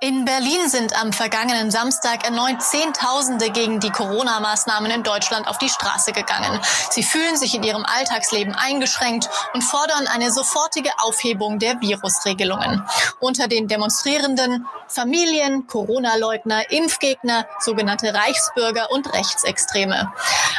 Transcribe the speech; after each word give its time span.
In 0.00 0.24
Berlin 0.24 0.68
sind 0.68 0.94
am 1.00 1.12
vergangenen 1.12 1.72
Samstag 1.72 2.24
erneut 2.24 2.62
Zehntausende 2.62 3.50
gegen 3.50 3.80
die 3.80 3.90
Corona-Maßnahmen 3.90 4.92
in 4.92 5.02
Deutschland 5.02 5.48
auf 5.48 5.58
die 5.58 5.68
Straße 5.68 6.12
gegangen. 6.12 6.60
Sie 6.90 7.02
fühlen 7.02 7.36
sich 7.36 7.56
in 7.56 7.64
ihrem 7.64 7.84
Alltagsleben 7.84 8.54
eingeschränkt 8.54 9.28
und 9.54 9.62
fordern 9.62 10.06
eine 10.06 10.30
sofortige 10.30 10.90
Aufhebung 10.98 11.58
der 11.58 11.80
Virusregelungen. 11.80 12.84
Unter 13.18 13.48
den 13.48 13.66
Demonstrierenden 13.66 14.66
Familien, 14.86 15.66
Corona-Leugner, 15.66 16.70
Impfgegner, 16.70 17.46
sogenannte 17.58 18.14
Reichsbürger 18.14 18.92
und 18.92 19.12
Rechtsextreme. 19.12 20.12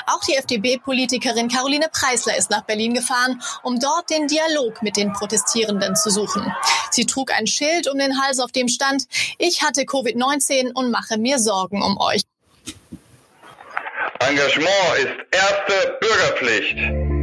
Auch 0.05 0.19
die 0.27 0.35
FDP-Politikerin 0.35 1.47
Caroline 1.47 1.87
Preisler 1.89 2.35
ist 2.35 2.49
nach 2.49 2.63
Berlin 2.63 2.93
gefahren, 2.93 3.41
um 3.63 3.79
dort 3.79 4.09
den 4.09 4.27
Dialog 4.27 4.81
mit 4.81 4.97
den 4.97 5.13
Protestierenden 5.13 5.95
zu 5.95 6.09
suchen. 6.09 6.53
Sie 6.91 7.05
trug 7.05 7.31
ein 7.31 7.47
Schild 7.47 7.87
um 7.87 7.97
den 7.97 8.21
Hals, 8.21 8.39
auf 8.39 8.51
dem 8.51 8.67
stand, 8.67 9.05
ich 9.37 9.61
hatte 9.63 9.81
Covid-19 9.81 10.71
und 10.73 10.91
mache 10.91 11.17
mir 11.17 11.39
Sorgen 11.39 11.81
um 11.83 11.97
euch. 11.99 12.21
Engagement 14.19 14.97
ist 14.97 15.13
erste 15.31 15.97
Bürgerpflicht. 16.01 17.18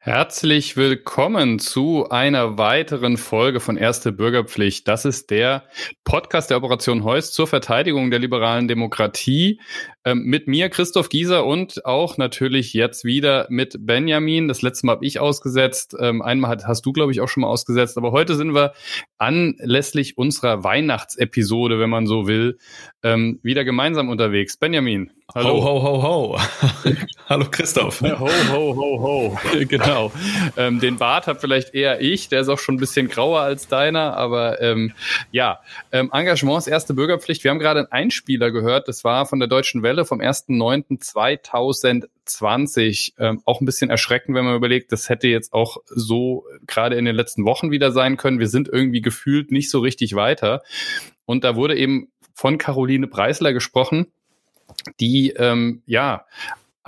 Herzlich 0.00 0.76
willkommen 0.76 1.58
zu 1.58 2.08
einer 2.08 2.56
weiteren 2.56 3.16
Folge 3.16 3.58
von 3.58 3.76
Erste 3.76 4.12
Bürgerpflicht. 4.12 4.86
Das 4.86 5.04
ist 5.04 5.28
der 5.28 5.64
Podcast 6.04 6.50
der 6.50 6.56
Operation 6.56 7.02
Heuss 7.02 7.32
zur 7.32 7.48
Verteidigung 7.48 8.12
der 8.12 8.20
liberalen 8.20 8.68
Demokratie. 8.68 9.60
Ähm, 10.04 10.22
mit 10.22 10.46
mir 10.46 10.68
Christoph 10.68 11.08
Gieser 11.08 11.44
und 11.44 11.84
auch 11.84 12.16
natürlich 12.16 12.74
jetzt 12.74 13.04
wieder 13.04 13.48
mit 13.50 13.76
Benjamin. 13.80 14.46
Das 14.46 14.62
letzte 14.62 14.86
Mal 14.86 14.92
habe 14.92 15.04
ich 15.04 15.18
ausgesetzt. 15.18 15.96
Ähm, 15.98 16.22
einmal 16.22 16.52
hat, 16.52 16.68
hast 16.68 16.86
du, 16.86 16.92
glaube 16.92 17.10
ich, 17.10 17.20
auch 17.20 17.28
schon 17.28 17.40
mal 17.40 17.48
ausgesetzt. 17.48 17.98
Aber 17.98 18.12
heute 18.12 18.36
sind 18.36 18.54
wir 18.54 18.74
anlässlich 19.18 20.16
unserer 20.16 20.62
Weihnachtsepisode, 20.62 21.80
wenn 21.80 21.90
man 21.90 22.06
so 22.06 22.28
will, 22.28 22.58
ähm, 23.02 23.40
wieder 23.42 23.64
gemeinsam 23.64 24.10
unterwegs. 24.10 24.58
Benjamin. 24.58 25.10
Hallo. 25.34 25.62
Ho, 25.62 25.82
ho, 25.82 26.02
ho, 26.02 26.02
ho. 26.02 26.38
Hallo 27.28 27.44
Christoph. 27.50 28.00
Ho, 28.00 28.18
ho, 28.18 28.74
ho, 28.74 28.98
ho. 28.98 29.38
genau. 29.68 30.10
Ähm, 30.56 30.80
den 30.80 30.96
Bart 30.96 31.26
hat 31.26 31.42
vielleicht 31.42 31.74
eher 31.74 32.00
ich, 32.00 32.30
der 32.30 32.40
ist 32.40 32.48
auch 32.48 32.58
schon 32.58 32.76
ein 32.76 32.80
bisschen 32.80 33.08
grauer 33.08 33.40
als 33.40 33.68
deiner, 33.68 34.16
aber 34.16 34.62
ähm, 34.62 34.94
ja, 35.30 35.60
ähm, 35.92 36.08
Engagements 36.14 36.66
erste 36.66 36.94
Bürgerpflicht. 36.94 37.44
Wir 37.44 37.50
haben 37.50 37.58
gerade 37.58 37.80
einen 37.80 37.92
Einspieler 37.92 38.50
gehört, 38.50 38.88
das 38.88 39.04
war 39.04 39.26
von 39.26 39.38
der 39.38 39.48
Deutschen 39.48 39.82
Welle 39.82 40.06
vom 40.06 40.20
1.9.2020. 40.20 43.12
Ähm, 43.18 43.42
auch 43.44 43.60
ein 43.60 43.66
bisschen 43.66 43.90
erschreckend, 43.90 44.34
wenn 44.34 44.46
man 44.46 44.56
überlegt, 44.56 44.92
das 44.92 45.10
hätte 45.10 45.28
jetzt 45.28 45.52
auch 45.52 45.76
so 45.88 46.46
gerade 46.66 46.96
in 46.96 47.04
den 47.04 47.14
letzten 47.14 47.44
Wochen 47.44 47.70
wieder 47.70 47.92
sein 47.92 48.16
können. 48.16 48.38
Wir 48.38 48.48
sind 48.48 48.70
irgendwie 48.72 49.02
gefühlt 49.02 49.52
nicht 49.52 49.68
so 49.68 49.80
richtig 49.80 50.14
weiter. 50.14 50.62
Und 51.26 51.44
da 51.44 51.54
wurde 51.54 51.76
eben 51.76 52.08
von 52.32 52.56
Caroline 52.56 53.08
Preisler 53.08 53.52
gesprochen, 53.52 54.06
die 55.00 55.30
ähm, 55.30 55.82
ja 55.86 56.24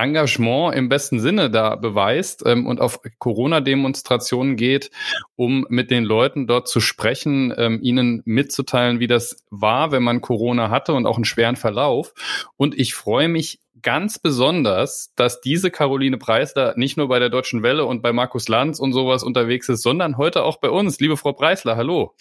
Engagement 0.00 0.74
im 0.74 0.88
besten 0.88 1.20
Sinne 1.20 1.50
da 1.50 1.76
beweist 1.76 2.42
ähm, 2.46 2.66
und 2.66 2.80
auf 2.80 3.00
Corona-Demonstrationen 3.18 4.56
geht, 4.56 4.90
um 5.36 5.66
mit 5.68 5.90
den 5.90 6.04
Leuten 6.04 6.46
dort 6.46 6.68
zu 6.68 6.80
sprechen, 6.80 7.52
ähm, 7.56 7.80
ihnen 7.82 8.22
mitzuteilen, 8.24 8.98
wie 8.98 9.06
das 9.06 9.44
war, 9.50 9.92
wenn 9.92 10.02
man 10.02 10.22
Corona 10.22 10.70
hatte 10.70 10.94
und 10.94 11.06
auch 11.06 11.16
einen 11.16 11.24
schweren 11.24 11.56
Verlauf. 11.56 12.14
Und 12.56 12.78
ich 12.78 12.94
freue 12.94 13.28
mich 13.28 13.60
ganz 13.82 14.18
besonders, 14.18 15.12
dass 15.16 15.40
diese 15.40 15.70
Caroline 15.70 16.18
Preisler 16.18 16.74
nicht 16.76 16.96
nur 16.96 17.08
bei 17.08 17.18
der 17.18 17.30
Deutschen 17.30 17.62
Welle 17.62 17.84
und 17.84 18.02
bei 18.02 18.12
Markus 18.12 18.48
Lanz 18.48 18.78
und 18.78 18.92
sowas 18.92 19.22
unterwegs 19.22 19.68
ist, 19.68 19.82
sondern 19.82 20.16
heute 20.16 20.42
auch 20.42 20.58
bei 20.58 20.70
uns. 20.70 21.00
Liebe 21.00 21.16
Frau 21.16 21.32
Preisler, 21.32 21.76
hallo. 21.76 22.14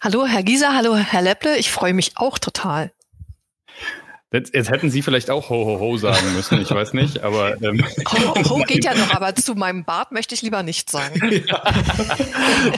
Hallo, 0.00 0.26
Herr 0.26 0.42
Gieser, 0.42 0.74
hallo, 0.74 0.96
Herr 0.96 1.22
Lepple. 1.22 1.56
Ich 1.58 1.70
freue 1.70 1.94
mich 1.94 2.12
auch 2.16 2.38
total. 2.38 2.92
Jetzt, 4.34 4.52
jetzt, 4.52 4.68
hätten 4.68 4.90
Sie 4.90 5.00
vielleicht 5.00 5.30
auch 5.30 5.48
Ho 5.48 5.64
Ho 5.64 5.78
Ho 5.78 5.96
sagen 5.96 6.34
müssen, 6.34 6.60
ich 6.60 6.68
weiß 6.68 6.92
nicht, 6.92 7.22
aber 7.22 7.62
ähm, 7.62 7.84
Ho 8.08 8.34
Ho, 8.34 8.50
ho 8.50 8.64
geht 8.64 8.84
ja 8.84 8.92
noch, 8.92 9.14
aber 9.14 9.36
zu 9.36 9.54
meinem 9.54 9.84
Bart 9.84 10.10
möchte 10.10 10.34
ich 10.34 10.42
lieber 10.42 10.64
nicht 10.64 10.90
sagen. 10.90 11.20
Ja. 11.46 11.62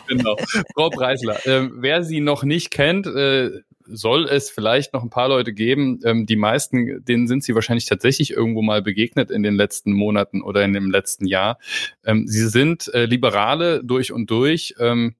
genau. 0.06 0.36
Frau 0.74 0.90
Preisler, 0.90 1.46
äh, 1.46 1.68
wer 1.72 2.02
Sie 2.02 2.20
noch 2.20 2.42
nicht 2.42 2.70
kennt, 2.70 3.06
äh, 3.06 3.50
soll 3.86 4.28
es 4.28 4.50
vielleicht 4.50 4.92
noch 4.92 5.02
ein 5.02 5.10
paar 5.10 5.28
Leute 5.28 5.54
geben. 5.54 6.00
Ähm, 6.04 6.26
die 6.26 6.36
meisten, 6.36 7.02
denen 7.04 7.26
sind 7.26 7.42
Sie 7.42 7.54
wahrscheinlich 7.54 7.86
tatsächlich 7.86 8.32
irgendwo 8.32 8.60
mal 8.60 8.82
begegnet 8.82 9.30
in 9.30 9.42
den 9.42 9.54
letzten 9.54 9.92
Monaten 9.92 10.42
oder 10.42 10.62
in 10.62 10.74
dem 10.74 10.90
letzten 10.90 11.26
Jahr. 11.26 11.58
Ähm, 12.04 12.26
Sie 12.26 12.48
sind 12.48 12.92
äh, 12.92 13.06
Liberale 13.06 13.82
durch 13.82 14.12
und 14.12 14.30
durch. 14.30 14.74
Ähm, 14.78 15.14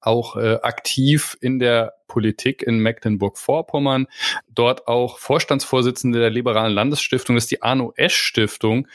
auch 0.00 0.36
äh, 0.36 0.58
aktiv 0.62 1.36
in 1.40 1.58
der 1.58 1.94
Politik 2.12 2.62
in 2.62 2.78
Mecklenburg-Vorpommern, 2.80 4.06
dort 4.48 4.86
auch 4.86 5.18
Vorstandsvorsitzende 5.18 6.18
der 6.18 6.28
Liberalen 6.28 6.74
Landesstiftung, 6.74 7.36
das 7.36 7.44
ist 7.44 7.50
die 7.52 7.62
Arno 7.62 7.94
Esch 7.96 8.16
Stiftung. 8.16 8.86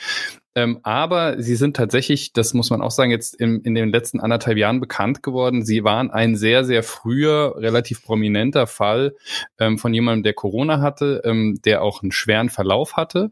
Ähm, 0.58 0.80
aber 0.82 1.40
sie 1.40 1.56
sind 1.56 1.76
tatsächlich, 1.76 2.34
das 2.34 2.56
muss 2.56 2.72
man 2.72 2.82
auch 2.82 2.90
sagen, 2.90 3.12
jetzt 3.12 3.36
in, 3.36 3.62
in 3.62 3.76
den 3.76 3.92
letzten 3.92 4.20
anderthalb 4.20 4.58
Jahren 4.58 4.80
bekannt 4.80 5.22
geworden. 5.22 5.64
Sie 5.64 5.84
waren 5.84 6.10
ein 6.10 6.36
sehr, 6.36 6.66
sehr 6.66 6.82
früher, 6.82 7.54
relativ 7.58 8.04
prominenter 8.04 8.66
Fall 8.66 9.14
ähm, 9.60 9.78
von 9.78 9.94
jemandem, 9.94 10.24
der 10.24 10.34
Corona 10.34 10.82
hatte, 10.82 11.22
ähm, 11.26 11.60
der 11.64 11.84
auch 11.84 12.02
einen 12.02 12.12
schweren 12.12 12.50
Verlauf 12.50 12.98
hatte. 12.98 13.30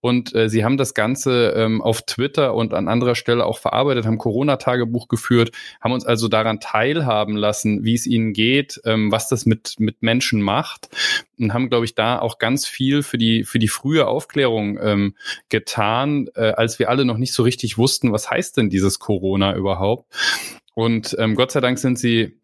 Und 0.00 0.32
äh, 0.36 0.48
sie 0.48 0.64
haben 0.64 0.76
das 0.76 0.94
Ganze 0.94 1.52
ähm, 1.56 1.82
auf 1.82 2.02
Twitter 2.02 2.54
und 2.54 2.72
an 2.72 2.86
anderer 2.86 3.16
Stelle 3.16 3.44
auch 3.44 3.58
verarbeitet, 3.58 4.06
haben 4.06 4.18
Corona-Tagebuch 4.18 5.08
geführt, 5.08 5.50
haben 5.80 5.90
uns 5.90 6.06
also 6.06 6.28
daran 6.28 6.60
teilhaben 6.60 7.36
lassen, 7.36 7.82
wie 7.82 7.94
es 7.94 8.06
ihnen 8.06 8.32
geht, 8.32 8.80
ähm, 8.84 9.10
was 9.10 9.28
das 9.28 9.46
mit, 9.46 9.74
mit 9.80 10.00
Menschen 10.02 10.40
macht 10.42 10.90
und 11.38 11.52
haben, 11.52 11.68
glaube 11.68 11.84
ich, 11.84 11.94
da 11.94 12.18
auch 12.18 12.38
ganz 12.38 12.66
viel 12.66 13.02
für 13.02 13.18
die, 13.18 13.44
für 13.44 13.58
die 13.58 13.68
frühe 13.68 14.06
Aufklärung 14.06 14.78
ähm, 14.80 15.14
getan, 15.48 16.28
äh, 16.34 16.52
als 16.68 16.78
wir 16.78 16.90
alle 16.90 17.06
noch 17.06 17.16
nicht 17.16 17.32
so 17.32 17.44
richtig 17.44 17.78
wussten, 17.78 18.12
was 18.12 18.30
heißt 18.30 18.58
denn 18.58 18.68
dieses 18.68 18.98
Corona 18.98 19.56
überhaupt. 19.56 20.04
Und 20.74 21.16
ähm, 21.18 21.34
Gott 21.34 21.50
sei 21.50 21.60
Dank 21.60 21.78
sind 21.78 21.98
sie 21.98 22.38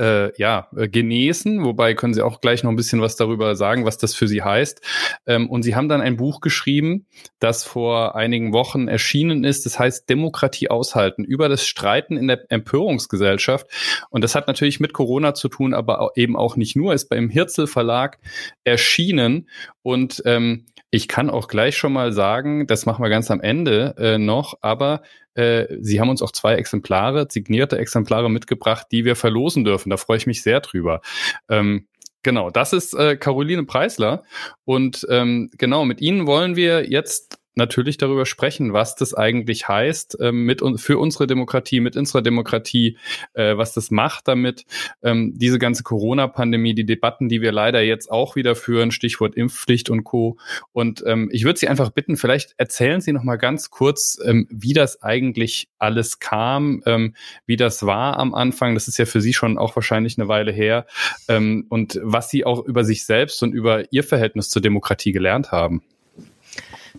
äh, 0.00 0.36
ja, 0.36 0.66
äh, 0.76 0.88
genesen, 0.88 1.64
wobei 1.64 1.94
können 1.94 2.12
Sie 2.12 2.22
auch 2.22 2.40
gleich 2.40 2.64
noch 2.64 2.70
ein 2.70 2.76
bisschen 2.76 3.00
was 3.00 3.14
darüber 3.14 3.54
sagen, 3.54 3.84
was 3.84 3.98
das 3.98 4.16
für 4.16 4.26
Sie 4.26 4.42
heißt. 4.42 4.80
Ähm, 5.26 5.48
und 5.48 5.62
Sie 5.62 5.76
haben 5.76 5.88
dann 5.88 6.00
ein 6.00 6.16
Buch 6.16 6.40
geschrieben, 6.40 7.06
das 7.38 7.62
vor 7.62 8.16
einigen 8.16 8.52
Wochen 8.52 8.88
erschienen 8.88 9.44
ist. 9.44 9.64
Das 9.64 9.78
heißt 9.78 10.10
Demokratie 10.10 10.70
aushalten 10.70 11.22
über 11.22 11.48
das 11.48 11.64
Streiten 11.64 12.16
in 12.16 12.26
der 12.26 12.50
Empörungsgesellschaft. 12.50 13.68
Und 14.10 14.24
das 14.24 14.34
hat 14.34 14.48
natürlich 14.48 14.80
mit 14.80 14.92
Corona 14.92 15.34
zu 15.34 15.48
tun, 15.48 15.72
aber 15.72 16.10
eben 16.16 16.34
auch 16.36 16.56
nicht 16.56 16.74
nur. 16.74 16.92
Ist 16.92 17.08
beim 17.08 17.30
Hirzel 17.30 17.68
Verlag 17.68 18.18
erschienen 18.64 19.48
und 19.82 20.20
ähm, 20.24 20.66
ich 20.90 21.08
kann 21.08 21.30
auch 21.30 21.48
gleich 21.48 21.76
schon 21.76 21.92
mal 21.92 22.12
sagen, 22.12 22.66
das 22.66 22.86
machen 22.86 23.02
wir 23.02 23.10
ganz 23.10 23.30
am 23.30 23.40
Ende 23.40 23.94
äh, 23.98 24.18
noch, 24.18 24.54
aber 24.60 25.02
äh, 25.34 25.66
Sie 25.80 26.00
haben 26.00 26.08
uns 26.08 26.22
auch 26.22 26.32
zwei 26.32 26.54
Exemplare, 26.54 27.26
signierte 27.30 27.78
Exemplare 27.78 28.30
mitgebracht, 28.30 28.86
die 28.90 29.04
wir 29.04 29.16
verlosen 29.16 29.64
dürfen. 29.64 29.90
Da 29.90 29.96
freue 29.96 30.16
ich 30.16 30.26
mich 30.26 30.42
sehr 30.42 30.60
drüber. 30.60 31.00
Ähm, 31.48 31.88
genau, 32.22 32.50
das 32.50 32.72
ist 32.72 32.94
äh, 32.94 33.16
Caroline 33.16 33.64
Preisler. 33.64 34.22
Und 34.64 35.06
ähm, 35.10 35.50
genau, 35.58 35.84
mit 35.84 36.00
Ihnen 36.00 36.26
wollen 36.26 36.56
wir 36.56 36.88
jetzt 36.88 37.38
natürlich 37.56 37.96
darüber 37.96 38.26
sprechen, 38.26 38.72
was 38.72 38.94
das 38.94 39.14
eigentlich 39.14 39.66
heißt 39.66 40.18
ähm, 40.20 40.44
mit 40.44 40.62
für 40.76 40.98
unsere 40.98 41.26
Demokratie, 41.26 41.80
mit 41.80 41.96
unserer 41.96 42.22
Demokratie, 42.22 42.98
äh, 43.32 43.56
was 43.56 43.72
das 43.72 43.90
macht 43.90 44.28
damit. 44.28 44.64
Ähm, 45.02 45.32
diese 45.36 45.58
ganze 45.58 45.82
Corona-Pandemie, 45.82 46.74
die 46.74 46.84
Debatten, 46.84 47.28
die 47.28 47.40
wir 47.40 47.52
leider 47.52 47.80
jetzt 47.80 48.10
auch 48.10 48.36
wieder 48.36 48.54
führen, 48.54 48.90
Stichwort 48.90 49.34
Impfpflicht 49.34 49.90
und 49.90 50.04
Co. 50.04 50.36
Und 50.72 51.02
ähm, 51.06 51.30
ich 51.32 51.44
würde 51.44 51.58
Sie 51.58 51.68
einfach 51.68 51.90
bitten, 51.90 52.16
vielleicht 52.16 52.54
erzählen 52.58 53.00
Sie 53.00 53.12
noch 53.12 53.24
mal 53.24 53.36
ganz 53.36 53.70
kurz, 53.70 54.18
ähm, 54.24 54.46
wie 54.50 54.74
das 54.74 55.02
eigentlich 55.02 55.68
alles 55.78 56.18
kam, 56.18 56.82
ähm, 56.84 57.14
wie 57.46 57.56
das 57.56 57.86
war 57.86 58.18
am 58.18 58.34
Anfang. 58.34 58.74
Das 58.74 58.86
ist 58.86 58.98
ja 58.98 59.06
für 59.06 59.20
Sie 59.20 59.32
schon 59.32 59.56
auch 59.56 59.74
wahrscheinlich 59.76 60.18
eine 60.18 60.28
Weile 60.28 60.52
her 60.52 60.86
ähm, 61.28 61.66
und 61.70 61.98
was 62.02 62.28
Sie 62.28 62.44
auch 62.44 62.64
über 62.64 62.84
sich 62.84 63.06
selbst 63.06 63.42
und 63.42 63.52
über 63.52 63.90
Ihr 63.92 64.04
Verhältnis 64.04 64.50
zur 64.50 64.60
Demokratie 64.60 65.12
gelernt 65.12 65.52
haben. 65.52 65.82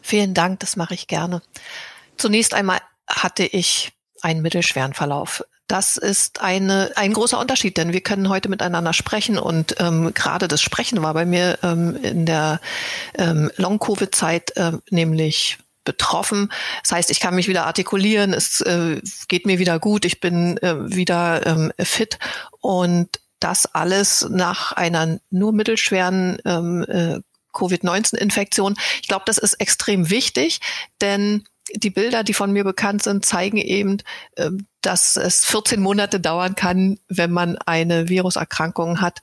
Vielen 0.01 0.33
Dank, 0.33 0.59
das 0.59 0.75
mache 0.75 0.93
ich 0.93 1.07
gerne. 1.07 1.41
Zunächst 2.17 2.53
einmal 2.53 2.79
hatte 3.07 3.43
ich 3.43 3.91
einen 4.21 4.41
mittelschweren 4.41 4.93
Verlauf. 4.93 5.43
Das 5.67 5.97
ist 5.97 6.41
eine, 6.41 6.91
ein 6.95 7.11
großer 7.11 7.37
Unterschied, 7.39 7.77
denn 7.77 7.91
wir 7.91 7.99
können 7.99 8.29
heute 8.29 8.47
miteinander 8.47 8.93
sprechen 8.93 9.37
und 9.37 9.75
ähm, 9.79 10.13
gerade 10.13 10.47
das 10.47 10.61
Sprechen 10.61 11.03
war 11.03 11.13
bei 11.13 11.25
mir 11.25 11.59
ähm, 11.61 11.97
in 12.01 12.25
der 12.25 12.61
ähm, 13.17 13.51
Long-Covid-Zeit 13.57 14.55
äh, 14.55 14.71
nämlich 14.89 15.57
betroffen. 15.83 16.51
Das 16.83 16.93
heißt, 16.93 17.11
ich 17.11 17.19
kann 17.19 17.35
mich 17.35 17.49
wieder 17.49 17.65
artikulieren, 17.65 18.33
es 18.33 18.61
äh, 18.61 19.01
geht 19.27 19.45
mir 19.45 19.59
wieder 19.59 19.77
gut, 19.79 20.05
ich 20.05 20.21
bin 20.21 20.57
äh, 20.57 20.75
wieder 20.89 21.45
ähm, 21.45 21.73
fit 21.79 22.17
und 22.61 23.19
das 23.39 23.65
alles 23.73 24.25
nach 24.29 24.71
einer 24.71 25.19
nur 25.29 25.51
mittelschweren 25.51 26.37
ähm, 26.45 26.85
äh, 26.87 27.19
Covid-19-Infektion. 27.57 28.75
Ich 29.01 29.07
glaube, 29.07 29.23
das 29.25 29.37
ist 29.37 29.55
extrem 29.55 30.09
wichtig, 30.09 30.59
denn 31.01 31.43
die 31.73 31.89
Bilder, 31.89 32.23
die 32.23 32.33
von 32.33 32.51
mir 32.51 32.63
bekannt 32.63 33.03
sind, 33.03 33.25
zeigen 33.25 33.57
eben, 33.57 33.97
ähm, 34.37 34.67
dass 34.81 35.17
es 35.17 35.45
14 35.45 35.81
Monate 35.81 36.19
dauern 36.19 36.55
kann, 36.55 36.99
wenn 37.09 37.31
man 37.31 37.57
eine 37.57 38.09
Viruserkrankung 38.09 39.01
hat, 39.01 39.19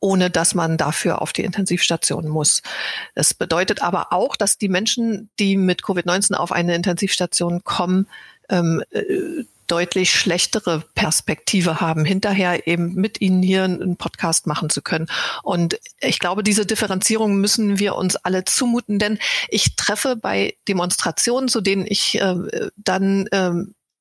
ohne 0.00 0.30
dass 0.30 0.54
man 0.54 0.76
dafür 0.78 1.20
auf 1.22 1.32
die 1.32 1.44
Intensivstation 1.44 2.26
muss. 2.26 2.62
Das 3.14 3.34
bedeutet 3.34 3.82
aber 3.82 4.12
auch, 4.12 4.34
dass 4.34 4.58
die 4.58 4.68
Menschen, 4.68 5.30
die 5.38 5.56
mit 5.56 5.82
Covid-19 5.82 6.34
auf 6.34 6.52
eine 6.52 6.74
Intensivstation 6.74 7.62
kommen, 7.64 8.08
ähm, 8.48 8.82
äh, 8.90 9.44
deutlich 9.70 10.10
schlechtere 10.12 10.82
Perspektive 10.94 11.80
haben, 11.80 12.04
hinterher 12.04 12.66
eben 12.66 12.94
mit 12.94 13.20
Ihnen 13.20 13.42
hier 13.42 13.64
einen 13.64 13.96
Podcast 13.96 14.46
machen 14.46 14.70
zu 14.70 14.82
können. 14.82 15.06
Und 15.42 15.78
ich 16.00 16.18
glaube, 16.18 16.42
diese 16.42 16.66
Differenzierung 16.66 17.36
müssen 17.40 17.78
wir 17.78 17.94
uns 17.94 18.16
alle 18.16 18.44
zumuten, 18.44 18.98
denn 18.98 19.18
ich 19.48 19.76
treffe 19.76 20.16
bei 20.16 20.56
Demonstrationen, 20.68 21.48
zu 21.48 21.60
denen 21.60 21.86
ich 21.86 22.20
äh, 22.20 22.36
dann 22.76 23.26
äh, 23.28 23.52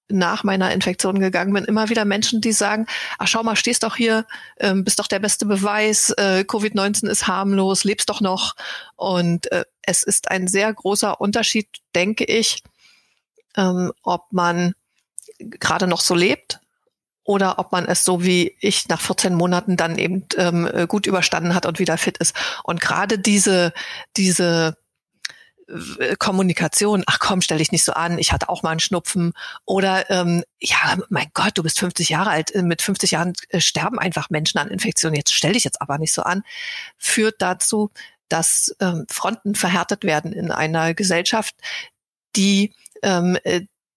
nach 0.10 0.44
meiner 0.44 0.74
Infektion 0.74 1.19
gegangen 1.19 1.54
bin, 1.54 1.66
immer 1.66 1.89
wieder 1.89 2.04
Menschen, 2.04 2.42
die 2.42 2.51
sagen, 2.51 2.88
ach 3.19 3.27
schau 3.27 3.44
mal, 3.44 3.56
stehst 3.56 3.83
doch 3.83 3.95
hier, 3.95 4.25
ähm, 4.60 4.83
bist 4.83 5.00
doch 5.00 5.07
der 5.07 5.19
beste 5.19 5.45
Beweis, 5.45 6.10
äh, 6.18 6.44
Covid-19 6.48 7.07
ist 7.07 7.27
harmlos, 7.27 7.83
lebst 7.83 8.10
doch 8.10 8.21
noch. 8.21 8.56
Und 8.95 9.51
äh, 9.51 9.66
es 9.83 10.04
ist 10.04 10.31
ein 10.31 10.48
sehr 10.48 10.74
großer 10.74 11.21
Unterschied, 11.21 11.68
denke 11.95 12.25
ich, 12.25 12.63
ähm, 13.56 13.92
ob 14.04 14.31
man 14.31 14.74
gerade 15.39 15.88
noch 15.88 16.01
so 16.01 16.15
lebt 16.15 16.59
oder 17.24 17.59
ob 17.59 17.71
man 17.71 17.86
es 17.86 18.03
so 18.03 18.24
wie 18.24 18.56
ich 18.59 18.88
nach 18.88 19.00
14 19.00 19.36
Monaten 19.36 19.77
dann 19.77 19.97
eben 19.97 20.25
ähm, 20.38 20.69
gut 20.88 21.06
überstanden 21.06 21.53
hat 21.53 21.65
und 21.65 21.80
wieder 21.80 21.97
fit 21.97 22.18
ist. 22.18 22.36
Und 22.63 22.81
gerade 22.81 23.19
diese, 23.19 23.71
diese 24.18 24.77
äh, 26.00 26.15
Kommunikation, 26.18 27.03
ach 27.06 27.19
komm, 27.19 27.41
stell 27.41 27.59
dich 27.59 27.71
nicht 27.71 27.83
so 27.83 27.94
an, 27.94 28.18
ich 28.18 28.31
hatte 28.31 28.50
auch 28.50 28.63
mal 28.63 28.71
einen 28.71 28.80
Schnupfen. 28.80 29.33
Oder 29.65 30.09
ähm, 30.09 30.44
ja, 30.59 30.97
mein 31.09 31.27
Gott, 31.33 31.51
du 31.56 31.63
bist 31.63 31.80
50 31.80 32.09
Jahre 32.09 32.31
alt, 32.31 32.53
äh, 32.56 32.63
mit 32.63 32.81
50 32.81 33.12
Jahren 33.12 33.33
äh, 33.50 33.59
sterben 33.59 34.00
einfach 34.00 34.30
Menschen 34.30 34.57
an 34.57 34.69
Infektionen, 34.69 35.15
jetzt 35.15 35.33
stell 35.33 35.53
dich 35.53 35.63
jetzt 35.63 35.81
aber 35.81 35.97
nicht 35.97 36.13
so 36.13 36.24
an, 36.24 36.44
führt 36.97 37.42
dazu, 37.42 37.92
dass 38.27 38.75
ähm, 38.80 39.06
Fronten 39.09 39.56
verhärtet 39.56 40.03
werden 40.03 40.33
in 40.33 40.51
einer 40.51 40.94
Gesellschaft, 40.94 41.56
die 42.35 42.74
ähm, 43.01 43.38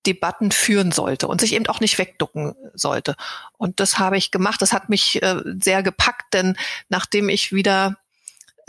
Debatten 0.07 0.51
führen 0.51 0.93
sollte 0.93 1.29
und 1.29 1.41
sich 1.41 1.55
eben 1.55 1.67
auch 1.67 1.81
nicht 1.81 1.99
wegducken 1.99 2.55
sollte. 2.75 3.15
Und 3.57 3.81
das 3.81 3.99
habe 3.99 4.17
ich 4.17 4.31
gemacht. 4.31 4.61
Das 4.63 4.73
hat 4.73 4.89
mich 4.89 5.23
äh, 5.23 5.37
sehr 5.63 5.83
gepackt, 5.83 6.35
denn 6.35 6.57
nachdem 6.89 7.29
ich 7.29 7.53
wieder 7.53 7.97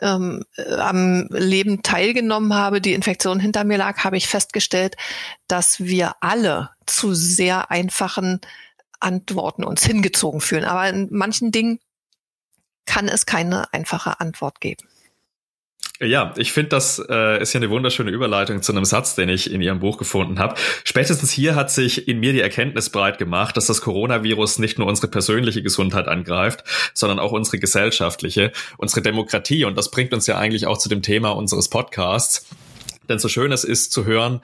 ähm, 0.02 0.46
äh, 0.58 0.76
am 0.76 1.28
Leben 1.30 1.82
teilgenommen 1.82 2.54
habe, 2.54 2.82
die 2.82 2.94
Infektion 2.94 3.40
hinter 3.40 3.64
mir 3.64 3.78
lag, 3.78 4.04
habe 4.04 4.18
ich 4.18 4.28
festgestellt, 4.28 4.96
dass 5.48 5.80
wir 5.80 6.16
alle 6.22 6.72
zu 6.86 7.14
sehr 7.14 7.72
einfachen 7.72 8.42
Antworten 9.00 9.64
uns 9.64 9.84
hingezogen 9.84 10.42
fühlen. 10.42 10.66
Aber 10.66 10.88
in 10.90 11.08
manchen 11.12 11.52
Dingen 11.52 11.80
kann 12.86 13.08
es 13.08 13.26
keine 13.26 13.74
einfache 13.74 14.20
Antwort 14.20 14.60
geben. 14.60 14.88
Ja, 16.06 16.34
ich 16.38 16.52
finde, 16.52 16.70
das 16.70 17.02
äh, 17.10 17.42
ist 17.42 17.54
ja 17.54 17.60
eine 17.60 17.70
wunderschöne 17.70 18.12
Überleitung 18.12 18.62
zu 18.62 18.72
einem 18.72 18.84
Satz, 18.84 19.16
den 19.16 19.30
ich 19.30 19.52
in 19.52 19.62
Ihrem 19.62 19.80
Buch 19.80 19.98
gefunden 19.98 20.40
habe. 20.40 20.56
Spätestens 20.84 21.32
hier 21.32 21.56
hat 21.56 21.72
sich 21.72 22.08
in 22.08 22.20
mir 22.20 22.34
die 22.34 22.42
Erkenntnis 22.42 22.90
breit 22.90 23.18
gemacht, 23.18 23.56
dass 23.56 23.68
das 23.68 23.82
Coronavirus 23.82 24.60
nicht 24.60 24.80
nur 24.80 24.88
unsere 24.88 25.08
persönliche 25.08 25.62
Gesundheit 25.62 26.08
angreift, 26.08 26.64
sondern 26.94 27.20
auch 27.20 27.32
unsere 27.32 27.60
gesellschaftliche, 27.60 28.52
unsere 28.78 29.02
Demokratie. 29.02 29.66
Und 29.66 29.78
das 29.78 29.92
bringt 29.92 30.14
uns 30.14 30.28
ja 30.28 30.38
eigentlich 30.38 30.68
auch 30.68 30.78
zu 30.78 30.90
dem 30.90 31.02
Thema 31.02 31.30
unseres 31.30 31.70
Podcasts. 31.70 32.48
Denn 33.10 33.20
so 33.20 33.28
schön 33.28 33.52
es 33.52 33.64
ist 33.64 33.92
zu 33.92 34.06
hören, 34.06 34.42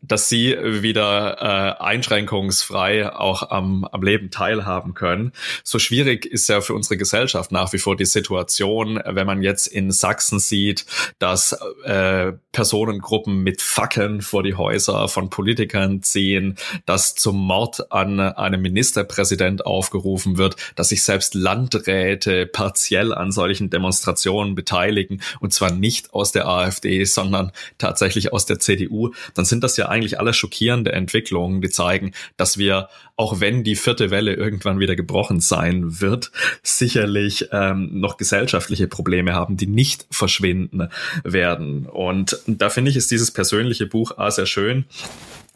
dass 0.00 0.28
sie 0.28 0.56
wieder 0.62 1.76
äh, 1.78 1.82
einschränkungsfrei 1.82 3.12
auch 3.12 3.50
am, 3.50 3.84
am 3.84 4.02
Leben 4.02 4.30
teilhaben 4.30 4.94
können. 4.94 5.32
So 5.62 5.78
schwierig 5.78 6.24
ist 6.24 6.48
ja 6.48 6.60
für 6.60 6.74
unsere 6.74 6.96
Gesellschaft 6.96 7.52
nach 7.52 7.72
wie 7.72 7.78
vor 7.78 7.96
die 7.96 8.06
Situation, 8.06 9.00
wenn 9.04 9.26
man 9.26 9.42
jetzt 9.42 9.66
in 9.66 9.90
Sachsen 9.90 10.38
sieht, 10.38 10.86
dass 11.18 11.52
äh, 11.84 12.32
Personengruppen 12.52 13.42
mit 13.42 13.60
Fackeln 13.60 14.22
vor 14.22 14.42
die 14.42 14.54
Häuser 14.54 15.08
von 15.08 15.28
Politikern 15.28 16.02
ziehen, 16.02 16.56
dass 16.86 17.14
zum 17.14 17.36
Mord 17.36 17.92
an 17.92 18.20
einem 18.20 18.62
Ministerpräsident 18.62 19.66
aufgerufen 19.66 20.38
wird, 20.38 20.56
dass 20.76 20.88
sich 20.88 21.02
selbst 21.02 21.34
Landräte 21.34 22.46
partiell 22.46 23.12
an 23.12 23.32
solchen 23.32 23.68
Demonstrationen 23.68 24.54
beteiligen 24.54 25.20
und 25.40 25.52
zwar 25.52 25.70
nicht 25.70 26.14
aus 26.14 26.32
der 26.32 26.48
AfD, 26.48 27.04
sondern 27.04 27.52
tatsächlich 27.76 27.97
tatsächlich 27.98 28.32
aus 28.32 28.46
der 28.46 28.60
CDU, 28.60 29.12
dann 29.34 29.44
sind 29.44 29.64
das 29.64 29.76
ja 29.76 29.88
eigentlich 29.88 30.20
alle 30.20 30.32
schockierende 30.32 30.92
Entwicklungen, 30.92 31.60
die 31.60 31.68
zeigen, 31.68 32.12
dass 32.36 32.56
wir, 32.56 32.88
auch 33.16 33.40
wenn 33.40 33.64
die 33.64 33.74
vierte 33.74 34.10
Welle 34.10 34.34
irgendwann 34.34 34.78
wieder 34.78 34.94
gebrochen 34.94 35.40
sein 35.40 36.00
wird, 36.00 36.30
sicherlich 36.62 37.48
ähm, 37.50 38.00
noch 38.00 38.16
gesellschaftliche 38.16 38.86
Probleme 38.86 39.34
haben, 39.34 39.56
die 39.56 39.66
nicht 39.66 40.06
verschwinden 40.10 40.88
werden. 41.24 41.86
Und 41.86 42.38
da 42.46 42.70
finde 42.70 42.90
ich, 42.92 42.96
ist 42.96 43.10
dieses 43.10 43.32
persönliche 43.32 43.86
Buch 43.86 44.12
auch 44.16 44.30
sehr 44.30 44.46
schön 44.46 44.84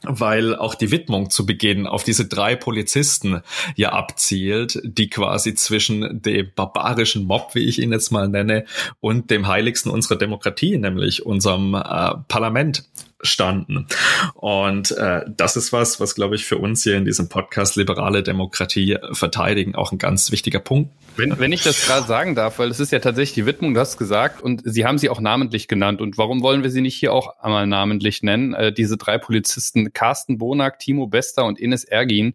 weil 0.04 0.56
auch 0.56 0.74
die 0.74 0.90
Widmung 0.90 1.30
zu 1.30 1.46
Beginn 1.46 1.86
auf 1.86 2.04
diese 2.04 2.26
drei 2.26 2.56
Polizisten 2.56 3.42
ja 3.76 3.92
abzielt, 3.92 4.80
die 4.84 5.08
quasi 5.08 5.54
zwischen 5.54 6.22
dem 6.22 6.50
barbarischen 6.54 7.24
Mob, 7.24 7.54
wie 7.54 7.64
ich 7.64 7.80
ihn 7.80 7.92
jetzt 7.92 8.10
mal 8.10 8.28
nenne, 8.28 8.64
und 9.00 9.30
dem 9.30 9.46
heiligsten 9.46 9.90
unserer 9.90 10.16
Demokratie, 10.16 10.76
nämlich 10.76 11.24
unserem 11.24 11.74
äh, 11.74 12.14
Parlament 12.28 12.84
standen. 13.22 13.86
Und 14.34 14.90
äh, 14.92 15.22
das 15.28 15.56
ist 15.56 15.72
was, 15.72 16.00
was, 16.00 16.14
glaube 16.14 16.34
ich, 16.34 16.44
für 16.44 16.58
uns 16.58 16.82
hier 16.82 16.96
in 16.96 17.04
diesem 17.04 17.28
Podcast 17.28 17.76
liberale 17.76 18.22
Demokratie 18.22 18.98
verteidigen 19.12 19.74
auch 19.74 19.92
ein 19.92 19.98
ganz 19.98 20.32
wichtiger 20.32 20.58
Punkt. 20.58 20.90
Wenn, 21.16 21.38
wenn 21.38 21.52
ich 21.52 21.62
das 21.62 21.86
gerade 21.86 22.06
sagen 22.06 22.34
darf, 22.34 22.58
weil 22.58 22.70
es 22.70 22.80
ist 22.80 22.90
ja 22.90 22.98
tatsächlich 22.98 23.34
die 23.34 23.46
Widmung, 23.46 23.74
du 23.74 23.80
hast 23.80 23.98
gesagt, 23.98 24.42
und 24.42 24.62
Sie 24.64 24.84
haben 24.86 24.98
sie 24.98 25.10
auch 25.10 25.20
namentlich 25.20 25.68
genannt. 25.68 26.00
Und 26.00 26.18
warum 26.18 26.42
wollen 26.42 26.62
wir 26.62 26.70
sie 26.70 26.80
nicht 26.80 26.96
hier 26.96 27.12
auch 27.12 27.38
einmal 27.38 27.66
namentlich 27.66 28.22
nennen? 28.22 28.54
Äh, 28.54 28.72
diese 28.72 28.96
drei 28.96 29.18
Polizisten, 29.18 29.92
Carsten 29.92 30.38
Bonak, 30.38 30.78
Timo 30.78 31.06
Bester 31.06 31.44
und 31.44 31.60
Ines 31.60 31.84
Ergin. 31.84 32.34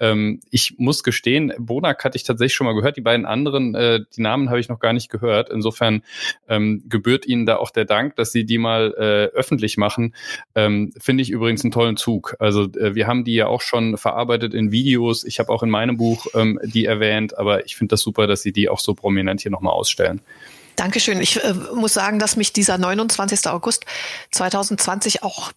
Ähm, 0.00 0.40
ich 0.50 0.74
muss 0.78 1.02
gestehen, 1.02 1.52
Bonak 1.58 2.02
hatte 2.04 2.16
ich 2.16 2.24
tatsächlich 2.24 2.54
schon 2.54 2.66
mal 2.66 2.74
gehört. 2.74 2.96
Die 2.96 3.02
beiden 3.02 3.26
anderen, 3.26 3.74
äh, 3.74 4.00
die 4.16 4.22
Namen 4.22 4.48
habe 4.48 4.58
ich 4.58 4.68
noch 4.68 4.80
gar 4.80 4.92
nicht 4.92 5.10
gehört. 5.10 5.50
Insofern 5.50 6.02
ähm, 6.48 6.82
gebührt 6.88 7.26
Ihnen 7.26 7.46
da 7.46 7.56
auch 7.56 7.70
der 7.70 7.84
Dank, 7.84 8.16
dass 8.16 8.32
Sie 8.32 8.44
die 8.44 8.58
mal 8.58 8.94
äh, 8.96 9.36
öffentlich 9.36 9.76
machen. 9.76 10.14
Ähm, 10.54 10.92
Finde 10.98 11.22
ich 11.22 11.30
übrigens 11.30 11.62
einen 11.62 11.72
tollen 11.72 11.96
Zug. 11.96 12.34
Also 12.38 12.64
äh, 12.64 12.94
wir 12.94 13.06
haben 13.06 13.24
die 13.24 13.34
ja 13.34 13.46
auch 13.46 13.60
schon 13.60 13.96
verarbeitet 13.96 14.54
in 14.54 14.72
Videos. 14.72 15.24
Ich 15.24 15.38
habe 15.38 15.52
auch 15.52 15.62
in 15.62 15.70
meinem 15.70 15.96
Buch 15.96 16.26
ähm, 16.34 16.58
die 16.64 16.86
erwähnt, 16.86 17.36
aber 17.38 17.66
ich 17.66 17.76
finde 17.76 17.92
das 17.92 18.00
super, 18.00 18.26
dass 18.26 18.42
Sie 18.42 18.52
die 18.52 18.68
auch 18.68 18.80
so 18.80 18.94
prominent 18.94 19.42
hier 19.42 19.50
nochmal 19.50 19.74
ausstellen. 19.74 20.20
Dankeschön. 20.76 21.20
Ich 21.20 21.44
äh, 21.44 21.52
muss 21.74 21.92
sagen, 21.92 22.18
dass 22.18 22.36
mich 22.36 22.52
dieser 22.54 22.78
29. 22.78 23.46
August 23.48 23.84
2020 24.30 25.22
auch 25.22 25.52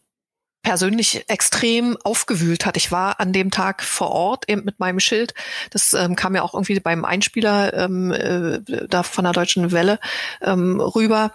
persönlich 0.64 1.26
extrem 1.30 1.98
aufgewühlt 2.04 2.66
hat. 2.66 2.78
Ich 2.78 2.92
war 2.92 3.20
an 3.20 3.34
dem 3.34 3.52
Tag 3.52 3.84
vor 3.84 4.10
Ort 4.10 4.50
eben 4.50 4.64
mit 4.64 4.80
meinem 4.80 5.00
Schild. 5.00 5.34
Das 5.70 5.94
ähm, 5.94 6.16
kam 6.16 6.36
ja 6.36 6.42
auch 6.42 6.54
irgendwie 6.54 6.80
beim 6.80 7.06
Einspieler 7.06 7.74
ähm, 7.74 8.12
äh, 8.12 8.88
da 8.88 9.04
von 9.04 9.26
der 9.26 9.34
Deutschen 9.34 9.72
Welle 9.72 10.00
ähm, 10.42 10.80
rüber. 10.80 11.34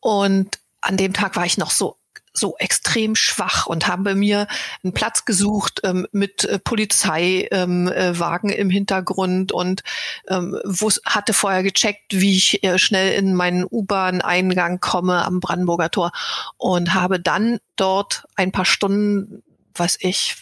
Und 0.00 0.58
an 0.82 0.96
dem 0.96 1.14
Tag 1.14 1.36
war 1.36 1.46
ich 1.46 1.58
noch 1.58 1.70
so 1.70 1.96
so 2.38 2.56
extrem 2.58 3.16
schwach 3.16 3.66
und 3.66 3.86
habe 3.86 4.14
mir 4.14 4.46
einen 4.82 4.92
Platz 4.92 5.24
gesucht 5.24 5.80
ähm, 5.84 6.06
mit 6.12 6.44
äh, 6.44 6.58
Polizeiwagen 6.58 8.50
ähm, 8.50 8.56
äh, 8.56 8.60
im 8.60 8.70
Hintergrund 8.70 9.52
und 9.52 9.82
ähm, 10.28 10.58
hatte 11.04 11.32
vorher 11.32 11.62
gecheckt, 11.62 12.20
wie 12.20 12.36
ich 12.36 12.62
äh, 12.62 12.78
schnell 12.78 13.14
in 13.14 13.34
meinen 13.34 13.64
U-Bahn-Eingang 13.64 14.80
komme 14.80 15.24
am 15.24 15.40
Brandenburger 15.40 15.90
Tor 15.90 16.12
und 16.56 16.94
habe 16.94 17.20
dann 17.20 17.58
dort 17.76 18.24
ein 18.36 18.52
paar 18.52 18.64
Stunden, 18.64 19.42
weiß 19.74 19.98
ich, 20.00 20.36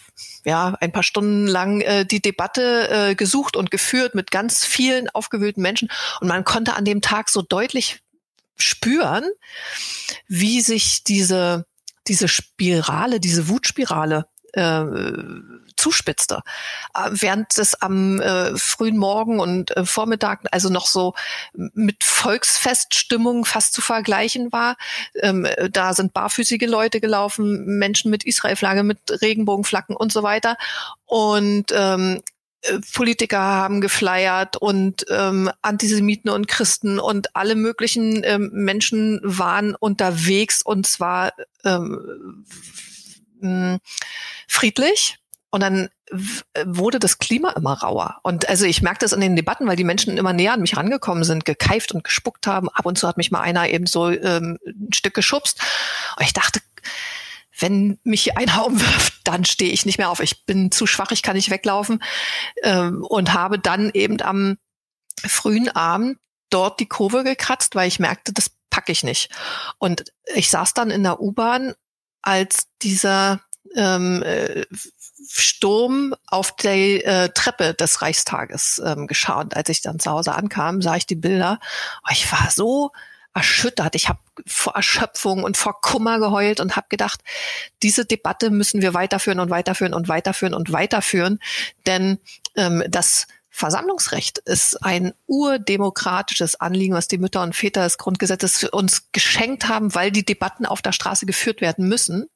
ja, 0.45 0.75
ein 0.79 0.91
paar 0.91 1.03
Stunden 1.03 1.47
lang 1.47 1.81
äh, 1.81 2.05
die 2.05 2.21
Debatte 2.21 2.89
äh, 2.89 3.15
gesucht 3.15 3.57
und 3.57 3.71
geführt 3.71 4.15
mit 4.15 4.31
ganz 4.31 4.63
vielen 4.63 5.09
aufgewühlten 5.09 5.61
Menschen. 5.61 5.89
Und 6.21 6.27
man 6.27 6.45
konnte 6.45 6.75
an 6.75 6.85
dem 6.85 7.01
Tag 7.01 7.29
so 7.29 7.41
deutlich 7.41 7.99
spüren, 8.55 9.25
wie 10.27 10.61
sich 10.61 11.03
diese 11.03 11.65
diese 12.07 12.27
Spirale, 12.27 13.19
diese 13.19 13.47
Wutspirale 13.47 14.27
äh, 14.53 14.85
zuspitzte. 15.75 16.41
Äh, 16.93 17.09
während 17.11 17.57
es 17.57 17.75
am 17.81 18.19
äh, 18.21 18.57
frühen 18.57 18.97
Morgen 18.97 19.39
und 19.39 19.75
äh, 19.75 19.85
Vormittag 19.85 20.41
also 20.51 20.69
noch 20.69 20.87
so 20.87 21.13
mit 21.53 22.03
Volksfeststimmung 22.03 23.45
fast 23.45 23.73
zu 23.73 23.81
vergleichen 23.81 24.51
war. 24.51 24.77
Ähm, 25.21 25.47
da 25.71 25.93
sind 25.93 26.13
barfüßige 26.13 26.67
Leute 26.67 27.01
gelaufen, 27.01 27.65
Menschen 27.77 28.09
mit 28.11 28.23
Israel-Flagge, 28.23 28.83
mit 28.83 28.99
Regenbogenflaggen 29.21 29.95
und 29.95 30.11
so 30.11 30.23
weiter. 30.23 30.57
Und 31.05 31.65
ähm, 31.73 32.21
äh, 32.21 32.34
Politiker 32.93 33.39
haben 33.39 33.81
gefleiert 33.81 34.57
und 34.57 35.05
ähm, 35.09 35.51
Antisemiten 35.61 36.29
und 36.29 36.47
Christen 36.47 36.99
und 36.99 37.35
alle 37.35 37.55
möglichen 37.55 38.23
ähm, 38.23 38.49
Menschen 38.53 39.19
waren 39.23 39.75
unterwegs 39.75 40.61
und 40.61 40.87
zwar 40.87 41.33
ähm, 41.63 42.45
friedlich. 44.47 45.17
Und 45.51 45.61
dann 45.61 45.89
wurde 46.65 46.99
das 46.99 47.17
Klima 47.17 47.51
immer 47.51 47.73
rauer. 47.73 48.19
Und 48.23 48.47
also 48.49 48.65
ich 48.65 48.81
merke 48.81 48.99
das 48.99 49.13
in 49.13 49.21
den 49.21 49.35
Debatten, 49.35 49.67
weil 49.67 49.75
die 49.75 49.83
Menschen 49.83 50.17
immer 50.17 50.33
näher 50.33 50.53
an 50.53 50.61
mich 50.61 50.77
rangekommen 50.77 51.23
sind, 51.23 51.45
gekeift 51.45 51.93
und 51.93 52.03
gespuckt 52.03 52.45
haben. 52.45 52.69
Ab 52.69 52.85
und 52.85 52.97
zu 52.97 53.07
hat 53.07 53.17
mich 53.17 53.31
mal 53.31 53.41
einer 53.41 53.69
eben 53.69 53.85
so 53.85 54.09
ähm, 54.09 54.59
ein 54.65 54.93
Stück 54.93 55.13
geschubst. 55.13 55.61
Und 56.17 56.25
ich 56.25 56.33
dachte, 56.33 56.59
wenn 57.65 57.99
mich 58.03 58.23
hier 58.23 58.37
einer 58.37 58.65
umwirft, 58.67 59.13
dann 59.23 59.43
stehe 59.43 59.71
ich 59.71 59.85
nicht 59.85 59.97
mehr 59.97 60.09
auf. 60.09 60.19
Ich 60.19 60.45
bin 60.45 60.71
zu 60.71 60.85
schwach, 60.85 61.11
ich 61.11 61.23
kann 61.23 61.35
nicht 61.35 61.49
weglaufen. 61.49 62.03
Ähm, 62.61 63.03
und 63.03 63.33
habe 63.33 63.57
dann 63.57 63.89
eben 63.93 64.21
am 64.21 64.57
frühen 65.25 65.69
Abend 65.69 66.19
dort 66.51 66.79
die 66.79 66.87
Kurve 66.87 67.23
gekratzt, 67.23 67.73
weil 67.73 67.87
ich 67.87 67.99
merkte, 67.99 68.33
das 68.33 68.51
packe 68.69 68.91
ich 68.91 69.03
nicht. 69.03 69.31
Und 69.79 70.13
ich 70.35 70.49
saß 70.51 70.73
dann 70.75 70.91
in 70.91 71.01
der 71.01 71.19
U-Bahn, 71.19 71.73
als 72.21 72.67
dieser 72.83 73.41
ähm, 73.75 74.21
äh, 74.21 74.65
Sturm 75.27 76.13
auf 76.27 76.55
der 76.55 77.05
äh, 77.05 77.29
Treppe 77.29 77.73
des 77.73 78.03
Reichstages 78.03 78.79
ähm, 78.85 79.07
geschah. 79.07 79.41
Und 79.41 79.55
als 79.55 79.69
ich 79.69 79.81
dann 79.81 79.99
zu 79.99 80.11
Hause 80.11 80.35
ankam, 80.35 80.83
sah 80.83 80.95
ich 80.95 81.07
die 81.07 81.15
Bilder. 81.15 81.59
Oh, 82.03 82.11
ich 82.11 82.31
war 82.31 82.51
so 82.51 82.91
erschüttert. 83.35 83.95
Ich 83.95 84.09
habe 84.09 84.19
vor 84.47 84.75
Erschöpfung 84.75 85.43
und 85.43 85.57
vor 85.57 85.81
Kummer 85.81 86.19
geheult 86.19 86.59
und 86.59 86.75
habe 86.75 86.87
gedacht, 86.89 87.21
diese 87.83 88.05
Debatte 88.05 88.49
müssen 88.49 88.81
wir 88.81 88.93
weiterführen 88.93 89.39
und 89.39 89.49
weiterführen 89.49 89.93
und 89.93 90.07
weiterführen 90.07 90.53
und 90.53 90.71
weiterführen, 90.71 91.39
denn 91.85 92.19
ähm, 92.55 92.83
das 92.87 93.27
Versammlungsrecht 93.49 94.39
ist 94.39 94.83
ein 94.83 95.13
urdemokratisches 95.27 96.59
Anliegen, 96.59 96.93
was 96.93 97.07
die 97.07 97.17
Mütter 97.17 97.41
und 97.41 97.55
Väter 97.55 97.83
des 97.83 97.97
Grundgesetzes 97.97 98.65
uns 98.65 99.11
geschenkt 99.11 99.69
haben, 99.69 99.95
weil 99.95 100.11
die 100.11 100.25
Debatten 100.25 100.65
auf 100.65 100.81
der 100.81 100.91
Straße 100.91 101.25
geführt 101.25 101.61
werden 101.61 101.87
müssen. 101.87 102.27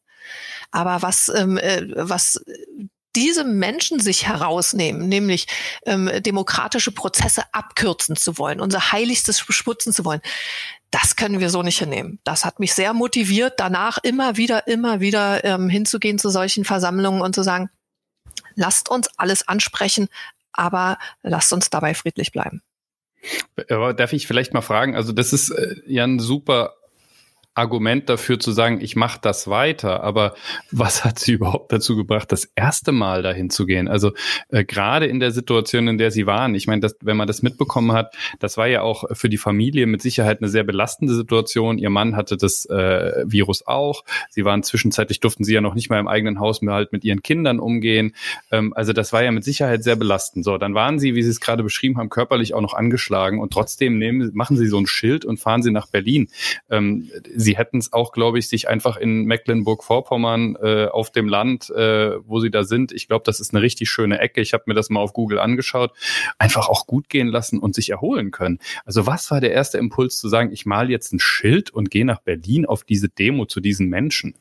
Aber 0.71 1.01
was, 1.01 1.29
ähm, 1.29 1.57
äh, 1.57 1.87
was 1.95 2.41
diese 3.15 3.43
Menschen 3.43 3.99
sich 3.99 4.27
herausnehmen, 4.27 5.09
nämlich 5.09 5.47
ähm, 5.85 6.09
demokratische 6.19 6.91
Prozesse 6.91 7.43
abkürzen 7.51 8.15
zu 8.15 8.37
wollen, 8.37 8.61
unser 8.61 8.91
Heiligstes 8.91 9.43
beschmutzen 9.43 9.91
zu 9.91 10.05
wollen, 10.05 10.21
das 10.91 11.15
können 11.15 11.39
wir 11.39 11.49
so 11.49 11.61
nicht 11.61 11.79
hinnehmen. 11.79 12.19
Das 12.23 12.45
hat 12.45 12.59
mich 12.59 12.73
sehr 12.73 12.93
motiviert, 12.93 13.59
danach 13.59 13.97
immer 14.01 14.37
wieder, 14.37 14.67
immer 14.67 14.99
wieder 14.99 15.43
ähm, 15.43 15.69
hinzugehen 15.69 16.17
zu 16.17 16.29
solchen 16.29 16.65
Versammlungen 16.65 17.21
und 17.21 17.35
zu 17.35 17.43
sagen, 17.43 17.69
lasst 18.55 18.89
uns 18.89 19.09
alles 19.17 19.47
ansprechen, 19.47 20.07
aber 20.51 20.97
lasst 21.21 21.53
uns 21.53 21.69
dabei 21.69 21.93
friedlich 21.93 22.31
bleiben. 22.31 22.61
darf 23.93 24.13
ich 24.13 24.27
vielleicht 24.27 24.53
mal 24.53 24.61
fragen, 24.61 24.95
also 24.95 25.11
das 25.11 25.33
ist 25.33 25.51
äh, 25.51 25.75
ja 25.85 26.05
ein 26.05 26.19
super 26.19 26.75
Argument 27.59 28.09
dafür 28.09 28.39
zu 28.39 28.51
sagen, 28.51 28.79
ich 28.81 28.95
mache 28.95 29.19
das 29.21 29.47
weiter. 29.47 30.03
Aber 30.03 30.33
was 30.71 31.03
hat 31.05 31.19
sie 31.19 31.33
überhaupt 31.33 31.71
dazu 31.71 31.95
gebracht, 31.95 32.31
das 32.31 32.45
erste 32.55 32.91
Mal 32.91 33.21
dahin 33.21 33.49
zu 33.49 33.65
gehen? 33.65 33.87
Also 33.87 34.13
äh, 34.49 34.63
gerade 34.63 35.05
in 35.05 35.19
der 35.19 35.31
Situation, 35.31 35.87
in 35.87 35.97
der 35.97 36.11
sie 36.11 36.25
waren, 36.25 36.55
ich 36.55 36.67
meine, 36.67 36.89
wenn 37.01 37.17
man 37.17 37.27
das 37.27 37.41
mitbekommen 37.41 37.91
hat, 37.91 38.15
das 38.39 38.57
war 38.57 38.67
ja 38.67 38.81
auch 38.81 39.03
für 39.11 39.29
die 39.29 39.37
Familie 39.37 39.85
mit 39.85 40.01
Sicherheit 40.01 40.39
eine 40.39 40.49
sehr 40.49 40.63
belastende 40.63 41.13
Situation. 41.13 41.77
Ihr 41.77 41.89
Mann 41.89 42.15
hatte 42.15 42.37
das 42.37 42.65
äh, 42.65 43.23
Virus 43.25 43.67
auch. 43.67 44.03
Sie 44.29 44.45
waren 44.45 44.63
zwischenzeitlich, 44.63 45.19
durften 45.19 45.43
sie 45.43 45.53
ja 45.53 45.61
noch 45.61 45.75
nicht 45.75 45.89
mal 45.89 45.99
im 45.99 46.07
eigenen 46.07 46.39
Haus 46.39 46.61
mehr 46.61 46.73
halt 46.73 46.91
mit 46.93 47.03
ihren 47.03 47.21
Kindern 47.21 47.59
umgehen. 47.59 48.15
Ähm, 48.51 48.73
also 48.73 48.93
das 48.93 49.13
war 49.13 49.23
ja 49.23 49.31
mit 49.31 49.43
Sicherheit 49.43 49.83
sehr 49.83 49.95
belastend. 49.95 50.45
So, 50.45 50.57
dann 50.57 50.73
waren 50.73 50.99
sie, 50.99 51.15
wie 51.15 51.23
Sie 51.23 51.29
es 51.29 51.39
gerade 51.39 51.63
beschrieben 51.63 51.97
haben, 51.97 52.09
körperlich 52.09 52.53
auch 52.53 52.61
noch 52.61 52.73
angeschlagen 52.73 53.39
und 53.39 53.51
trotzdem 53.51 53.97
nehmen, 53.97 54.31
machen 54.33 54.57
sie 54.57 54.67
so 54.67 54.77
ein 54.77 54.87
Schild 54.87 55.25
und 55.25 55.39
fahren 55.39 55.63
sie 55.63 55.71
nach 55.71 55.87
Berlin. 55.87 56.29
Ähm, 56.69 57.09
sie 57.35 57.48
hätten 57.57 57.77
es 57.77 57.93
auch, 57.93 58.11
glaube 58.11 58.39
ich, 58.39 58.49
sich 58.49 58.67
einfach 58.67 58.97
in 58.97 59.25
Mecklenburg-Vorpommern 59.25 60.55
äh, 60.61 60.85
auf 60.85 61.11
dem 61.11 61.27
Land, 61.27 61.69
äh, 61.69 62.17
wo 62.27 62.39
sie 62.39 62.51
da 62.51 62.63
sind, 62.63 62.91
ich 62.91 63.07
glaube, 63.07 63.23
das 63.25 63.39
ist 63.39 63.53
eine 63.53 63.61
richtig 63.61 63.89
schöne 63.89 64.19
Ecke. 64.19 64.41
Ich 64.41 64.53
habe 64.53 64.63
mir 64.67 64.73
das 64.73 64.89
mal 64.89 64.99
auf 64.99 65.13
Google 65.13 65.39
angeschaut, 65.39 65.91
einfach 66.37 66.69
auch 66.69 66.87
gut 66.87 67.09
gehen 67.09 67.27
lassen 67.27 67.59
und 67.59 67.75
sich 67.75 67.89
erholen 67.89 68.31
können. 68.31 68.59
Also 68.85 69.05
was 69.05 69.31
war 69.31 69.41
der 69.41 69.51
erste 69.51 69.77
Impuls 69.77 70.17
zu 70.17 70.29
sagen, 70.29 70.51
ich 70.51 70.65
mal 70.65 70.89
jetzt 70.89 71.13
ein 71.13 71.19
Schild 71.19 71.69
und 71.71 71.91
gehe 71.91 72.05
nach 72.05 72.21
Berlin 72.21 72.65
auf 72.65 72.83
diese 72.83 73.09
Demo 73.09 73.45
zu 73.45 73.59
diesen 73.59 73.89
Menschen? 73.89 74.35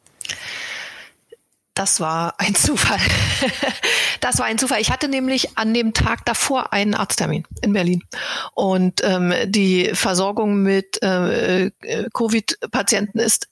Das 1.75 2.01
war 2.01 2.35
ein 2.39 2.57
Zufall. 2.57 2.99
Das 4.21 4.39
war 4.39 4.47
ein 4.47 4.59
Zufall. 4.59 4.81
Ich 4.81 4.91
hatte 4.91 5.09
nämlich 5.09 5.57
an 5.57 5.75
dem 5.75 5.95
Tag 5.95 6.25
davor 6.25 6.73
einen 6.73 6.95
Arzttermin 6.95 7.45
in 7.63 7.73
Berlin. 7.73 8.03
Und 8.55 9.03
ähm, 9.05 9.33
die 9.47 9.91
Versorgung 9.95 10.63
mit 10.63 11.03
äh, 11.03 11.71
Covid-Patienten 12.13 13.19
ist 13.19 13.49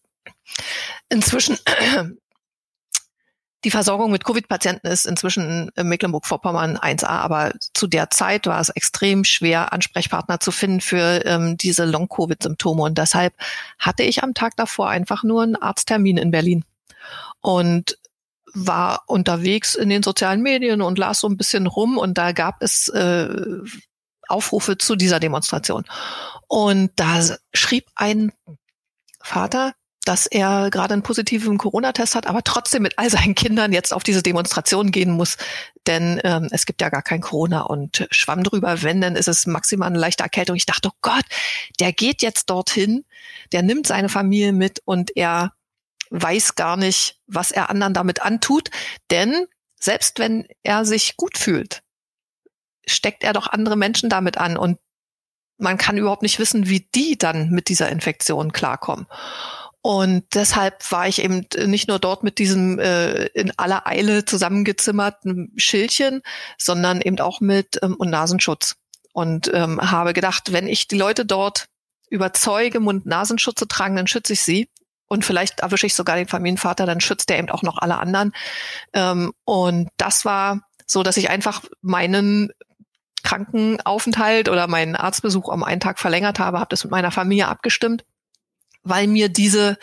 inzwischen 1.08 1.58
die 3.66 3.70
Versorgung 3.72 4.12
mit 4.12 4.24
Covid-Patienten 4.24 4.86
ist 4.86 5.06
inzwischen 5.06 5.72
in 5.74 5.88
Mecklenburg-Vorpommern 5.88 6.76
1a, 6.76 7.06
aber 7.06 7.52
zu 7.74 7.88
der 7.88 8.10
Zeit 8.10 8.46
war 8.46 8.60
es 8.60 8.68
extrem 8.68 9.24
schwer, 9.24 9.72
Ansprechpartner 9.72 10.38
zu 10.38 10.52
finden 10.52 10.80
für 10.80 11.24
ähm, 11.26 11.56
diese 11.56 11.84
Long-Covid-Symptome. 11.84 12.82
Und 12.82 12.96
deshalb 12.96 13.34
hatte 13.80 14.04
ich 14.04 14.22
am 14.22 14.34
Tag 14.34 14.54
davor 14.56 14.88
einfach 14.88 15.24
nur 15.24 15.42
einen 15.42 15.56
Arzttermin 15.56 16.16
in 16.16 16.30
Berlin. 16.30 16.64
Und 17.40 17.98
war 18.56 19.02
unterwegs 19.06 19.74
in 19.74 19.90
den 19.90 20.02
sozialen 20.02 20.42
Medien 20.42 20.80
und 20.80 20.98
las 20.98 21.20
so 21.20 21.28
ein 21.28 21.36
bisschen 21.36 21.66
rum 21.66 21.98
und 21.98 22.16
da 22.16 22.32
gab 22.32 22.62
es 22.62 22.88
äh, 22.88 23.28
Aufrufe 24.28 24.78
zu 24.78 24.96
dieser 24.96 25.20
Demonstration. 25.20 25.84
Und 26.48 26.90
da 26.96 27.20
schrieb 27.52 27.86
ein 27.94 28.32
Vater, 29.20 29.74
dass 30.04 30.26
er 30.26 30.70
gerade 30.70 30.94
einen 30.94 31.02
positiven 31.02 31.58
Corona-Test 31.58 32.14
hat, 32.14 32.26
aber 32.28 32.42
trotzdem 32.42 32.82
mit 32.82 32.96
all 32.96 33.10
seinen 33.10 33.34
Kindern 33.34 33.72
jetzt 33.72 33.92
auf 33.92 34.04
diese 34.04 34.22
Demonstration 34.22 34.92
gehen 34.92 35.10
muss, 35.10 35.36
denn 35.86 36.20
ähm, 36.24 36.48
es 36.52 36.64
gibt 36.64 36.80
ja 36.80 36.88
gar 36.88 37.02
kein 37.02 37.20
Corona 37.20 37.62
und 37.62 38.06
schwamm 38.10 38.44
drüber, 38.44 38.82
wenn, 38.82 39.00
dann 39.00 39.16
ist 39.16 39.28
es 39.28 39.46
maximal 39.46 39.88
eine 39.88 39.98
leichte 39.98 40.22
Erkältung. 40.22 40.56
Ich 40.56 40.66
dachte, 40.66 40.90
oh 40.90 40.98
Gott, 41.02 41.24
der 41.80 41.92
geht 41.92 42.22
jetzt 42.22 42.50
dorthin, 42.50 43.04
der 43.52 43.62
nimmt 43.62 43.88
seine 43.88 44.08
Familie 44.08 44.52
mit 44.52 44.80
und 44.84 45.16
er 45.16 45.52
weiß 46.10 46.54
gar 46.54 46.76
nicht, 46.76 47.20
was 47.26 47.50
er 47.50 47.70
anderen 47.70 47.94
damit 47.94 48.22
antut, 48.22 48.70
denn 49.10 49.46
selbst 49.78 50.18
wenn 50.18 50.46
er 50.62 50.84
sich 50.84 51.16
gut 51.16 51.36
fühlt, 51.38 51.82
steckt 52.86 53.24
er 53.24 53.32
doch 53.32 53.46
andere 53.46 53.76
Menschen 53.76 54.08
damit 54.08 54.38
an 54.38 54.56
und 54.56 54.78
man 55.58 55.78
kann 55.78 55.96
überhaupt 55.96 56.22
nicht 56.22 56.38
wissen, 56.38 56.68
wie 56.68 56.88
die 56.94 57.16
dann 57.16 57.50
mit 57.50 57.68
dieser 57.68 57.88
Infektion 57.88 58.52
klarkommen. 58.52 59.06
Und 59.80 60.24
deshalb 60.34 60.90
war 60.90 61.06
ich 61.06 61.22
eben 61.22 61.46
nicht 61.66 61.86
nur 61.86 62.00
dort 62.00 62.24
mit 62.24 62.38
diesem 62.38 62.78
äh, 62.78 63.26
in 63.26 63.56
aller 63.56 63.86
Eile 63.86 64.24
zusammengezimmerten 64.24 65.52
Schildchen, 65.56 66.22
sondern 66.58 67.00
eben 67.00 67.20
auch 67.20 67.40
mit 67.40 67.78
ähm, 67.82 67.94
und 67.94 68.10
Nasenschutz. 68.10 68.74
Und 69.12 69.48
ähm, 69.54 69.80
habe 69.80 70.12
gedacht, 70.12 70.52
wenn 70.52 70.66
ich 70.66 70.88
die 70.88 70.98
Leute 70.98 71.24
dort 71.24 71.68
überzeuge, 72.10 72.80
Mund-Nasenschutz 72.80 73.60
zu 73.60 73.66
tragen, 73.66 73.96
dann 73.96 74.08
schütze 74.08 74.32
ich 74.32 74.42
sie 74.42 74.68
und 75.08 75.24
vielleicht 75.24 75.60
erwische 75.60 75.86
ich 75.86 75.94
sogar 75.94 76.16
den 76.16 76.28
Familienvater, 76.28 76.86
dann 76.86 77.00
schützt 77.00 77.30
er 77.30 77.38
eben 77.38 77.50
auch 77.50 77.62
noch 77.62 77.78
alle 77.78 77.98
anderen. 77.98 78.32
Ähm, 78.92 79.32
und 79.44 79.88
das 79.96 80.24
war 80.24 80.60
so, 80.86 81.02
dass 81.02 81.16
ich 81.16 81.30
einfach 81.30 81.62
meinen 81.80 82.50
Krankenaufenthalt 83.22 84.48
oder 84.48 84.68
meinen 84.68 84.94
Arztbesuch 84.94 85.48
um 85.48 85.64
einen 85.64 85.80
Tag 85.80 85.98
verlängert 85.98 86.38
habe, 86.38 86.60
habe 86.60 86.68
das 86.70 86.84
mit 86.84 86.92
meiner 86.92 87.10
Familie 87.10 87.48
abgestimmt, 87.48 88.04
weil 88.82 89.06
mir 89.08 89.28
diese 89.28 89.78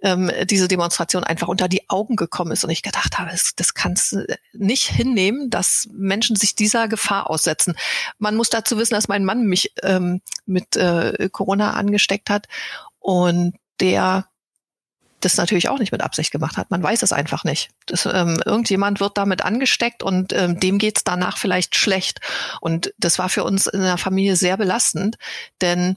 ähm, 0.00 0.30
diese 0.44 0.68
Demonstration 0.68 1.24
einfach 1.24 1.48
unter 1.48 1.68
die 1.68 1.88
Augen 1.90 2.16
gekommen 2.16 2.52
ist 2.52 2.64
und 2.64 2.70
ich 2.70 2.82
gedacht 2.82 3.18
habe, 3.18 3.30
das, 3.30 3.54
das 3.56 3.74
kannst 3.74 4.12
du 4.12 4.26
nicht 4.52 4.88
hinnehmen, 4.88 5.50
dass 5.50 5.88
Menschen 5.92 6.36
sich 6.36 6.54
dieser 6.54 6.88
Gefahr 6.88 7.28
aussetzen. 7.28 7.74
Man 8.18 8.36
muss 8.36 8.48
dazu 8.48 8.78
wissen, 8.78 8.94
dass 8.94 9.08
mein 9.08 9.24
Mann 9.24 9.46
mich 9.46 9.72
ähm, 9.82 10.20
mit 10.46 10.76
äh, 10.76 11.28
Corona 11.32 11.72
angesteckt 11.72 12.30
hat 12.30 12.46
und 13.00 13.54
der 13.80 14.28
das 15.20 15.36
natürlich 15.36 15.68
auch 15.68 15.78
nicht 15.78 15.92
mit 15.92 16.02
Absicht 16.02 16.30
gemacht 16.30 16.56
hat. 16.56 16.70
Man 16.70 16.82
weiß 16.82 17.02
es 17.02 17.12
einfach 17.12 17.44
nicht. 17.44 17.70
Das, 17.86 18.06
ähm, 18.06 18.40
irgendjemand 18.44 19.00
wird 19.00 19.18
damit 19.18 19.44
angesteckt 19.44 20.02
und 20.02 20.32
ähm, 20.32 20.60
dem 20.60 20.78
geht's 20.78 21.04
danach 21.04 21.38
vielleicht 21.38 21.76
schlecht. 21.76 22.20
Und 22.60 22.92
das 22.98 23.18
war 23.18 23.28
für 23.28 23.44
uns 23.44 23.66
in 23.66 23.80
der 23.80 23.98
Familie 23.98 24.36
sehr 24.36 24.56
belastend, 24.56 25.16
denn 25.60 25.96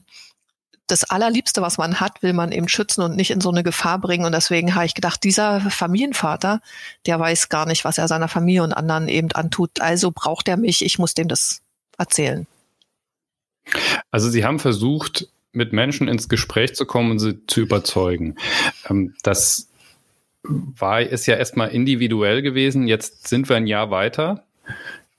das 0.88 1.04
Allerliebste, 1.04 1.62
was 1.62 1.78
man 1.78 2.00
hat, 2.00 2.22
will 2.22 2.32
man 2.32 2.52
eben 2.52 2.68
schützen 2.68 3.02
und 3.02 3.16
nicht 3.16 3.30
in 3.30 3.40
so 3.40 3.50
eine 3.50 3.62
Gefahr 3.62 3.98
bringen. 3.98 4.26
Und 4.26 4.32
deswegen 4.32 4.74
habe 4.74 4.84
ich 4.84 4.94
gedacht, 4.94 5.24
dieser 5.24 5.60
Familienvater, 5.60 6.60
der 7.06 7.18
weiß 7.18 7.48
gar 7.48 7.66
nicht, 7.66 7.84
was 7.84 7.98
er 7.98 8.08
seiner 8.08 8.28
Familie 8.28 8.62
und 8.62 8.72
anderen 8.72 9.08
eben 9.08 9.32
antut. 9.32 9.80
Also 9.80 10.10
braucht 10.10 10.48
er 10.48 10.56
mich, 10.56 10.84
ich 10.84 10.98
muss 10.98 11.14
dem 11.14 11.28
das 11.28 11.62
erzählen. 11.96 12.46
Also 14.10 14.28
Sie 14.28 14.44
haben 14.44 14.58
versucht, 14.58 15.28
mit 15.52 15.72
Menschen 15.72 16.08
ins 16.08 16.28
Gespräch 16.28 16.74
zu 16.74 16.86
kommen 16.86 17.12
und 17.12 17.18
sie 17.18 17.46
zu 17.46 17.60
überzeugen. 17.60 18.36
Ähm, 18.88 19.14
das 19.22 19.68
war, 20.44 21.00
ist 21.00 21.26
ja 21.26 21.36
erstmal 21.36 21.70
individuell 21.70 22.42
gewesen. 22.42 22.88
Jetzt 22.88 23.28
sind 23.28 23.48
wir 23.48 23.56
ein 23.56 23.66
Jahr 23.66 23.90
weiter. 23.90 24.44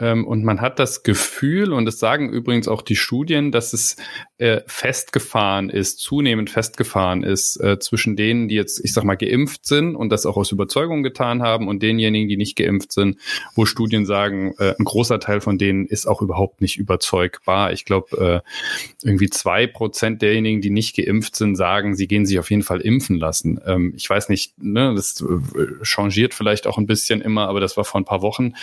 Ähm, 0.04 0.28
und 0.28 0.44
man 0.44 0.60
hat 0.60 0.80
das 0.80 1.04
Gefühl, 1.04 1.72
und 1.72 1.86
das 1.86 1.98
sagen 1.98 2.30
übrigens 2.30 2.68
auch 2.68 2.82
die 2.82 2.98
Studien, 2.98 3.54
dass 3.54 3.72
es 3.72 3.96
äh, 4.38 4.60
festgefahren 4.68 5.70
ist, 5.70 6.00
zunehmend 6.00 6.50
festgefahren 6.50 7.24
ist 7.24 7.56
äh, 7.62 7.80
zwischen 7.80 8.18
denen, 8.18 8.50
die 8.50 8.56
jetzt, 8.56 8.84
ich 8.84 8.92
sag 8.92 9.06
mal, 9.06 9.16
geimpft 9.16 9.66
sind 9.66 9.96
und 9.96 10.10
das 10.10 10.26
auch 10.26 10.36
aus 10.36 10.52
Überzeugung 10.52 11.04
getan 11.04 11.42
haben 11.42 11.70
und 11.70 11.82
denjenigen, 11.82 12.28
die 12.28 12.36
nicht 12.36 12.58
geimpft 12.58 12.92
sind, 12.92 13.18
wo 13.56 13.66
Studien 13.66 14.06
sagen, 14.06 14.54
äh, 14.60 14.74
ein 14.78 14.84
großer 14.84 15.22
Teil 15.22 15.40
von 15.40 15.58
denen 15.58 15.86
ist 15.86 16.06
auch 16.06 16.22
überhaupt 16.22 16.60
nicht 16.60 16.78
überzeugbar. 16.78 17.72
Ich 17.72 17.86
glaube, 17.86 18.44
äh, 18.44 19.08
irgendwie 19.08 19.30
zwei 19.30 19.68
Prozent 19.68 20.22
derjenigen, 20.22 20.60
die 20.60 20.70
nicht 20.70 20.98
geimpft 20.98 21.38
sind, 21.38 21.56
sagen, 21.56 21.96
sie 21.96 22.10
gehen 22.10 22.26
sich 22.26 22.40
auf 22.40 22.50
jeden 22.50 22.64
Fall 22.64 22.82
impfen 22.82 23.18
lassen. 23.20 23.62
Ähm, 23.66 23.94
ich 23.96 24.10
weiß 24.10 24.28
nicht, 24.28 24.62
ne, 24.62 24.94
das 24.96 25.22
äh, 25.22 25.84
changiert 25.84 26.34
vielleicht 26.34 26.68
auch 26.68 26.78
ein 26.78 26.88
bisschen 26.88 27.22
immer, 27.22 27.48
aber 27.48 27.62
das 27.62 27.78
war 27.78 27.86
vor 27.86 28.02
ein 28.02 28.06
paar 28.06 28.22
Wochen. 28.22 28.56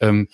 Ähm, 0.00 0.28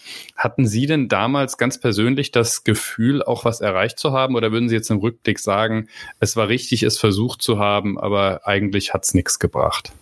hatten 0.52 0.66
Sie 0.66 0.84
denn 0.84 1.08
damals 1.08 1.56
ganz 1.56 1.78
persönlich 1.78 2.30
das 2.30 2.62
Gefühl, 2.62 3.22
auch 3.22 3.46
was 3.46 3.62
erreicht 3.62 3.98
zu 3.98 4.12
haben? 4.12 4.34
Oder 4.34 4.52
würden 4.52 4.68
Sie 4.68 4.74
jetzt 4.74 4.90
im 4.90 4.98
Rückblick 4.98 5.38
sagen, 5.38 5.88
es 6.20 6.36
war 6.36 6.48
richtig, 6.48 6.82
es 6.82 6.98
versucht 6.98 7.40
zu 7.40 7.58
haben, 7.58 7.98
aber 7.98 8.46
eigentlich 8.46 8.92
hat 8.92 9.04
es 9.04 9.14
nichts 9.14 9.38
gebracht? 9.38 9.92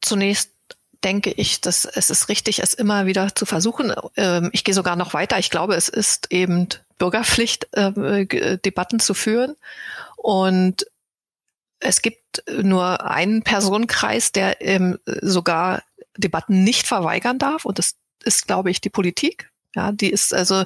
Zunächst 0.00 0.50
denke 1.04 1.30
ich, 1.30 1.60
dass 1.60 1.84
es 1.84 2.08
ist 2.08 2.30
richtig, 2.30 2.62
es 2.62 2.72
immer 2.72 3.04
wieder 3.04 3.34
zu 3.34 3.44
versuchen. 3.44 3.92
Ähm, 4.16 4.48
ich 4.54 4.64
gehe 4.64 4.74
sogar 4.74 4.96
noch 4.96 5.12
weiter. 5.12 5.38
Ich 5.38 5.50
glaube, 5.50 5.74
es 5.74 5.90
ist 5.90 6.32
eben 6.32 6.68
Bürgerpflicht, 6.96 7.68
ähm, 7.74 8.26
Debatten 8.64 8.98
zu 8.98 9.12
führen. 9.12 9.56
Und 10.16 10.86
es 11.80 12.00
gibt 12.00 12.44
nur 12.50 13.04
einen 13.04 13.42
Personenkreis, 13.42 14.32
der 14.32 14.56
sogar 15.20 15.82
Debatten 16.16 16.64
nicht 16.64 16.86
verweigern 16.86 17.38
darf. 17.38 17.64
Und 17.64 17.78
das 17.78 17.96
ist, 18.24 18.46
glaube 18.46 18.70
ich, 18.70 18.80
die 18.80 18.90
Politik. 18.90 19.50
Ja, 19.74 19.90
die 19.90 20.10
ist 20.10 20.32
also, 20.32 20.64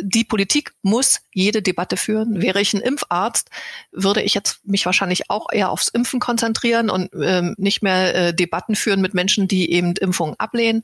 die 0.00 0.24
Politik 0.24 0.72
muss 0.82 1.20
jede 1.32 1.62
Debatte 1.62 1.96
führen. 1.96 2.42
Wäre 2.42 2.60
ich 2.60 2.74
ein 2.74 2.80
Impfarzt, 2.80 3.50
würde 3.92 4.22
ich 4.22 4.34
jetzt 4.34 4.60
mich 4.64 4.84
wahrscheinlich 4.84 5.30
auch 5.30 5.52
eher 5.52 5.70
aufs 5.70 5.88
Impfen 5.88 6.18
konzentrieren 6.18 6.90
und 6.90 7.10
ähm, 7.22 7.54
nicht 7.56 7.82
mehr 7.82 8.14
äh, 8.14 8.34
Debatten 8.34 8.74
führen 8.74 9.00
mit 9.00 9.14
Menschen, 9.14 9.46
die 9.46 9.70
eben 9.70 9.94
Impfungen 9.94 10.34
ablehnen. 10.38 10.82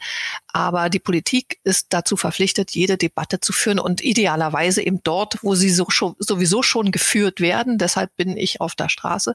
Aber 0.52 0.88
die 0.88 1.00
Politik 1.00 1.58
ist 1.64 1.88
dazu 1.90 2.16
verpflichtet, 2.16 2.70
jede 2.70 2.96
Debatte 2.96 3.40
zu 3.40 3.52
führen 3.52 3.80
und 3.80 4.02
idealerweise 4.04 4.80
eben 4.82 5.00
dort, 5.02 5.42
wo 5.42 5.56
sie 5.56 5.70
so 5.70 5.86
schon, 5.88 6.14
sowieso 6.20 6.62
schon 6.62 6.92
geführt 6.92 7.40
werden. 7.40 7.78
Deshalb 7.78 8.14
bin 8.16 8.36
ich 8.36 8.60
auf 8.60 8.76
der 8.76 8.88
Straße. 8.88 9.34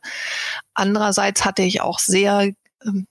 Andererseits 0.73 1.43
hatte 1.43 1.63
ich 1.63 1.81
auch 1.81 1.99
sehr 1.99 2.53
ähm, 2.85 3.07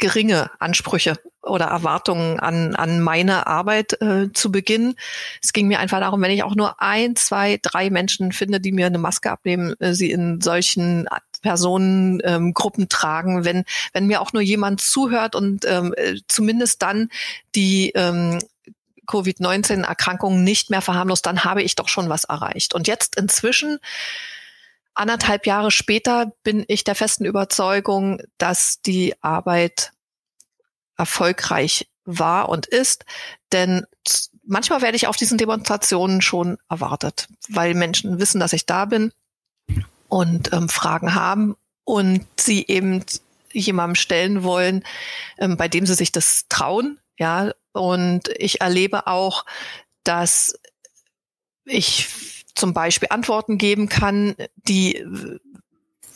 geringe 0.00 0.50
Ansprüche 0.58 1.18
oder 1.42 1.66
Erwartungen 1.66 2.40
an, 2.40 2.74
an 2.74 3.00
meine 3.00 3.46
Arbeit 3.46 4.00
äh, 4.02 4.32
zu 4.32 4.52
Beginn. 4.52 4.94
Es 5.42 5.52
ging 5.52 5.68
mir 5.68 5.78
einfach 5.78 6.00
darum, 6.00 6.20
wenn 6.20 6.30
ich 6.30 6.42
auch 6.42 6.54
nur 6.54 6.82
ein, 6.82 7.16
zwei, 7.16 7.58
drei 7.62 7.90
Menschen 7.90 8.32
finde, 8.32 8.60
die 8.60 8.72
mir 8.72 8.86
eine 8.86 8.98
Maske 8.98 9.30
abnehmen, 9.30 9.74
äh, 9.80 9.94
sie 9.94 10.10
in 10.10 10.40
solchen 10.40 11.08
Personengruppen 11.42 12.82
ähm, 12.82 12.88
tragen, 12.88 13.44
wenn, 13.44 13.64
wenn 13.92 14.06
mir 14.06 14.20
auch 14.20 14.32
nur 14.32 14.42
jemand 14.42 14.80
zuhört 14.80 15.34
und 15.34 15.64
ähm, 15.64 15.94
äh, 15.96 16.16
zumindest 16.28 16.82
dann 16.82 17.08
die 17.54 17.92
ähm, 17.94 18.40
Covid-19-Erkrankungen 19.06 20.44
nicht 20.44 20.70
mehr 20.70 20.82
verharmlost, 20.82 21.26
dann 21.26 21.44
habe 21.44 21.62
ich 21.62 21.74
doch 21.74 21.88
schon 21.88 22.08
was 22.08 22.24
erreicht. 22.24 22.74
Und 22.74 22.86
jetzt 22.86 23.16
inzwischen 23.16 23.78
anderthalb 25.00 25.46
Jahre 25.46 25.70
später 25.70 26.32
bin 26.44 26.64
ich 26.68 26.84
der 26.84 26.94
festen 26.94 27.24
Überzeugung, 27.24 28.20
dass 28.38 28.82
die 28.82 29.14
Arbeit 29.22 29.92
erfolgreich 30.96 31.88
war 32.04 32.50
und 32.50 32.66
ist, 32.66 33.06
denn 33.52 33.86
manchmal 34.44 34.82
werde 34.82 34.96
ich 34.96 35.06
auf 35.06 35.16
diesen 35.16 35.38
Demonstrationen 35.38 36.20
schon 36.20 36.58
erwartet, 36.68 37.28
weil 37.48 37.74
Menschen 37.74 38.20
wissen, 38.20 38.40
dass 38.40 38.52
ich 38.52 38.66
da 38.66 38.84
bin 38.84 39.12
und 40.08 40.52
ähm, 40.52 40.68
Fragen 40.68 41.14
haben 41.14 41.56
und 41.84 42.26
sie 42.38 42.66
eben 42.66 43.04
jemandem 43.52 43.94
stellen 43.94 44.42
wollen, 44.42 44.84
ähm, 45.38 45.56
bei 45.56 45.68
dem 45.68 45.86
sie 45.86 45.94
sich 45.94 46.12
das 46.12 46.44
trauen. 46.48 47.00
Ja, 47.18 47.52
und 47.72 48.28
ich 48.36 48.60
erlebe 48.60 49.06
auch, 49.06 49.46
dass 50.04 50.54
ich 51.64 52.39
zum 52.54 52.74
Beispiel 52.74 53.08
Antworten 53.10 53.58
geben 53.58 53.88
kann, 53.88 54.34
die 54.56 55.04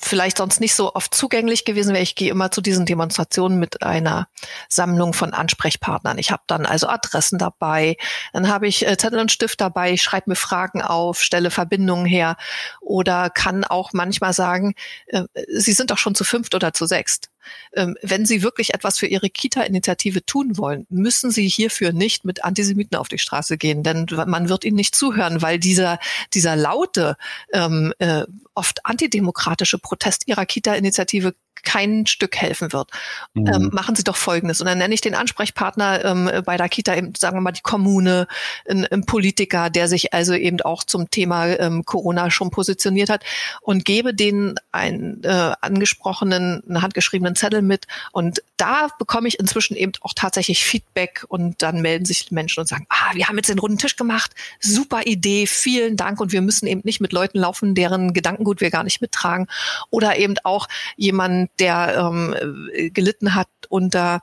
vielleicht 0.04 0.38
sonst 0.38 0.60
nicht 0.60 0.74
so 0.74 0.94
oft 0.94 1.14
zugänglich 1.14 1.64
gewesen 1.64 1.94
wäre. 1.94 2.02
Ich 2.02 2.14
gehe 2.14 2.30
immer 2.30 2.50
zu 2.50 2.60
diesen 2.60 2.86
Demonstrationen 2.86 3.58
mit 3.58 3.82
einer 3.82 4.28
Sammlung 4.68 5.14
von 5.14 5.32
Ansprechpartnern. 5.32 6.18
Ich 6.18 6.30
habe 6.30 6.42
dann 6.46 6.66
also 6.66 6.88
Adressen 6.88 7.38
dabei, 7.38 7.96
dann 8.32 8.48
habe 8.48 8.68
ich 8.68 8.86
äh, 8.86 8.96
Zettel 8.96 9.18
und 9.18 9.32
Stift 9.32 9.60
dabei, 9.60 9.96
schreibe 9.96 10.30
mir 10.30 10.36
Fragen 10.36 10.82
auf, 10.82 11.20
stelle 11.20 11.50
Verbindungen 11.50 12.06
her 12.06 12.36
oder 12.80 13.30
kann 13.30 13.64
auch 13.64 13.92
manchmal 13.92 14.32
sagen, 14.32 14.74
äh, 15.06 15.24
Sie 15.48 15.72
sind 15.72 15.90
doch 15.90 15.98
schon 15.98 16.14
zu 16.14 16.24
fünft 16.24 16.54
oder 16.54 16.72
zu 16.72 16.86
sechst. 16.86 17.30
Ähm, 17.74 17.96
wenn 18.02 18.26
Sie 18.26 18.42
wirklich 18.42 18.74
etwas 18.74 18.98
für 18.98 19.06
Ihre 19.06 19.30
Kita-Initiative 19.30 20.24
tun 20.24 20.56
wollen, 20.56 20.86
müssen 20.90 21.30
Sie 21.30 21.48
hierfür 21.48 21.92
nicht 21.92 22.24
mit 22.24 22.44
Antisemiten 22.44 22.96
auf 22.96 23.08
die 23.08 23.18
Straße 23.18 23.58
gehen, 23.58 23.82
denn 23.82 24.06
man 24.26 24.48
wird 24.48 24.64
Ihnen 24.64 24.76
nicht 24.76 24.94
zuhören, 24.94 25.42
weil 25.42 25.58
dieser, 25.58 25.98
dieser 26.32 26.56
laute, 26.56 27.16
ähm, 27.52 27.92
äh, 27.98 28.24
oft 28.54 28.84
antidemokratische 28.84 29.78
Protest 29.78 30.28
Ihrer 30.28 30.46
Kita-Initiative 30.46 31.34
kein 31.62 32.06
Stück 32.06 32.36
helfen 32.36 32.72
wird. 32.72 32.90
Mhm. 33.34 33.46
Ähm, 33.46 33.70
machen 33.72 33.96
Sie 33.96 34.04
doch 34.04 34.16
Folgendes. 34.16 34.60
Und 34.60 34.66
dann 34.66 34.78
nenne 34.78 34.94
ich 34.94 35.00
den 35.00 35.14
Ansprechpartner 35.14 36.04
ähm, 36.04 36.30
bei 36.44 36.56
der 36.56 36.68
Kita, 36.68 36.94
eben, 36.94 37.14
sagen 37.16 37.36
wir 37.36 37.40
mal 37.40 37.52
die 37.52 37.62
Kommune, 37.62 38.26
ein, 38.68 38.86
ein, 38.86 39.04
Politiker, 39.04 39.70
der 39.70 39.88
sich 39.88 40.12
also 40.14 40.34
eben 40.34 40.60
auch 40.62 40.84
zum 40.84 41.10
Thema 41.10 41.46
ähm, 41.46 41.84
Corona 41.84 42.30
schon 42.30 42.50
positioniert 42.50 43.10
hat 43.10 43.24
und 43.60 43.84
gebe 43.84 44.14
denen 44.14 44.56
einen 44.72 45.22
äh, 45.24 45.52
angesprochenen, 45.60 46.62
einen 46.66 46.82
handgeschriebenen 46.82 47.36
Zettel 47.36 47.62
mit. 47.62 47.86
Und 48.12 48.42
da 48.56 48.88
bekomme 48.98 49.28
ich 49.28 49.38
inzwischen 49.38 49.76
eben 49.76 49.92
auch 50.00 50.12
tatsächlich 50.14 50.64
Feedback 50.64 51.24
und 51.28 51.62
dann 51.62 51.80
melden 51.82 52.04
sich 52.04 52.30
Menschen 52.30 52.60
und 52.60 52.66
sagen, 52.66 52.86
ah, 52.88 53.14
wir 53.14 53.28
haben 53.28 53.36
jetzt 53.36 53.48
den 53.48 53.58
runden 53.58 53.78
Tisch 53.78 53.96
gemacht, 53.96 54.32
super 54.60 55.02
Idee, 55.04 55.46
vielen 55.46 55.96
Dank 55.96 56.20
und 56.20 56.32
wir 56.32 56.42
müssen 56.42 56.66
eben 56.66 56.82
nicht 56.84 57.00
mit 57.00 57.12
Leuten 57.12 57.38
laufen, 57.38 57.74
deren 57.74 58.12
Gedankengut 58.12 58.60
wir 58.60 58.70
gar 58.70 58.84
nicht 58.84 59.00
mittragen. 59.00 59.46
Oder 59.90 60.18
eben 60.18 60.34
auch 60.44 60.68
jemanden, 60.96 61.43
der 61.58 61.96
ähm, 61.96 62.90
gelitten 62.92 63.34
hat 63.34 63.48
unter 63.68 64.22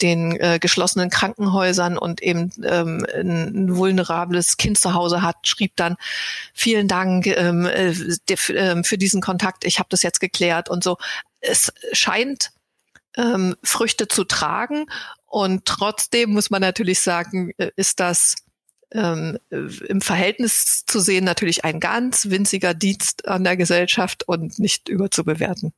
den 0.00 0.32
äh, 0.40 0.58
geschlossenen 0.60 1.10
Krankenhäusern 1.10 1.98
und 1.98 2.22
eben 2.22 2.52
ähm, 2.64 3.04
ein 3.14 3.76
vulnerables 3.76 4.56
Kind 4.56 4.78
zu 4.78 4.94
Hause 4.94 5.22
hat, 5.22 5.36
schrieb 5.46 5.76
dann 5.76 5.96
vielen 6.54 6.88
Dank 6.88 7.26
ähm, 7.26 7.66
äh, 7.66 7.92
ähm, 8.50 8.84
für 8.84 8.98
diesen 8.98 9.20
Kontakt. 9.20 9.64
Ich 9.64 9.78
habe 9.78 9.88
das 9.90 10.02
jetzt 10.02 10.20
geklärt 10.20 10.68
und 10.68 10.84
so. 10.84 10.96
Es 11.40 11.72
scheint 11.92 12.50
ähm, 13.16 13.56
Früchte 13.62 14.08
zu 14.08 14.24
tragen 14.24 14.86
und 15.26 15.64
trotzdem 15.66 16.30
muss 16.30 16.50
man 16.50 16.62
natürlich 16.62 17.00
sagen, 17.00 17.52
äh, 17.58 17.70
ist 17.76 18.00
das 18.00 18.36
ähm, 18.92 19.38
im 19.50 20.00
Verhältnis 20.00 20.84
zu 20.86 21.00
sehen 21.00 21.24
natürlich 21.24 21.64
ein 21.64 21.80
ganz 21.80 22.30
winziger 22.30 22.72
Dienst 22.72 23.28
an 23.28 23.44
der 23.44 23.56
Gesellschaft 23.56 24.26
und 24.26 24.58
nicht 24.58 24.88
überzubewerten. 24.88 25.72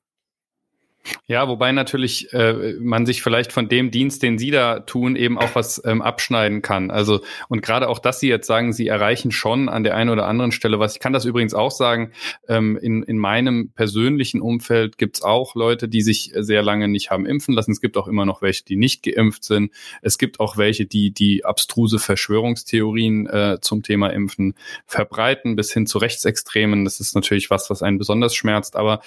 Ja, 1.27 1.49
wobei 1.49 1.73
natürlich 1.73 2.33
äh, 2.33 2.75
man 2.81 3.07
sich 3.07 3.23
vielleicht 3.23 3.53
von 3.53 3.69
dem 3.69 3.91
Dienst, 3.91 4.23
den 4.23 4.39
Sie 4.39 4.51
da 4.51 4.81
tun, 4.81 5.17
eben 5.17 5.39
auch 5.39 5.55
was 5.55 5.81
ähm, 5.85 6.03
abschneiden 6.03 6.61
kann. 6.61 6.91
Also 6.91 7.21
und 7.49 7.63
gerade 7.63 7.89
auch, 7.89 7.99
dass 7.99 8.21
Sie 8.21 8.29
jetzt 8.29 8.47
sagen, 8.47 8.73
Sie 8.73 8.89
erreichen 8.89 9.31
schon 9.31 9.69
an 9.69 9.83
der 9.83 9.97
einen 9.97 10.11
oder 10.11 10.27
anderen 10.27 10.53
Stelle 10.53 10.79
was. 10.79 10.95
Ich 10.95 11.01
kann 11.01 11.13
das 11.13 11.25
übrigens 11.25 11.55
auch 11.55 11.71
sagen. 11.71 12.13
Ähm, 12.49 12.77
in, 12.77 13.03
in 13.03 13.19
meinem 13.19 13.71
persönlichen 13.71 14.41
Umfeld 14.41 14.99
gibt's 14.99 15.23
auch 15.23 15.55
Leute, 15.55 15.89
die 15.89 16.03
sich 16.03 16.33
sehr 16.35 16.63
lange 16.63 16.89
nicht 16.89 17.11
haben 17.11 17.27
impfen 17.27 17.55
lassen. 17.55 17.73
Es 17.73 17.81
gibt 17.81 17.97
auch 17.97 18.09
immer 18.09 18.27
noch 18.27 18.43
welche, 18.43 18.65
die 18.65 18.77
nicht 18.77 19.03
geimpft 19.03 19.45
sind. 19.45 19.73
Es 20.03 20.19
gibt 20.19 20.39
auch 20.39 20.57
welche, 20.57 20.87
die 20.87 21.13
die 21.13 21.45
abstruse 21.45 21.99
Verschwörungstheorien 21.99 23.27
äh, 23.27 23.59
zum 23.61 23.83
Thema 23.83 24.09
Impfen 24.09 24.55
verbreiten, 24.87 25.57
bis 25.57 25.73
hin 25.73 25.87
zu 25.87 25.99
Rechtsextremen. 25.99 26.85
Das 26.85 27.01
ist 27.01 27.15
natürlich 27.15 27.51
was, 27.51 27.71
was 27.71 27.83
einen 27.83 27.99
besonders 27.99 28.35
schmerzt. 28.35 28.77
Aber 28.77 29.01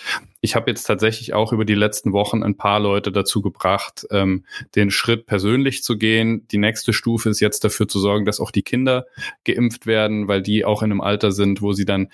ich 0.43 0.57
habe 0.57 0.69
jetzt 0.69 0.83
tatsächlich 0.83 1.33
auch 1.33 1.53
über 1.53 1.63
die 1.63 1.73
letzten 1.73 2.11
Wochen 2.11 2.43
ein 2.43 2.57
paar 2.57 2.81
Leute 2.81 3.13
dazu 3.13 3.41
gebracht, 3.41 4.05
ähm, 4.11 4.43
den 4.75 4.91
Schritt 4.91 5.25
persönlich 5.25 5.83
zu 5.83 5.97
gehen. 5.97 6.45
Die 6.49 6.57
nächste 6.57 6.91
Stufe 6.91 7.29
ist 7.29 7.39
jetzt 7.39 7.63
dafür 7.63 7.87
zu 7.87 7.97
sorgen, 7.97 8.25
dass 8.25 8.41
auch 8.41 8.51
die 8.51 8.61
Kinder 8.61 9.05
geimpft 9.45 9.85
werden, 9.85 10.27
weil 10.27 10.41
die 10.41 10.65
auch 10.65 10.83
in 10.83 10.91
einem 10.91 10.99
Alter 10.99 11.31
sind, 11.31 11.61
wo 11.61 11.71
sie 11.71 11.85
dann 11.85 12.09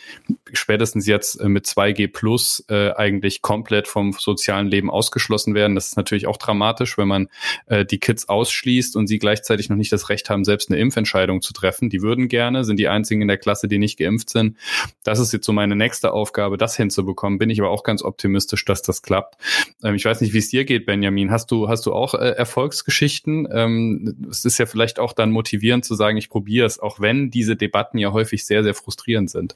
spätestens 0.54 1.08
jetzt 1.08 1.42
äh, 1.42 1.50
mit 1.50 1.66
2G 1.66 2.08
plus 2.14 2.64
äh, 2.70 2.92
eigentlich 2.92 3.42
komplett 3.42 3.88
vom 3.88 4.14
sozialen 4.14 4.68
Leben 4.68 4.92
ausgeschlossen 4.92 5.56
werden. 5.56 5.74
Das 5.74 5.88
ist 5.88 5.98
natürlich 5.98 6.28
auch 6.28 6.38
dramatisch, 6.38 7.00
wenn 7.00 7.08
man 7.08 7.30
äh, 7.66 7.84
die 7.84 7.98
Kids 7.98 8.30
ausschließt 8.30 8.96
und 8.96 9.08
sie 9.08 9.18
gleichzeitig 9.18 9.70
noch 9.70 9.76
nicht 9.76 9.92
das 9.92 10.10
Recht 10.10 10.30
haben, 10.30 10.46
selbst 10.46 10.70
eine 10.70 10.80
Impfentscheidung 10.80 11.42
zu 11.42 11.52
treffen. 11.52 11.90
Die 11.90 12.04
würden 12.04 12.28
gerne, 12.28 12.64
sind 12.64 12.78
die 12.78 12.90
einzigen 12.90 13.24
in 13.24 13.28
der 13.28 13.38
Klasse, 13.38 13.68
die 13.68 13.80
nicht 13.80 13.98
geimpft 13.98 14.30
sind. 14.30 14.56
Das 15.02 15.18
ist 15.18 15.34
jetzt 15.34 15.48
so 15.48 15.52
meine 15.52 15.76
nächste 15.76 16.14
Aufgabe, 16.14 16.60
das 16.60 16.76
hinzubekommen. 16.76 17.40
Bin 17.40 17.50
ich 17.50 17.60
aber 17.60 17.72
auch 17.72 17.82
ganz 17.82 18.04
optimistisch 18.04 18.19
optimistisch, 18.20 18.66
dass 18.66 18.82
das 18.82 19.02
klappt. 19.02 19.38
Ähm, 19.82 19.96
ich 19.96 20.04
weiß 20.04 20.20
nicht, 20.22 20.34
wie 20.34 20.40
es 20.40 20.50
dir 20.50 20.66
geht, 20.66 20.86
Benjamin. 20.86 21.32
Hast 21.32 21.52
du, 21.52 21.70
hast 21.70 21.86
du 21.86 21.94
auch 21.94 22.14
äh, 22.14 22.32
Erfolgsgeschichten? 22.32 23.48
Ähm, 23.52 24.28
es 24.30 24.44
ist 24.44 24.58
ja 24.58 24.66
vielleicht 24.66 25.00
auch 25.00 25.14
dann 25.14 25.32
motivierend 25.32 25.86
zu 25.86 25.96
sagen, 25.96 26.18
ich 26.18 26.30
probiere 26.30 26.66
es, 26.66 26.80
auch 26.80 27.00
wenn 27.00 27.32
diese 27.32 27.56
Debatten 27.56 27.98
ja 27.98 28.12
häufig 28.12 28.46
sehr, 28.46 28.64
sehr 28.64 28.74
frustrierend 28.74 29.30
sind. 29.30 29.56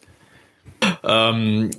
Ähm, 1.04 1.72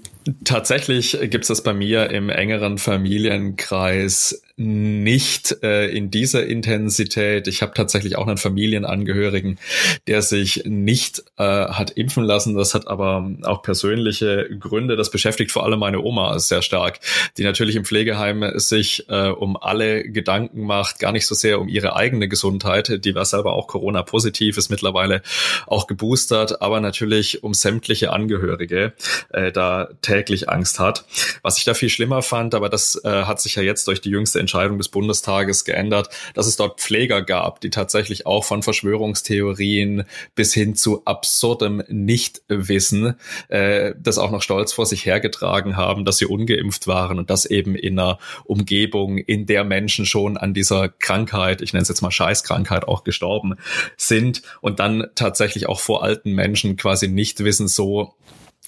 tatsächlich 0.45 1.19
gibt 1.23 1.45
es 1.45 1.49
das 1.49 1.63
bei 1.63 1.73
mir 1.73 2.11
im 2.11 2.31
engeren 2.31 2.79
Familienkreis 2.79 4.43
nicht 4.57 5.65
äh, 5.65 5.89
in 5.89 6.13
dieser 6.13 6.47
Intensität. 6.47 7.49
Ich 7.49 7.61
habe 7.61 7.75
tatsächlich 7.75 8.17
auch 8.17 8.27
einen 8.29 8.37
Familienangehörigen, 8.37 9.59
der 10.07 10.23
sich 10.23 10.63
nicht 10.65 11.25
äh, 11.39 11.43
hat 11.43 11.91
impfen 11.91 12.23
lassen. 12.23 12.55
Das 12.55 12.73
hat 12.73 12.87
aber 12.87 13.29
auch 13.43 13.63
persönliche 13.63 14.49
Gründe. 14.61 14.95
Das 14.95 15.11
beschäftigt 15.11 15.51
vor 15.51 15.65
allem 15.65 15.81
meine 15.81 16.01
Oma 16.01 16.39
sehr 16.39 16.63
stark, 16.63 17.01
die 17.37 17.43
natürlich 17.43 17.75
im 17.75 17.85
Pflegeheim 17.85 18.45
sich 18.55 19.09
äh, 19.09 19.29
um 19.29 19.57
alle 19.57 20.05
Gedanken 20.05 20.65
macht, 20.65 21.01
gar 21.01 21.11
nicht 21.11 21.27
so 21.27 21.35
sehr 21.35 21.61
um 21.61 21.67
ihre 21.67 21.97
eigene 21.97 22.29
Gesundheit. 22.29 23.05
Die 23.05 23.15
war 23.17 23.25
selber 23.25 23.55
auch 23.55 23.67
Corona-positiv, 23.67 24.57
ist 24.57 24.71
mittlerweile 24.71 25.23
auch 25.67 25.89
geboostert, 25.89 26.63
aber 26.63 26.81
natürlich 26.81 27.43
um 27.43 27.55
sämtliche 27.55 28.13
Angehörige 28.13 28.93
äh, 29.31 29.51
da 29.51 29.89
täglich 30.15 30.49
Angst 30.49 30.79
hat. 30.79 31.05
Was 31.43 31.59
ich 31.59 31.65
da 31.65 31.75
viel 31.75 31.89
schlimmer 31.89 32.23
fand, 32.23 32.55
aber 32.55 32.69
das 32.69 33.01
äh, 33.05 33.25
hat 33.25 33.41
sich 33.41 33.57
ja 33.57 33.63
jetzt 33.63 33.89
durch 33.89 34.01
die 34.01 34.11
jüngste 34.11 34.39
Entscheidung 34.39 34.79
des 34.79 34.89
Bundestages 34.89 35.65
geändert, 35.65 36.09
dass 36.35 36.47
es 36.47 36.57
dort 36.57 36.81
Pfleger 36.81 37.23
gab, 37.23 37.61
die 37.61 37.71
tatsächlich 37.71 38.27
auch 38.27 38.45
von 38.45 38.63
Verschwörungstheorien 38.63 40.05
bis 40.35 40.55
hin 40.55 40.77
zu 40.77 41.03
absurdem 41.05 41.83
Nichtwissen 41.89 43.15
äh, 43.49 43.95
das 43.99 44.19
auch 44.19 44.31
noch 44.31 44.43
stolz 44.43 44.73
vor 44.73 44.87
sich 44.87 45.05
hergetragen 45.05 45.77
haben, 45.77 46.05
dass 46.05 46.19
sie 46.19 46.27
ungeimpft 46.27 46.87
waren 46.87 47.19
und 47.19 47.31
das 47.31 47.45
eben 47.45 47.75
in 47.75 47.99
einer 47.99 48.19
Umgebung, 48.45 49.19
in 49.19 49.47
der 49.47 49.65
Menschen 49.65 50.07
schon 50.07 50.37
an 50.37 50.55
dieser 50.55 50.89
Krankheit, 50.89 51.61
ich 51.61 51.73
nenne 51.73 51.83
es 51.83 51.89
jetzt 51.89 52.03
mal 52.03 52.13
Scheißkrankheit, 52.13 52.87
auch 52.87 53.03
gestorben 53.03 53.57
sind 53.97 54.43
und 54.61 54.79
dann 54.79 55.09
tatsächlich 55.17 55.69
auch 55.69 55.81
vor 55.81 56.05
alten 56.05 56.33
Menschen 56.33 56.77
quasi 56.77 57.09
nicht 57.09 57.43
wissen, 57.43 57.67
so 57.67 58.15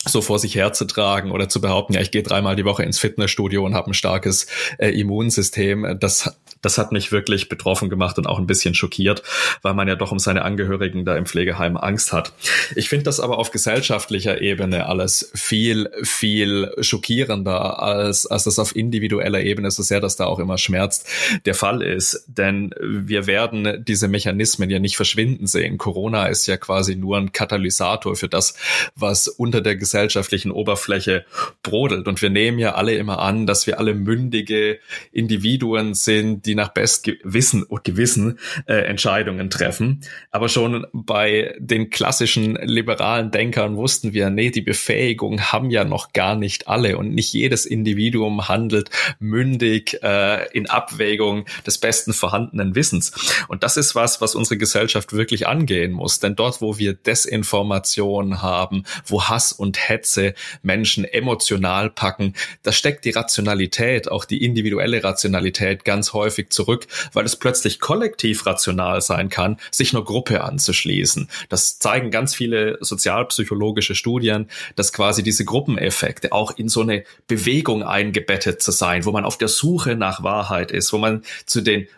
so 0.06 0.22
vor 0.22 0.38
sich 0.38 0.54
herzutragen 0.54 1.30
oder 1.30 1.48
zu 1.48 1.60
behaupten, 1.60 1.94
ja, 1.94 2.00
ich 2.00 2.10
gehe 2.10 2.22
dreimal 2.22 2.56
die 2.56 2.64
Woche 2.64 2.82
ins 2.82 2.98
Fitnessstudio 2.98 3.64
und 3.64 3.74
habe 3.74 3.90
ein 3.90 3.94
starkes 3.94 4.46
äh, 4.78 4.88
Immunsystem, 4.88 5.96
das, 6.00 6.36
das 6.62 6.78
hat 6.78 6.92
mich 6.92 7.12
wirklich 7.12 7.48
betroffen 7.48 7.90
gemacht 7.90 8.18
und 8.18 8.26
auch 8.26 8.38
ein 8.38 8.46
bisschen 8.46 8.74
schockiert, 8.74 9.22
weil 9.62 9.74
man 9.74 9.88
ja 9.88 9.96
doch 9.96 10.12
um 10.12 10.18
seine 10.18 10.42
Angehörigen 10.42 11.04
da 11.04 11.16
im 11.16 11.26
Pflegeheim 11.26 11.76
Angst 11.76 12.12
hat. 12.12 12.32
Ich 12.74 12.88
finde 12.88 13.04
das 13.04 13.20
aber 13.20 13.38
auf 13.38 13.50
gesellschaftlicher 13.50 14.40
Ebene 14.40 14.86
alles 14.86 15.30
viel, 15.34 15.90
viel 16.02 16.72
schockierender, 16.80 17.82
als, 17.82 18.26
als 18.26 18.44
das 18.44 18.58
auf 18.58 18.74
individueller 18.74 19.40
Ebene, 19.40 19.70
so 19.70 19.82
sehr 19.82 20.00
das 20.00 20.16
da 20.16 20.26
auch 20.26 20.38
immer 20.38 20.58
schmerzt, 20.58 21.08
der 21.44 21.54
Fall 21.54 21.82
ist. 21.82 22.24
Denn 22.26 22.70
wir 22.80 23.26
werden 23.26 23.84
diese 23.86 24.08
Mechanismen 24.08 24.70
ja 24.70 24.78
nicht 24.78 24.96
verschwinden 24.96 25.46
sehen. 25.46 25.78
Corona 25.78 26.26
ist 26.26 26.46
ja 26.46 26.56
quasi 26.56 26.96
nur 26.96 27.16
ein 27.16 27.32
Katalysator 27.32 28.16
für 28.16 28.28
das, 28.28 28.54
was 28.94 29.28
unter 29.28 29.60
der 29.60 29.76
Gesellschaft 29.76 29.95
gesellschaftlichen 29.96 30.50
Oberfläche 30.50 31.24
brodelt. 31.62 32.06
Und 32.06 32.20
wir 32.20 32.28
nehmen 32.28 32.58
ja 32.58 32.74
alle 32.74 32.94
immer 32.96 33.20
an, 33.20 33.46
dass 33.46 33.66
wir 33.66 33.78
alle 33.78 33.94
mündige 33.94 34.78
Individuen 35.10 35.94
sind, 35.94 36.44
die 36.44 36.54
nach 36.54 36.68
Bestwissen 36.68 37.62
und 37.62 37.82
Gewissen 37.84 38.38
äh, 38.66 38.74
Entscheidungen 38.74 39.48
treffen. 39.48 40.02
Aber 40.30 40.50
schon 40.50 40.86
bei 40.92 41.54
den 41.58 41.88
klassischen 41.88 42.56
liberalen 42.56 43.30
Denkern 43.30 43.76
wussten 43.76 44.12
wir, 44.12 44.28
nee, 44.28 44.50
die 44.50 44.60
Befähigung 44.60 45.40
haben 45.40 45.70
ja 45.70 45.84
noch 45.84 46.12
gar 46.12 46.36
nicht 46.36 46.68
alle 46.68 46.98
und 46.98 47.14
nicht 47.14 47.32
jedes 47.32 47.64
Individuum 47.64 48.48
handelt 48.48 48.90
mündig 49.18 50.02
äh, 50.02 50.46
in 50.52 50.68
Abwägung 50.68 51.46
des 51.66 51.78
besten 51.78 52.12
vorhandenen 52.12 52.74
Wissens. 52.74 53.12
Und 53.48 53.62
das 53.62 53.78
ist 53.78 53.94
was, 53.94 54.20
was 54.20 54.34
unsere 54.34 54.58
Gesellschaft 54.58 55.14
wirklich 55.14 55.46
angehen 55.46 55.92
muss. 55.92 56.20
Denn 56.20 56.36
dort, 56.36 56.60
wo 56.60 56.76
wir 56.76 56.92
Desinformation 56.92 58.42
haben, 58.42 58.84
wo 59.06 59.24
Hass 59.24 59.52
und 59.52 59.85
Hetze 59.88 60.34
Menschen 60.62 61.04
emotional 61.04 61.90
packen. 61.90 62.34
Da 62.62 62.72
steckt 62.72 63.04
die 63.04 63.10
Rationalität, 63.10 64.10
auch 64.10 64.24
die 64.24 64.44
individuelle 64.44 65.02
Rationalität 65.02 65.84
ganz 65.84 66.12
häufig 66.12 66.50
zurück, 66.50 66.86
weil 67.12 67.24
es 67.24 67.36
plötzlich 67.36 67.80
kollektiv 67.80 68.46
rational 68.46 69.00
sein 69.00 69.28
kann, 69.28 69.58
sich 69.70 69.94
einer 69.94 70.04
Gruppe 70.04 70.42
anzuschließen. 70.42 71.28
Das 71.48 71.78
zeigen 71.78 72.10
ganz 72.10 72.34
viele 72.34 72.78
sozialpsychologische 72.80 73.94
Studien, 73.94 74.48
dass 74.74 74.92
quasi 74.92 75.22
diese 75.22 75.44
Gruppeneffekte 75.44 76.32
auch 76.32 76.56
in 76.56 76.68
so 76.68 76.82
eine 76.82 77.04
Bewegung 77.26 77.82
eingebettet 77.82 78.62
zu 78.62 78.72
sein, 78.72 79.04
wo 79.04 79.12
man 79.12 79.24
auf 79.24 79.38
der 79.38 79.48
Suche 79.48 79.96
nach 79.96 80.22
Wahrheit 80.22 80.70
ist, 80.70 80.92
wo 80.92 80.98
man 80.98 81.22
zu 81.46 81.60
den 81.60 81.88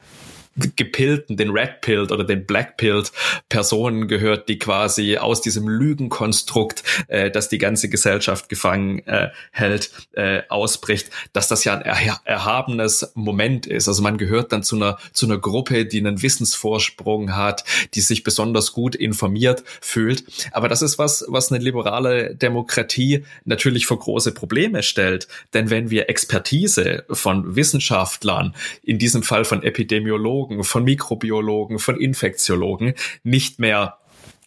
gepillten, 0.76 1.36
den 1.36 1.50
Red 1.50 1.80
Pilled 1.80 2.12
oder 2.12 2.24
den 2.24 2.46
Black 2.46 2.76
Pilled 2.76 3.12
Personen 3.48 4.08
gehört, 4.08 4.48
die 4.48 4.58
quasi 4.58 5.16
aus 5.16 5.40
diesem 5.40 5.68
Lügenkonstrukt, 5.68 6.82
äh, 7.08 7.30
das 7.30 7.48
die 7.48 7.58
ganze 7.58 7.88
Gesellschaft 7.88 8.48
gefangen 8.48 9.06
äh, 9.06 9.28
hält, 9.52 9.90
äh, 10.12 10.42
ausbricht, 10.48 11.10
dass 11.32 11.48
das 11.48 11.64
ja 11.64 11.76
ein 11.76 11.82
er 11.82 12.20
erhabenes 12.24 13.12
Moment 13.14 13.66
ist. 13.66 13.88
Also 13.88 14.02
man 14.02 14.18
gehört 14.18 14.52
dann 14.52 14.62
zu 14.62 14.76
einer, 14.76 14.98
zu 15.12 15.26
einer 15.26 15.38
Gruppe, 15.38 15.86
die 15.86 15.98
einen 15.98 16.22
Wissensvorsprung 16.22 17.36
hat, 17.36 17.64
die 17.94 18.00
sich 18.00 18.24
besonders 18.24 18.72
gut 18.72 18.94
informiert 18.94 19.62
fühlt. 19.80 20.24
Aber 20.52 20.68
das 20.68 20.82
ist 20.82 20.98
was, 20.98 21.24
was 21.28 21.52
eine 21.52 21.62
liberale 21.62 22.34
Demokratie 22.34 23.24
natürlich 23.44 23.86
vor 23.86 23.98
große 23.98 24.32
Probleme 24.32 24.82
stellt. 24.82 25.28
Denn 25.54 25.70
wenn 25.70 25.90
wir 25.90 26.08
Expertise 26.08 27.04
von 27.10 27.56
Wissenschaftlern, 27.56 28.54
in 28.82 28.98
diesem 28.98 29.22
Fall 29.22 29.44
von 29.44 29.62
Epidemiologen, 29.62 30.47
Virologen, 30.48 30.64
von 30.64 30.84
Mikrobiologen, 30.84 31.78
von 31.78 32.00
Infektiologen 32.00 32.94
nicht 33.22 33.58
mehr 33.58 33.98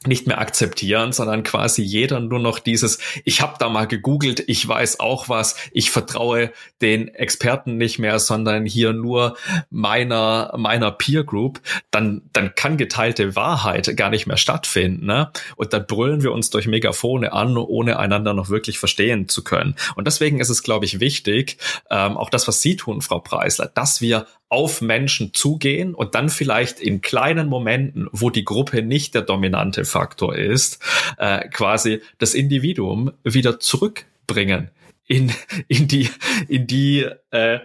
nicht 0.08 0.26
mehr 0.26 0.40
akzeptieren, 0.42 1.12
sondern 1.12 1.44
quasi 1.44 1.84
jeder 1.84 2.20
nur 2.20 2.40
noch 2.40 2.58
dieses, 2.58 2.98
ich 3.24 3.40
habe 3.40 3.58
da 3.60 3.70
mal 3.70 3.86
gegoogelt, 3.86 4.44
ich 4.48 4.68
weiß 4.68 5.00
auch 5.00 5.30
was, 5.30 5.56
ich 5.74 5.92
vertraue 5.92 6.52
den 6.82 7.10
Experten 7.10 7.78
nicht 7.78 8.00
mehr, 8.00 8.18
sondern 8.18 8.66
hier 8.66 8.94
nur 8.94 9.38
meiner 9.70 10.56
meiner 10.58 10.90
Peer 10.90 11.24
Group, 11.24 11.62
dann 11.92 12.24
dann 12.34 12.56
kann 12.56 12.78
geteilte 12.78 13.36
Wahrheit 13.36 13.96
gar 13.96 14.10
nicht 14.10 14.26
mehr 14.26 14.38
stattfinden, 14.38 15.06
ne? 15.06 15.30
Und 15.56 15.72
dann 15.72 15.86
brüllen 15.86 16.24
wir 16.24 16.32
uns 16.32 16.50
durch 16.50 16.66
Megafone 16.66 17.32
an, 17.32 17.56
ohne 17.56 18.00
einander 18.00 18.34
noch 18.34 18.50
wirklich 18.50 18.80
verstehen 18.80 19.30
zu 19.30 19.44
können. 19.44 19.76
Und 19.96 20.08
deswegen 20.08 20.40
ist 20.40 20.50
es, 20.50 20.64
glaube 20.64 20.86
ich, 20.86 21.00
wichtig, 21.00 21.60
ähm, 21.92 22.18
auch 22.18 22.32
das, 22.32 22.48
was 22.48 22.60
Sie 22.60 22.76
tun, 22.76 23.04
Frau 23.04 23.20
Preisler, 23.20 23.68
dass 23.68 24.02
wir 24.02 24.26
auf 24.52 24.82
Menschen 24.82 25.34
zugehen 25.34 25.96
und 25.96 26.14
dann 26.14 26.28
vielleicht 26.28 26.82
in 26.82 27.00
kleinen 27.00 27.48
Momenten, 27.48 28.10
wo 28.12 28.30
die 28.30 28.44
Gruppe 28.44 28.82
nicht 28.82 29.16
der 29.16 29.22
dominante 29.22 29.86
Faktor 29.86 30.36
ist, 30.36 30.80
äh, 31.18 31.48
quasi 31.48 32.02
das 32.18 32.34
Individuum 32.34 33.14
wieder 33.24 33.62
zurückbringen 33.62 34.70
in, 35.08 35.32
in 35.70 35.88
die, 35.88 36.10
in 36.50 36.68
die 36.68 37.08
äh, 37.32 37.60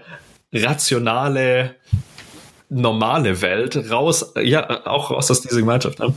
rationale, 0.53 1.75
normale 2.69 3.43
Welt 3.43 3.91
raus, 3.91 4.33
ja, 4.41 4.87
auch 4.87 5.11
raus 5.11 5.31
aus 5.33 5.41
dieser 5.41 5.59
Gemeinschaft. 5.59 5.99
Ne? 5.99 6.15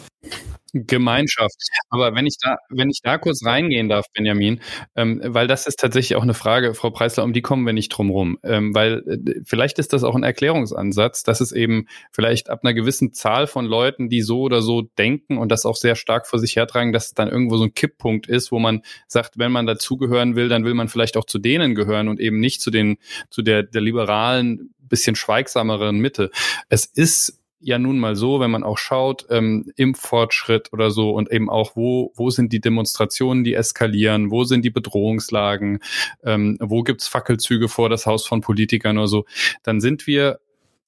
Gemeinschaft. 0.73 1.55
Aber 1.89 2.15
wenn 2.15 2.25
ich 2.25 2.36
da, 2.41 2.58
wenn 2.69 2.89
ich 2.89 2.99
da 3.03 3.17
kurz 3.17 3.45
reingehen 3.45 3.89
darf, 3.89 4.05
Benjamin, 4.13 4.62
ähm, 4.95 5.21
weil 5.23 5.47
das 5.47 5.67
ist 5.67 5.79
tatsächlich 5.79 6.15
auch 6.15 6.23
eine 6.23 6.34
Frage, 6.34 6.73
Frau 6.73 6.89
Preisler, 6.89 7.23
um 7.23 7.34
die 7.34 7.41
kommen 7.41 7.65
wir 7.65 7.73
nicht 7.73 7.89
drum 7.89 8.10
rum. 8.10 8.38
Ähm, 8.43 8.73
weil 8.75 9.03
äh, 9.08 9.41
vielleicht 9.45 9.79
ist 9.79 9.93
das 9.93 10.03
auch 10.03 10.15
ein 10.15 10.23
Erklärungsansatz, 10.23 11.23
dass 11.23 11.41
es 11.41 11.51
eben 11.51 11.88
vielleicht 12.12 12.49
ab 12.49 12.62
einer 12.63 12.73
gewissen 12.73 13.13
Zahl 13.13 13.47
von 13.47 13.65
Leuten, 13.65 14.10
die 14.10 14.21
so 14.21 14.41
oder 14.41 14.62
so 14.62 14.82
denken 14.82 15.38
und 15.38 15.51
das 15.51 15.65
auch 15.65 15.75
sehr 15.75 15.95
stark 15.95 16.27
vor 16.27 16.39
sich 16.39 16.55
hertragen, 16.55 16.93
dass 16.93 17.08
es 17.08 17.13
dann 17.13 17.29
irgendwo 17.29 17.58
so 17.58 17.65
ein 17.65 17.73
Kipppunkt 17.73 18.27
ist, 18.27 18.51
wo 18.51 18.60
man 18.60 18.82
sagt, 19.08 19.38
wenn 19.38 19.51
man 19.51 19.65
dazugehören 19.65 20.36
will, 20.36 20.49
dann 20.49 20.65
will 20.65 20.73
man 20.73 20.88
vielleicht 20.88 21.17
auch 21.17 21.25
zu 21.25 21.39
denen 21.39 21.75
gehören 21.75 22.08
und 22.08 22.19
eben 22.19 22.39
nicht 22.39 22.62
zu 22.62 22.71
den, 22.71 22.97
zu 23.29 23.41
der, 23.41 23.63
der 23.63 23.82
liberalen, 23.82 24.73
bisschen 24.89 25.15
schweigsameren 25.15 25.99
Mitte. 25.99 26.32
Es 26.67 26.86
ist 26.86 27.38
ja 27.60 27.78
nun 27.78 28.00
mal 28.00 28.15
so, 28.15 28.39
wenn 28.39 28.52
man 28.52 28.63
auch 28.63 28.78
schaut, 28.78 29.26
ähm, 29.30 29.72
Impffortschritt 29.76 30.72
oder 30.72 30.91
so 30.91 31.12
und 31.12 31.32
eben 31.32 31.50
auch, 31.50 31.76
wo, 31.76 32.12
wo 32.15 32.30
sind 32.30 32.54
die 32.54 32.62
Demonstrationen, 32.62 33.43
die 33.43 33.54
eskalieren, 33.54 34.32
wo 34.32 34.43
sind 34.43 34.63
die 34.63 34.69
Bedrohungslagen, 34.69 35.80
ähm, 36.24 36.58
wo 36.62 36.84
gibt's 36.84 37.08
Fackelzüge 37.08 37.67
vor 37.67 37.89
das 37.89 38.06
Haus 38.06 38.26
von 38.26 38.41
Politikern 38.41 38.98
oder 38.98 39.08
so, 39.08 39.26
dann 39.63 39.82
sind 39.82 40.08
wir 40.08 40.39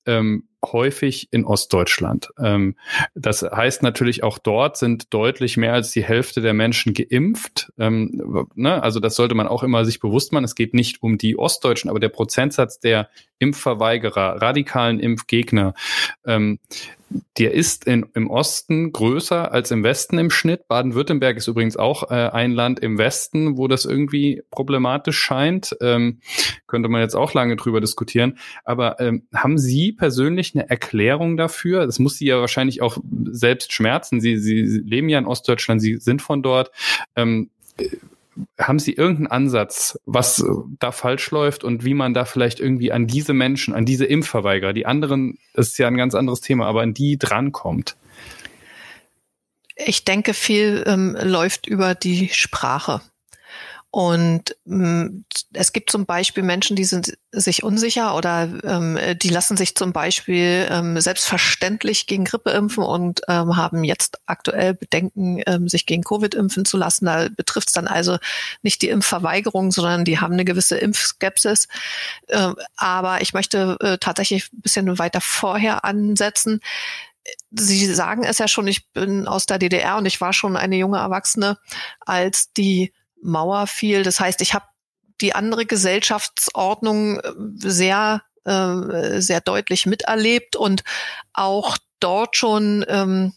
ähm, 0.06 0.48
häufig 0.64 1.28
in 1.32 1.46
Ostdeutschland. 1.46 2.30
Ähm, 2.40 2.76
das 3.16 3.42
heißt 3.42 3.84
natürlich 3.84 4.24
auch 4.24 4.38
dort 4.38 4.78
sind 4.78 5.14
deutlich 5.14 5.58
mehr 5.58 5.74
als 5.74 5.92
die 5.92 6.04
Hälfte 6.04 6.42
der 6.42 6.54
Menschen 6.54 6.94
geimpft. 6.94 7.72
Ähm, 7.78 8.48
ne? 8.56 8.82
Also 8.82 9.00
das 9.00 9.16
sollte 9.16 9.36
man 9.36 9.48
auch 9.48 9.64
immer 9.64 9.86
sich 9.86 10.00
bewusst 10.00 10.32
machen. 10.34 10.44
Es 10.44 10.56
geht 10.56 10.74
nicht 10.74 11.02
um 11.02 11.18
die 11.18 11.38
Ostdeutschen, 11.38 11.90
aber 11.90 12.00
der 12.00 12.10
Prozentsatz 12.10 12.80
der 12.80 13.10
Impfverweigerer, 13.40 14.42
radikalen 14.42 15.00
Impfgegner, 15.00 15.74
ähm, 16.26 16.60
der 17.38 17.54
ist 17.54 17.86
in, 17.86 18.06
im 18.14 18.30
Osten 18.30 18.92
größer 18.92 19.52
als 19.52 19.72
im 19.72 19.84
Westen 19.84 20.18
im 20.18 20.30
Schnitt. 20.30 20.68
Baden-Württemberg 20.68 21.38
ist 21.38 21.48
übrigens 21.48 21.78
auch 21.78 22.12
äh, 22.12 22.30
ein 22.30 22.52
Land 22.52 22.80
im 22.80 22.98
Westen, 22.98 23.58
wo 23.58 23.68
das 23.68 23.86
irgendwie 23.86 24.44
problematisch 24.52 25.18
scheint. 25.18 25.76
Ähm, 25.82 26.20
könnte 26.68 26.90
man 26.90 27.02
jetzt 27.02 27.16
auch 27.16 27.34
lange 27.34 27.56
drüber 27.56 27.82
diskutieren. 27.82 28.38
Aber 28.64 29.00
ähm, 29.00 29.28
haben 29.34 29.58
Sie 29.58 29.92
persönlich 29.92 30.56
eine 30.56 30.70
Erklärung 30.70 31.38
dafür? 31.38 31.86
Das 31.86 32.00
muss 32.00 32.18
Sie 32.18 32.26
ja 32.26 32.40
wahrscheinlich 32.40 32.82
auch 32.82 32.98
selbst 33.24 33.74
schmerzen. 33.74 34.22
Sie, 34.22 34.38
Sie 34.38 34.62
leben 34.62 35.10
ja 35.10 35.20
in 35.20 35.26
Ostdeutschland, 35.26 35.82
Sie 35.82 35.98
sind 35.98 36.22
von 36.22 36.44
dort. 36.44 36.72
Ähm, 37.16 37.50
haben 38.58 38.80
Sie 38.80 38.94
irgendeinen 38.94 39.28
Ansatz, 39.28 40.00
was 40.06 40.44
da 40.80 40.92
falsch 40.92 41.32
läuft 41.32 41.64
und 41.64 41.84
wie 41.84 41.94
man 41.94 42.14
da 42.14 42.26
vielleicht 42.26 42.60
irgendwie 42.60 42.92
an 42.92 43.08
diese 43.08 43.34
Menschen, 43.34 43.74
an 43.74 43.86
diese 43.86 44.06
Impfverweigerer, 44.06 44.74
die 44.74 44.86
anderen, 44.86 45.38
das 45.54 45.70
ist 45.70 45.78
ja 45.78 45.88
ein 45.88 45.98
ganz 45.98 46.16
anderes 46.16 46.42
Thema, 46.42 46.66
aber 46.68 46.82
an 46.82 46.94
die 46.94 47.18
drankommt? 47.18 47.98
Ich 49.76 50.06
denke, 50.06 50.34
viel 50.34 50.84
ähm, 50.86 51.18
läuft 51.22 51.68
über 51.68 51.96
die 51.96 52.30
Sprache. 52.30 53.02
Und 53.94 54.56
ähm, 54.66 55.26
es 55.52 55.74
gibt 55.74 55.92
zum 55.92 56.06
Beispiel 56.06 56.44
Menschen, 56.44 56.78
die 56.78 56.86
sind 56.86 57.18
sich 57.34 57.62
unsicher 57.62 58.16
oder 58.16 58.50
ähm, 58.64 58.98
die 59.22 59.28
lassen 59.28 59.58
sich 59.58 59.76
zum 59.76 59.92
Beispiel 59.92 60.66
ähm, 60.70 61.00
selbstverständlich 61.02 62.08
gegen 62.08 62.24
Grippe 62.24 62.52
impfen 62.52 62.86
und 62.86 63.20
ähm, 63.28 63.58
haben 63.58 63.84
jetzt 63.84 64.22
aktuell 64.28 64.76
Bedenken, 64.76 65.42
ähm, 65.46 65.68
sich 65.68 65.86
gegen 65.86 66.04
Covid 66.04 66.34
impfen 66.36 66.64
zu 66.64 66.78
lassen. 66.78 67.06
Da 67.06 67.28
betrifft 67.36 67.68
es 67.68 67.74
dann 67.74 67.88
also 67.88 68.18
nicht 68.62 68.82
die 68.82 68.88
Impfverweigerung, 68.88 69.72
sondern 69.72 70.06
die 70.06 70.20
haben 70.20 70.34
eine 70.34 70.46
gewisse 70.46 70.78
Impfskepsis. 70.78 71.68
Ähm, 72.30 72.56
aber 72.78 73.22
ich 73.22 73.34
möchte 73.34 73.76
äh, 73.82 73.98
tatsächlich 73.98 74.54
ein 74.54 74.62
bisschen 74.62 75.00
weiter 75.00 75.20
vorher 75.20 75.84
ansetzen. 75.84 76.62
Sie 77.52 77.94
sagen 77.94 78.24
es 78.24 78.38
ja 78.38 78.48
schon, 78.48 78.70
ich 78.70 78.90
bin 78.94 79.28
aus 79.28 79.48
der 79.48 79.60
DDR 79.60 79.98
und 79.98 80.06
ich 80.06 80.22
war 80.22 80.32
schon 80.32 80.56
eine 80.56 80.78
junge 80.78 81.00
Erwachsene, 81.00 81.58
als 82.00 82.54
die 82.54 82.94
Mauer 83.22 83.68
fiel. 83.68 84.04
Das 84.04 84.20
heißt, 84.20 84.42
ich 84.42 84.54
habe 84.54 84.66
die 85.22 85.34
andere 85.34 85.66
Gesellschaftsordnung 85.66 87.20
äh, 87.20 87.32
sehr, 87.56 88.24
äh, 88.46 89.22
sehr 89.22 89.42
deutlich 89.42 89.86
miterlebt 89.86 90.56
und 90.56 90.84
auch 91.34 91.78
dort 92.00 92.36
schon 92.36 92.84
ähm, 92.88 93.34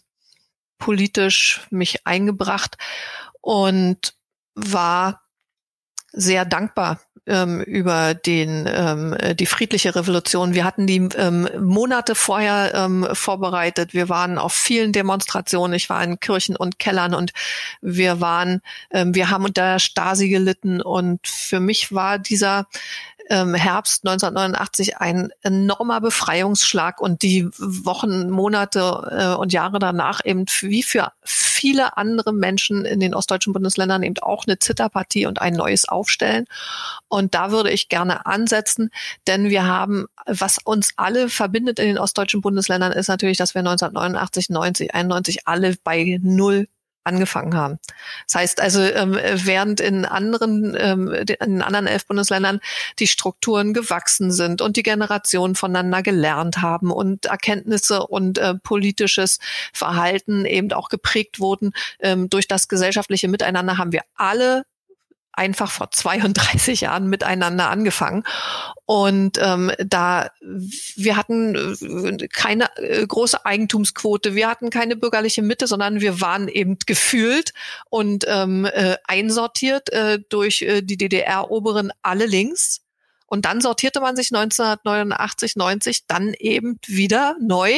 politisch 0.77 1.61
mich 1.69 2.05
eingebracht 2.05 2.77
und 3.41 4.15
war 4.55 5.21
sehr 6.11 6.45
dankbar 6.45 6.99
ähm, 7.27 7.61
über 7.61 8.13
den 8.13 8.69
ähm, 8.71 9.13
äh, 9.13 9.35
die 9.35 9.45
friedliche 9.45 9.95
Revolution. 9.95 10.53
Wir 10.53 10.63
hatten 10.63 10.87
die 10.87 11.09
ähm, 11.17 11.47
Monate 11.59 12.15
vorher 12.15 12.73
ähm, 12.75 13.07
vorbereitet. 13.13 13.93
Wir 13.93 14.09
waren 14.09 14.37
auf 14.37 14.53
vielen 14.53 14.91
Demonstrationen. 14.91 15.73
Ich 15.73 15.89
war 15.89 16.03
in 16.03 16.19
Kirchen 16.19 16.55
und 16.55 16.79
Kellern 16.79 17.13
und 17.13 17.33
wir 17.81 18.21
waren, 18.21 18.61
ähm, 18.91 19.15
wir 19.15 19.29
haben 19.29 19.45
unter 19.45 19.79
Stasi 19.79 20.29
gelitten 20.29 20.81
und 20.81 21.27
für 21.27 21.59
mich 21.59 21.93
war 21.93 22.19
dieser 22.19 22.67
ähm, 23.29 23.55
Herbst 23.55 24.05
1989 24.05 24.97
ein 24.97 25.29
enormer 25.41 26.01
Befreiungsschlag 26.01 27.01
und 27.01 27.21
die 27.21 27.47
Wochen, 27.57 28.29
Monate 28.29 29.35
äh, 29.35 29.39
und 29.39 29.53
Jahre 29.53 29.79
danach 29.79 30.21
eben 30.23 30.45
wie 30.61 30.83
für 30.83 31.11
viele 31.23 31.97
andere 31.97 32.33
Menschen 32.33 32.85
in 32.85 32.99
den 32.99 33.15
ostdeutschen 33.15 33.53
Bundesländern 33.53 34.03
eben 34.03 34.19
auch 34.19 34.45
eine 34.45 34.59
Zitterpartie 34.59 35.25
und 35.25 35.41
ein 35.41 35.53
neues 35.53 35.87
Aufstellen. 35.87 36.45
Und 37.07 37.33
da 37.33 37.51
würde 37.51 37.71
ich 37.71 37.89
gerne 37.89 38.25
ansetzen, 38.25 38.91
denn 39.27 39.49
wir 39.49 39.65
haben, 39.65 40.05
was 40.25 40.57
uns 40.63 40.93
alle 40.97 41.29
verbindet 41.29 41.79
in 41.79 41.87
den 41.87 41.97
ostdeutschen 41.97 42.41
Bundesländern, 42.41 42.91
ist 42.91 43.07
natürlich, 43.07 43.37
dass 43.37 43.55
wir 43.55 43.59
1989, 43.59 44.49
90, 44.49 44.93
91 44.93 45.47
alle 45.47 45.75
bei 45.83 46.19
Null 46.21 46.67
angefangen 47.05 47.55
haben. 47.55 47.79
Das 48.25 48.35
heißt 48.35 48.61
also, 48.61 48.81
ähm, 48.81 49.17
während 49.35 49.79
in 49.79 50.05
anderen, 50.05 50.75
ähm, 50.77 51.13
in 51.13 51.61
anderen 51.61 51.87
elf 51.87 52.05
Bundesländern 52.05 52.59
die 52.99 53.07
Strukturen 53.07 53.73
gewachsen 53.73 54.31
sind 54.31 54.61
und 54.61 54.77
die 54.77 54.83
Generationen 54.83 55.55
voneinander 55.55 56.03
gelernt 56.03 56.61
haben 56.61 56.91
und 56.91 57.25
Erkenntnisse 57.25 58.05
und 58.05 58.37
äh, 58.37 58.55
politisches 58.55 59.39
Verhalten 59.73 60.45
eben 60.45 60.71
auch 60.73 60.89
geprägt 60.89 61.39
wurden 61.39 61.73
ähm, 61.99 62.29
durch 62.29 62.47
das 62.47 62.67
gesellschaftliche 62.67 63.27
Miteinander, 63.27 63.77
haben 63.77 63.91
wir 63.91 64.01
alle 64.15 64.63
einfach 65.37 65.71
vor 65.71 65.91
32 65.91 66.81
Jahren 66.81 67.07
miteinander 67.07 67.69
angefangen. 67.69 68.23
Und 68.85 69.39
ähm, 69.41 69.71
da 69.79 70.29
wir 70.95 71.17
hatten 71.17 71.55
äh, 71.55 72.27
keine 72.27 72.75
äh, 72.77 73.05
große 73.05 73.45
Eigentumsquote, 73.45 74.35
wir 74.35 74.47
hatten 74.47 74.69
keine 74.69 74.95
bürgerliche 74.95 75.41
Mitte, 75.41 75.67
sondern 75.67 76.01
wir 76.01 76.21
waren 76.21 76.47
eben 76.47 76.77
gefühlt 76.85 77.53
und 77.89 78.25
ähm, 78.27 78.65
äh, 78.65 78.97
einsortiert 79.05 79.91
äh, 79.91 80.19
durch 80.29 80.61
äh, 80.61 80.81
die 80.81 80.97
DDR-Oberen 80.97 81.91
alle 82.01 82.25
links. 82.25 82.81
Und 83.27 83.45
dann 83.45 83.59
sortierte 83.59 84.01
man 84.01 84.15
sich 84.15 84.31
1989, 84.33 85.55
90 85.55 86.07
dann 86.07 86.33
eben 86.35 86.79
wieder 86.85 87.35
neu 87.41 87.73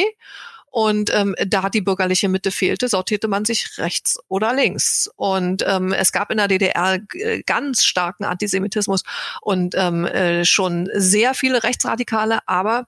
und 0.70 1.12
ähm, 1.14 1.34
da 1.46 1.68
die 1.70 1.80
bürgerliche 1.80 2.28
Mitte 2.28 2.50
fehlte, 2.50 2.88
sortierte 2.88 3.28
man 3.28 3.44
sich 3.44 3.78
rechts 3.78 4.18
oder 4.28 4.54
links. 4.54 5.10
Und 5.16 5.64
ähm, 5.66 5.92
es 5.92 6.12
gab 6.12 6.30
in 6.30 6.38
der 6.38 6.48
DDR 6.48 6.98
äh, 7.14 7.42
ganz 7.42 7.84
starken 7.84 8.24
Antisemitismus 8.24 9.02
und 9.40 9.74
ähm, 9.76 10.04
äh, 10.06 10.44
schon 10.44 10.88
sehr 10.94 11.34
viele 11.34 11.62
Rechtsradikale, 11.62 12.40
aber 12.46 12.86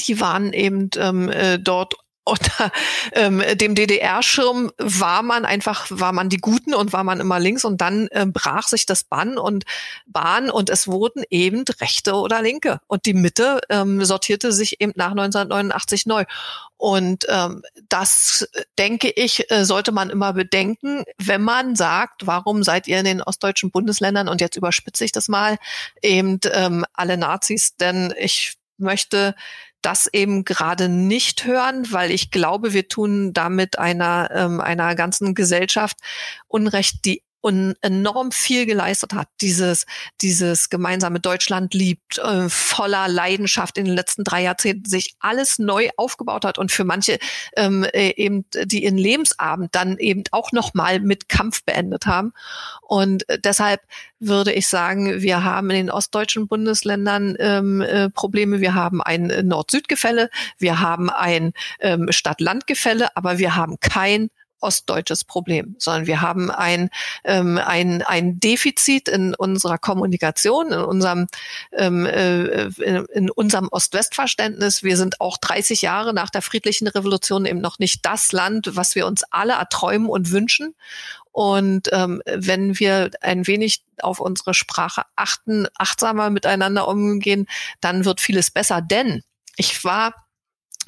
die 0.00 0.20
waren 0.20 0.52
eben 0.52 0.90
ähm, 0.96 1.28
äh, 1.28 1.58
dort 1.58 1.94
unter 2.24 2.72
ähm, 3.12 3.42
dem 3.54 3.74
DDR-Schirm 3.74 4.72
war 4.78 5.22
man 5.22 5.44
einfach, 5.44 5.86
war 5.90 6.12
man 6.12 6.28
die 6.28 6.38
Guten 6.38 6.74
und 6.74 6.92
war 6.92 7.04
man 7.04 7.20
immer 7.20 7.38
links 7.38 7.64
und 7.64 7.80
dann 7.80 8.08
ähm, 8.12 8.32
brach 8.32 8.68
sich 8.68 8.86
das 8.86 9.04
Bann 9.04 9.38
und 9.38 9.64
Bahn 10.06 10.50
und 10.50 10.70
es 10.70 10.88
wurden 10.88 11.22
eben 11.30 11.64
Rechte 11.80 12.14
oder 12.14 12.42
Linke 12.42 12.80
und 12.86 13.06
die 13.06 13.14
Mitte 13.14 13.60
ähm, 13.68 14.04
sortierte 14.04 14.52
sich 14.52 14.80
eben 14.80 14.92
nach 14.96 15.10
1989 15.10 16.06
neu. 16.06 16.24
Und 16.76 17.24
ähm, 17.28 17.62
das, 17.88 18.48
denke 18.78 19.08
ich, 19.08 19.50
äh, 19.50 19.64
sollte 19.64 19.92
man 19.92 20.10
immer 20.10 20.32
bedenken, 20.32 21.04
wenn 21.18 21.40
man 21.40 21.76
sagt, 21.76 22.26
warum 22.26 22.62
seid 22.62 22.88
ihr 22.88 22.98
in 22.98 23.04
den 23.04 23.22
ostdeutschen 23.22 23.70
Bundesländern 23.70 24.28
und 24.28 24.40
jetzt 24.40 24.56
überspitze 24.56 25.04
ich 25.04 25.12
das 25.12 25.28
mal, 25.28 25.56
eben 26.02 26.40
ähm, 26.52 26.84
alle 26.92 27.16
Nazis, 27.16 27.76
denn 27.76 28.12
ich 28.18 28.58
möchte 28.76 29.34
das 29.84 30.08
eben 30.12 30.44
gerade 30.44 30.88
nicht 30.88 31.44
hören, 31.44 31.86
weil 31.90 32.10
ich 32.10 32.30
glaube, 32.30 32.72
wir 32.72 32.88
tun 32.88 33.32
damit 33.32 33.78
einer, 33.78 34.30
ähm, 34.32 34.60
einer 34.60 34.94
ganzen 34.94 35.34
Gesellschaft 35.34 35.98
Unrecht, 36.48 37.04
die 37.04 37.22
und 37.44 37.76
enorm 37.82 38.32
viel 38.32 38.64
geleistet 38.64 39.12
hat. 39.12 39.28
Dieses, 39.42 39.84
dieses 40.22 40.70
gemeinsame 40.70 41.20
Deutschland 41.20 41.74
liebt, 41.74 42.16
äh, 42.16 42.48
voller 42.48 43.06
Leidenschaft 43.06 43.76
in 43.76 43.84
den 43.84 43.94
letzten 43.94 44.24
drei 44.24 44.44
Jahrzehnten 44.44 44.88
sich 44.88 45.14
alles 45.20 45.58
neu 45.58 45.90
aufgebaut 45.98 46.46
hat 46.46 46.56
und 46.56 46.72
für 46.72 46.84
manche 46.84 47.18
ähm, 47.54 47.84
äh, 47.92 48.14
eben, 48.16 48.46
die 48.64 48.84
ihren 48.84 48.96
Lebensabend 48.96 49.74
dann 49.74 49.98
eben 49.98 50.22
auch 50.30 50.52
nochmal 50.52 51.00
mit 51.00 51.28
Kampf 51.28 51.64
beendet 51.64 52.06
haben. 52.06 52.32
Und 52.80 53.28
äh, 53.28 53.38
deshalb 53.38 53.82
würde 54.20 54.54
ich 54.54 54.66
sagen, 54.66 55.20
wir 55.20 55.44
haben 55.44 55.68
in 55.68 55.76
den 55.76 55.90
ostdeutschen 55.90 56.48
Bundesländern 56.48 57.36
ähm, 57.40 57.82
äh, 57.82 58.08
Probleme. 58.08 58.62
Wir 58.62 58.72
haben 58.72 59.02
ein 59.02 59.26
Nord-Süd-Gefälle, 59.42 60.30
wir 60.56 60.80
haben 60.80 61.10
ein 61.10 61.52
ähm, 61.80 62.06
Stadt-Land-Gefälle, 62.10 63.14
aber 63.18 63.36
wir 63.36 63.54
haben 63.54 63.78
kein 63.80 64.30
ostdeutsches 64.64 65.24
Problem, 65.24 65.76
sondern 65.78 66.06
wir 66.06 66.20
haben 66.20 66.50
ein, 66.50 66.90
ähm, 67.24 67.58
ein, 67.58 68.02
ein 68.02 68.40
Defizit 68.40 69.08
in 69.08 69.34
unserer 69.34 69.78
Kommunikation, 69.78 70.72
in 70.72 70.80
unserem, 70.80 71.26
ähm, 71.72 72.06
äh, 72.06 72.64
in, 72.64 73.04
in 73.12 73.30
unserem 73.30 73.68
Ost-West-Verständnis. 73.68 74.82
Wir 74.82 74.96
sind 74.96 75.20
auch 75.20 75.36
30 75.36 75.82
Jahre 75.82 76.14
nach 76.14 76.30
der 76.30 76.42
friedlichen 76.42 76.88
Revolution 76.88 77.46
eben 77.46 77.60
noch 77.60 77.78
nicht 77.78 78.04
das 78.04 78.32
Land, 78.32 78.70
was 78.74 78.94
wir 78.94 79.06
uns 79.06 79.22
alle 79.30 79.52
erträumen 79.52 80.08
und 80.08 80.30
wünschen. 80.30 80.74
Und 81.30 81.88
ähm, 81.92 82.22
wenn 82.26 82.78
wir 82.78 83.10
ein 83.20 83.46
wenig 83.46 83.82
auf 84.00 84.20
unsere 84.20 84.54
Sprache 84.54 85.02
achten, 85.16 85.66
achtsamer 85.76 86.30
miteinander 86.30 86.86
umgehen, 86.86 87.46
dann 87.80 88.04
wird 88.04 88.20
vieles 88.20 88.50
besser. 88.50 88.80
Denn 88.80 89.22
ich 89.56 89.84
war 89.84 90.23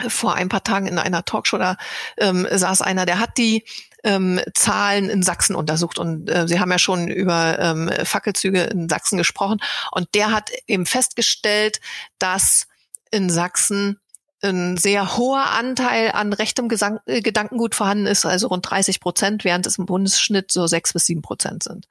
vor 0.08 0.34
ein 0.34 0.48
paar 0.48 0.64
Tagen 0.64 0.86
in 0.86 0.98
einer 0.98 1.24
Talkshow, 1.24 1.58
da 1.58 1.76
ähm, 2.16 2.46
saß 2.50 2.82
einer, 2.82 3.06
der 3.06 3.18
hat 3.18 3.38
die 3.38 3.64
ähm, 4.04 4.40
Zahlen 4.54 5.10
in 5.10 5.22
Sachsen 5.22 5.56
untersucht 5.56 5.98
und 5.98 6.28
äh, 6.28 6.46
Sie 6.46 6.60
haben 6.60 6.70
ja 6.70 6.78
schon 6.78 7.08
über 7.08 7.58
ähm, 7.58 7.90
Fackelzüge 8.04 8.62
in 8.64 8.88
Sachsen 8.88 9.18
gesprochen 9.18 9.60
und 9.90 10.08
der 10.14 10.32
hat 10.32 10.50
eben 10.66 10.86
festgestellt, 10.86 11.80
dass 12.18 12.68
in 13.10 13.30
Sachsen 13.30 13.98
ein 14.42 14.76
sehr 14.76 15.16
hoher 15.16 15.50
Anteil 15.50 16.12
an 16.12 16.32
rechtem 16.32 16.68
Gesang 16.68 17.00
äh, 17.06 17.20
Gedankengut 17.20 17.74
vorhanden 17.74 18.06
ist, 18.06 18.24
also 18.26 18.48
rund 18.48 18.68
30 18.68 19.00
Prozent, 19.00 19.44
während 19.44 19.66
es 19.66 19.78
im 19.78 19.86
Bundesschnitt 19.86 20.52
so 20.52 20.66
sechs 20.66 20.92
bis 20.92 21.06
sieben 21.06 21.22
Prozent 21.22 21.62
sind. 21.62 21.88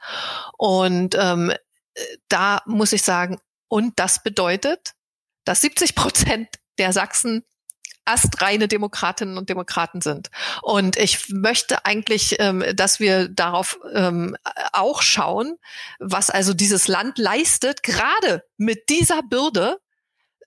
Und 0.57 1.15
ähm, 1.19 1.53
da 2.29 2.61
muss 2.65 2.93
ich 2.93 3.03
sagen, 3.03 3.39
und 3.67 3.99
das 3.99 4.21
bedeutet, 4.23 4.93
dass 5.43 5.61
70 5.61 5.95
Prozent 5.95 6.47
der 6.77 6.93
Sachsen 6.93 7.43
astreine 8.05 8.67
Demokratinnen 8.67 9.37
und 9.37 9.49
Demokraten 9.49 10.01
sind. 10.01 10.29
Und 10.61 10.95
ich 10.97 11.29
möchte 11.29 11.85
eigentlich, 11.85 12.37
ähm, 12.39 12.63
dass 12.75 12.99
wir 12.99 13.27
darauf 13.27 13.79
ähm, 13.93 14.37
auch 14.71 15.01
schauen, 15.01 15.57
was 15.99 16.29
also 16.29 16.53
dieses 16.53 16.87
Land 16.87 17.17
leistet, 17.17 17.83
gerade 17.83 18.43
mit 18.57 18.89
dieser 18.89 19.21
Bürde 19.23 19.79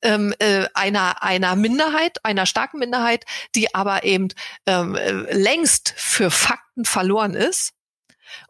ähm, 0.02 0.32
äh, 0.38 0.66
einer 0.74 1.22
einer 1.22 1.56
Minderheit, 1.56 2.24
einer 2.24 2.46
starken 2.46 2.78
Minderheit, 2.78 3.24
die 3.54 3.74
aber 3.74 4.04
eben 4.04 4.28
ähm, 4.66 4.94
äh, 4.94 5.10
längst 5.34 5.92
für 5.96 6.30
Fakten 6.30 6.84
verloren 6.84 7.34
ist 7.34 7.72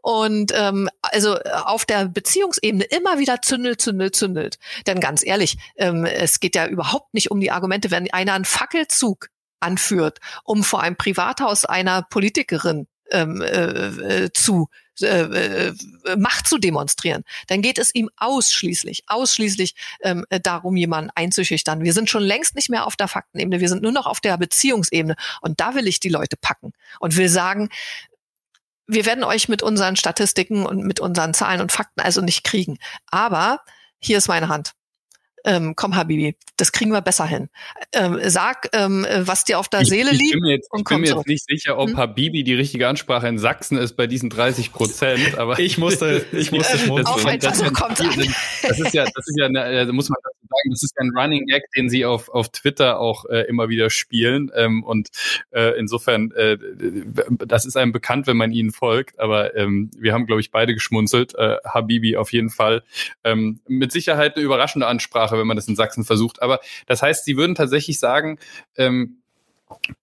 und 0.02 0.52
ähm, 0.54 0.88
also 1.02 1.38
auf 1.38 1.84
der 1.84 2.06
Beziehungsebene 2.06 2.84
immer 2.84 3.18
wieder 3.18 3.42
zündelt, 3.42 3.80
zündelt, 3.80 4.16
zündelt. 4.16 4.58
Denn 4.86 5.00
ganz 5.00 5.24
ehrlich, 5.24 5.58
ähm, 5.76 6.04
es 6.04 6.40
geht 6.40 6.54
ja 6.54 6.66
überhaupt 6.66 7.14
nicht 7.14 7.30
um 7.30 7.40
die 7.40 7.50
Argumente, 7.50 7.90
wenn 7.90 8.10
einer 8.10 8.34
einen 8.34 8.44
Fackelzug 8.44 9.28
anführt, 9.60 10.18
um 10.44 10.64
vor 10.64 10.82
einem 10.82 10.96
Privathaus 10.96 11.64
einer 11.64 12.02
Politikerin 12.02 12.86
ähm, 13.10 13.40
äh, 13.40 14.24
äh 14.24 14.32
zu 14.32 14.68
äh, 15.00 15.68
äh, 15.68 15.74
Macht 16.16 16.48
zu 16.48 16.58
demonstrieren, 16.58 17.22
dann 17.46 17.62
geht 17.62 17.78
es 17.78 17.94
ihm 17.94 18.10
ausschließlich, 18.16 19.04
ausschließlich 19.06 19.74
ähm, 20.00 20.24
darum, 20.42 20.76
jemanden 20.76 21.10
einzuschüchtern. 21.14 21.84
Wir 21.84 21.92
sind 21.92 22.10
schon 22.10 22.22
längst 22.22 22.56
nicht 22.56 22.68
mehr 22.68 22.86
auf 22.86 22.96
der 22.96 23.06
Faktenebene, 23.06 23.60
wir 23.60 23.68
sind 23.68 23.82
nur 23.82 23.92
noch 23.92 24.06
auf 24.06 24.20
der 24.20 24.36
Beziehungsebene. 24.38 25.14
Und 25.40 25.60
da 25.60 25.74
will 25.74 25.86
ich 25.86 26.00
die 26.00 26.08
Leute 26.08 26.36
packen 26.40 26.72
und 26.98 27.16
will 27.16 27.28
sagen, 27.28 27.68
wir 28.88 29.06
werden 29.06 29.24
euch 29.24 29.48
mit 29.48 29.62
unseren 29.62 29.96
Statistiken 29.96 30.66
und 30.66 30.82
mit 30.84 30.98
unseren 30.98 31.34
Zahlen 31.34 31.60
und 31.60 31.72
Fakten 31.72 32.00
also 32.00 32.20
nicht 32.20 32.42
kriegen. 32.42 32.78
Aber 33.10 33.60
hier 34.00 34.18
ist 34.18 34.28
meine 34.28 34.48
Hand 34.48 34.74
ähm, 35.44 35.74
komm 35.76 35.96
Habibi, 35.96 36.36
das 36.56 36.72
kriegen 36.72 36.92
wir 36.92 37.00
besser 37.00 37.26
hin. 37.26 37.48
Ähm, 37.92 38.18
sag, 38.24 38.68
ähm, 38.72 39.06
was 39.20 39.44
dir 39.44 39.58
auf 39.58 39.68
der 39.68 39.82
ich, 39.82 39.88
Seele 39.88 40.10
ich 40.10 40.18
liegt. 40.18 40.46
Jetzt, 40.46 40.70
und 40.72 40.80
ich 40.80 40.84
bin 40.84 41.00
mir 41.00 41.06
zurück. 41.08 41.26
jetzt 41.28 41.48
nicht 41.48 41.62
sicher, 41.62 41.78
ob 41.78 41.90
hm? 41.90 41.96
Habibi 41.96 42.44
die 42.44 42.54
richtige 42.54 42.88
Ansprache 42.88 43.28
in 43.28 43.38
Sachsen 43.38 43.78
ist 43.78 43.96
bei 43.96 44.06
diesen 44.06 44.30
30 44.30 44.72
Prozent. 44.72 45.38
Aber 45.38 45.58
ich 45.58 45.78
musste, 45.78 46.26
ich 46.32 46.52
musste 46.52 46.76
ähm. 46.76 47.06
Auf 47.06 47.24
ein 47.24 47.40
Versuch 47.40 47.72
kommt 47.72 47.98
das, 47.98 48.16
das 48.62 48.80
ist 48.80 48.94
ja, 48.94 49.04
das 49.04 49.26
ist 49.26 49.38
ja, 49.38 49.46
eine, 49.46 49.86
da 49.86 49.92
muss 49.92 50.08
man 50.08 50.18
sagen, 50.48 50.70
das 50.70 50.82
ist 50.82 50.98
ein 50.98 51.10
Running 51.16 51.46
Gag, 51.46 51.62
den 51.76 51.88
sie 51.88 52.04
auf 52.04 52.28
auf 52.28 52.48
Twitter 52.50 52.98
auch 53.00 53.24
äh, 53.26 53.42
immer 53.48 53.68
wieder 53.68 53.90
spielen. 53.90 54.50
Ähm, 54.54 54.82
und 54.84 55.08
äh, 55.50 55.78
insofern, 55.78 56.30
äh, 56.32 56.58
das 57.46 57.64
ist 57.64 57.76
einem 57.76 57.92
bekannt, 57.92 58.26
wenn 58.26 58.36
man 58.36 58.52
ihnen 58.52 58.70
folgt. 58.70 59.18
Aber 59.18 59.56
ähm, 59.56 59.90
wir 59.96 60.12
haben, 60.12 60.26
glaube 60.26 60.40
ich, 60.40 60.50
beide 60.50 60.74
geschmunzelt. 60.74 61.34
Äh, 61.34 61.56
Habibi 61.64 62.16
auf 62.16 62.32
jeden 62.32 62.50
Fall. 62.50 62.82
Ähm, 63.24 63.60
mit 63.66 63.92
Sicherheit 63.92 64.36
eine 64.36 64.44
überraschende 64.44 64.86
Ansprache, 64.86 65.38
wenn 65.38 65.46
man 65.46 65.56
das 65.56 65.68
in 65.68 65.76
Sachsen 65.76 66.04
versucht. 66.04 66.42
Aber 66.42 66.60
das 66.86 67.02
heißt, 67.02 67.24
sie 67.24 67.36
würden 67.36 67.54
tatsächlich 67.54 67.98
sagen, 67.98 68.38
ähm, 68.76 69.18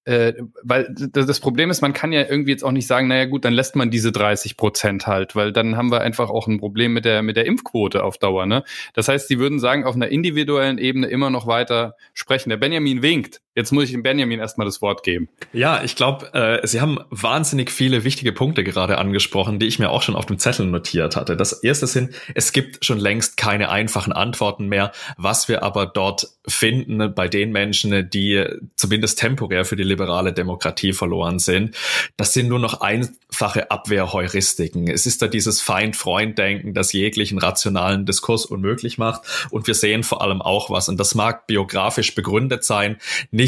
äh, 0.05 0.33
weil 0.63 0.93
das 0.93 1.39
Problem 1.39 1.69
ist, 1.69 1.81
man 1.81 1.93
kann 1.93 2.11
ja 2.11 2.21
irgendwie 2.21 2.51
jetzt 2.51 2.63
auch 2.63 2.71
nicht 2.71 2.87
sagen, 2.87 3.07
naja 3.07 3.25
gut, 3.25 3.45
dann 3.45 3.53
lässt 3.53 3.75
man 3.75 3.89
diese 3.89 4.11
30 4.11 4.57
Prozent 4.57 5.07
halt, 5.07 5.35
weil 5.35 5.51
dann 5.51 5.77
haben 5.77 5.91
wir 5.91 6.01
einfach 6.01 6.29
auch 6.29 6.47
ein 6.47 6.59
Problem 6.59 6.93
mit 6.93 7.05
der 7.05 7.21
mit 7.21 7.37
der 7.37 7.45
Impfquote 7.45 8.03
auf 8.03 8.17
Dauer. 8.17 8.45
Ne? 8.45 8.63
Das 8.93 9.07
heißt, 9.07 9.27
sie 9.27 9.39
würden 9.39 9.59
sagen, 9.59 9.85
auf 9.85 9.95
einer 9.95 10.09
individuellen 10.09 10.77
Ebene 10.77 11.07
immer 11.07 11.29
noch 11.29 11.47
weiter 11.47 11.95
sprechen. 12.13 12.49
Der 12.49 12.57
Benjamin 12.57 13.01
winkt. 13.01 13.41
Jetzt 13.55 13.71
muss 13.71 13.85
ich 13.85 13.91
dem 13.91 14.03
Benjamin 14.03 14.39
erstmal 14.39 14.65
das 14.65 14.81
Wort 14.81 15.03
geben. 15.03 15.29
Ja, 15.53 15.81
ich 15.81 15.95
glaube, 15.95 16.33
äh, 16.33 16.67
Sie 16.67 16.81
haben 16.81 16.99
wahnsinnig 17.09 17.71
viele 17.71 18.03
wichtige 18.03 18.33
Punkte 18.33 18.65
gerade 18.65 18.97
angesprochen, 18.97 19.59
die 19.59 19.65
ich 19.65 19.79
mir 19.79 19.89
auch 19.91 20.01
schon 20.01 20.17
auf 20.17 20.25
dem 20.25 20.37
Zettel 20.39 20.65
notiert 20.65 21.15
hatte. 21.15 21.37
Das 21.37 21.53
erste 21.53 21.87
sind, 21.87 22.13
es 22.33 22.51
gibt 22.51 22.83
schon 22.83 22.99
längst 22.99 23.37
keine 23.37 23.69
einfachen 23.69 24.11
Antworten 24.11 24.67
mehr, 24.67 24.91
was 25.15 25.47
wir 25.47 25.63
aber 25.63 25.85
dort 25.85 26.27
finden 26.45 27.13
bei 27.15 27.29
den 27.29 27.53
Menschen, 27.53 28.09
die 28.09 28.45
zumindest 28.75 29.19
temporär 29.19 29.63
für 29.63 29.77
die 29.77 29.83
liberale 29.83 30.33
Demokratie 30.33 30.91
verloren 30.91 31.39
sind. 31.39 31.75
Das 32.17 32.33
sind 32.33 32.49
nur 32.49 32.59
noch 32.59 32.81
einfache 32.81 33.71
Abwehrheuristiken. 33.71 34.89
Es 34.89 35.05
ist 35.05 35.21
da 35.21 35.27
dieses 35.27 35.61
Feind-Freund-Denken, 35.61 36.73
das 36.73 36.91
jeglichen 36.91 37.37
rationalen 37.37 38.05
Diskurs 38.05 38.45
unmöglich 38.45 38.97
macht. 38.97 39.21
Und 39.49 39.65
wir 39.67 39.75
sehen 39.75 40.03
vor 40.03 40.21
allem 40.21 40.41
auch 40.41 40.69
was, 40.69 40.89
und 40.89 40.99
das 40.99 41.15
mag 41.15 41.47
biografisch 41.47 42.13
begründet 42.15 42.65
sein, 42.65 42.97
nicht 43.31 43.44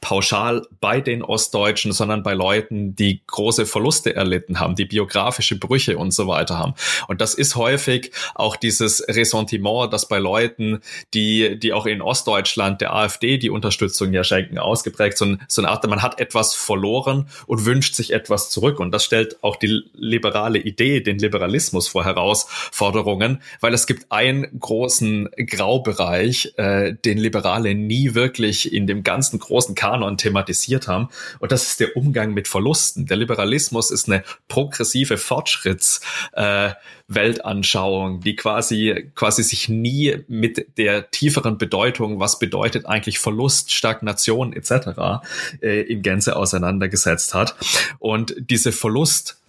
pauschal 0.00 0.66
bei 0.80 1.00
den 1.00 1.22
Ostdeutschen, 1.22 1.92
sondern 1.92 2.22
bei 2.22 2.32
Leuten, 2.32 2.96
die 2.96 3.20
große 3.26 3.66
Verluste 3.66 4.14
erlitten 4.14 4.60
haben, 4.60 4.74
die 4.74 4.86
biografische 4.86 5.58
Brüche 5.58 5.98
und 5.98 6.12
so 6.12 6.26
weiter 6.26 6.58
haben. 6.58 6.74
Und 7.08 7.20
das 7.20 7.34
ist 7.34 7.56
häufig 7.56 8.12
auch 8.34 8.56
dieses 8.56 9.06
Ressentiment, 9.08 9.92
das 9.92 10.08
bei 10.08 10.18
Leuten, 10.18 10.80
die, 11.12 11.58
die 11.58 11.72
auch 11.72 11.86
in 11.86 12.00
Ostdeutschland 12.00 12.80
der 12.80 12.94
AfD 12.94 13.36
die 13.36 13.50
Unterstützung 13.50 14.12
ja 14.12 14.24
schenken, 14.24 14.58
ausgeprägt, 14.58 15.18
so, 15.18 15.26
ein, 15.26 15.42
so 15.48 15.60
eine 15.60 15.70
Art, 15.70 15.86
man 15.86 16.02
hat 16.02 16.20
etwas 16.20 16.54
verloren 16.54 17.28
und 17.46 17.64
wünscht 17.66 17.94
sich 17.94 18.12
etwas 18.12 18.50
zurück. 18.50 18.80
Und 18.80 18.92
das 18.92 19.04
stellt 19.04 19.42
auch 19.42 19.56
die 19.56 19.82
liberale 19.92 20.58
Idee, 20.58 21.00
den 21.00 21.18
Liberalismus 21.18 21.88
vor 21.88 22.04
Herausforderungen, 22.04 23.42
weil 23.60 23.74
es 23.74 23.86
gibt 23.86 24.10
einen 24.10 24.58
großen 24.58 25.28
Graubereich, 25.36 26.54
äh, 26.56 26.94
den 26.94 27.18
Liberale 27.18 27.74
nie 27.74 28.14
wirklich 28.14 28.72
in 28.72 28.86
dem 28.86 29.02
ganzen 29.02 29.39
großen 29.40 29.74
Kanon 29.74 30.16
thematisiert 30.16 30.88
haben. 30.88 31.08
Und 31.38 31.52
das 31.52 31.66
ist 31.66 31.80
der 31.80 31.96
Umgang 31.96 32.32
mit 32.32 32.48
Verlusten. 32.48 33.06
Der 33.06 33.16
Liberalismus 33.16 33.90
ist 33.90 34.08
eine 34.08 34.22
progressive 34.48 35.16
Fortschritts, 35.16 36.00
äh, 36.32 36.70
Weltanschauung, 37.08 38.20
die 38.20 38.36
quasi, 38.36 39.10
quasi 39.16 39.42
sich 39.42 39.68
nie 39.68 40.18
mit 40.28 40.78
der 40.78 41.10
tieferen 41.10 41.58
Bedeutung, 41.58 42.20
was 42.20 42.38
bedeutet 42.38 42.86
eigentlich 42.86 43.18
Verlust, 43.18 43.72
Stagnation 43.72 44.52
etc. 44.52 45.22
Äh, 45.60 45.80
in 45.82 46.02
Gänze 46.02 46.36
auseinandergesetzt 46.36 47.34
hat. 47.34 47.56
Und 47.98 48.34
diese 48.38 48.70
Verlust 48.70 49.40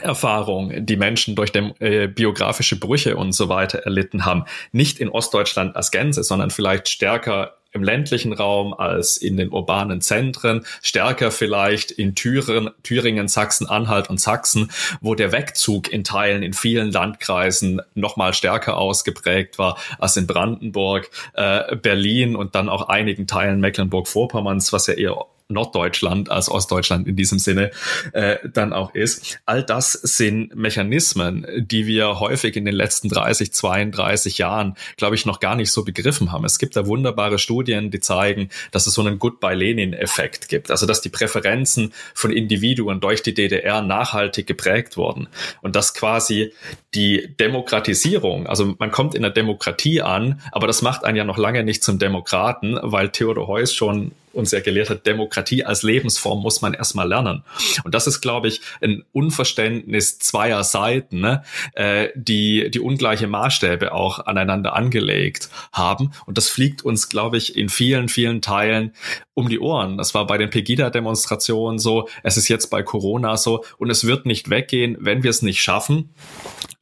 Erfahrung, 0.00 0.84
die 0.84 0.96
Menschen 0.96 1.36
durch 1.36 1.52
dem, 1.52 1.72
äh, 1.78 2.08
biografische 2.08 2.78
Brüche 2.78 3.16
und 3.16 3.32
so 3.32 3.48
weiter 3.48 3.78
erlitten 3.80 4.24
haben, 4.24 4.44
nicht 4.72 4.98
in 4.98 5.08
Ostdeutschland 5.08 5.76
als 5.76 5.90
Gänze, 5.90 6.24
sondern 6.24 6.50
vielleicht 6.50 6.88
stärker 6.88 7.56
im 7.74 7.82
ländlichen 7.82 8.32
Raum 8.32 8.72
als 8.72 9.16
in 9.16 9.36
den 9.36 9.50
urbanen 9.50 10.00
Zentren, 10.00 10.64
stärker 10.80 11.30
vielleicht 11.32 11.90
in 11.90 12.14
Thüringen, 12.14 12.70
Thüringen 12.84 13.26
Sachsen-Anhalt 13.28 14.08
und 14.08 14.20
Sachsen, 14.20 14.70
wo 15.00 15.16
der 15.16 15.32
Wegzug 15.32 15.92
in 15.92 16.04
Teilen 16.04 16.44
in 16.44 16.52
vielen 16.52 16.92
Landkreisen 16.92 17.82
noch 17.94 18.16
mal 18.16 18.32
stärker 18.32 18.78
ausgeprägt 18.78 19.58
war 19.58 19.76
als 19.98 20.16
in 20.16 20.28
Brandenburg, 20.28 21.10
äh, 21.34 21.74
Berlin 21.76 22.36
und 22.36 22.54
dann 22.54 22.68
auch 22.68 22.88
einigen 22.88 23.26
Teilen 23.26 23.60
Mecklenburg-Vorpommerns, 23.60 24.72
was 24.72 24.86
ja 24.86 24.94
eher 24.94 25.26
Norddeutschland 25.48 26.30
als 26.30 26.50
Ostdeutschland 26.50 27.06
in 27.06 27.16
diesem 27.16 27.38
Sinne 27.38 27.70
äh, 28.12 28.36
dann 28.50 28.72
auch 28.72 28.94
ist. 28.94 29.38
All 29.44 29.62
das 29.62 29.92
sind 29.92 30.54
Mechanismen, 30.56 31.46
die 31.56 31.86
wir 31.86 32.18
häufig 32.18 32.56
in 32.56 32.64
den 32.64 32.74
letzten 32.74 33.10
30, 33.10 33.52
32 33.52 34.38
Jahren, 34.38 34.74
glaube 34.96 35.16
ich, 35.16 35.26
noch 35.26 35.40
gar 35.40 35.54
nicht 35.54 35.70
so 35.70 35.84
begriffen 35.84 36.32
haben. 36.32 36.46
Es 36.46 36.58
gibt 36.58 36.76
da 36.76 36.86
wunderbare 36.86 37.38
Studien, 37.38 37.90
die 37.90 38.00
zeigen, 38.00 38.48
dass 38.70 38.86
es 38.86 38.94
so 38.94 39.02
einen 39.02 39.18
Goodbye-Lenin-Effekt 39.18 40.48
gibt. 40.48 40.70
Also 40.70 40.86
dass 40.86 41.02
die 41.02 41.10
Präferenzen 41.10 41.92
von 42.14 42.32
Individuen 42.32 43.00
durch 43.00 43.22
die 43.22 43.34
DDR 43.34 43.82
nachhaltig 43.82 44.46
geprägt 44.46 44.96
wurden 44.96 45.28
und 45.60 45.76
dass 45.76 45.92
quasi 45.92 46.52
die 46.94 47.34
Demokratisierung, 47.38 48.46
also 48.46 48.74
man 48.78 48.90
kommt 48.90 49.14
in 49.14 49.22
der 49.22 49.30
Demokratie 49.30 50.00
an, 50.00 50.40
aber 50.52 50.66
das 50.66 50.80
macht 50.80 51.04
einen 51.04 51.16
ja 51.16 51.24
noch 51.24 51.38
lange 51.38 51.64
nicht 51.64 51.84
zum 51.84 51.98
Demokraten, 51.98 52.78
weil 52.80 53.10
Theodor 53.10 53.46
Heuss 53.46 53.74
schon 53.74 54.12
uns 54.34 54.50
ja 54.50 54.60
gelehrt 54.60 54.90
hat, 54.90 55.06
Demokratie 55.06 55.64
als 55.64 55.82
Lebensform 55.82 56.40
muss 56.40 56.62
man 56.62 56.74
erstmal 56.74 57.08
lernen. 57.08 57.44
Und 57.84 57.94
das 57.94 58.06
ist, 58.06 58.20
glaube 58.20 58.48
ich, 58.48 58.60
ein 58.80 59.04
Unverständnis 59.12 60.18
zweier 60.18 60.64
Seiten, 60.64 61.20
ne, 61.20 61.42
äh, 61.74 62.08
die 62.14 62.70
die 62.70 62.80
ungleiche 62.80 63.26
Maßstäbe 63.26 63.92
auch 63.92 64.26
aneinander 64.26 64.74
angelegt 64.74 65.48
haben. 65.72 66.12
Und 66.26 66.38
das 66.38 66.48
fliegt 66.48 66.84
uns, 66.84 67.08
glaube 67.08 67.36
ich, 67.36 67.56
in 67.56 67.68
vielen, 67.68 68.08
vielen 68.08 68.42
Teilen 68.42 68.92
um 69.34 69.48
die 69.48 69.58
Ohren. 69.58 69.98
Das 69.98 70.14
war 70.14 70.26
bei 70.26 70.38
den 70.38 70.50
Pegida-Demonstrationen 70.50 71.78
so, 71.78 72.08
es 72.22 72.36
ist 72.36 72.48
jetzt 72.48 72.68
bei 72.68 72.82
Corona 72.82 73.36
so 73.36 73.64
und 73.78 73.90
es 73.90 74.06
wird 74.06 74.26
nicht 74.26 74.50
weggehen, 74.50 74.96
wenn 75.00 75.22
wir 75.22 75.30
es 75.30 75.42
nicht 75.42 75.60
schaffen, 75.60 76.14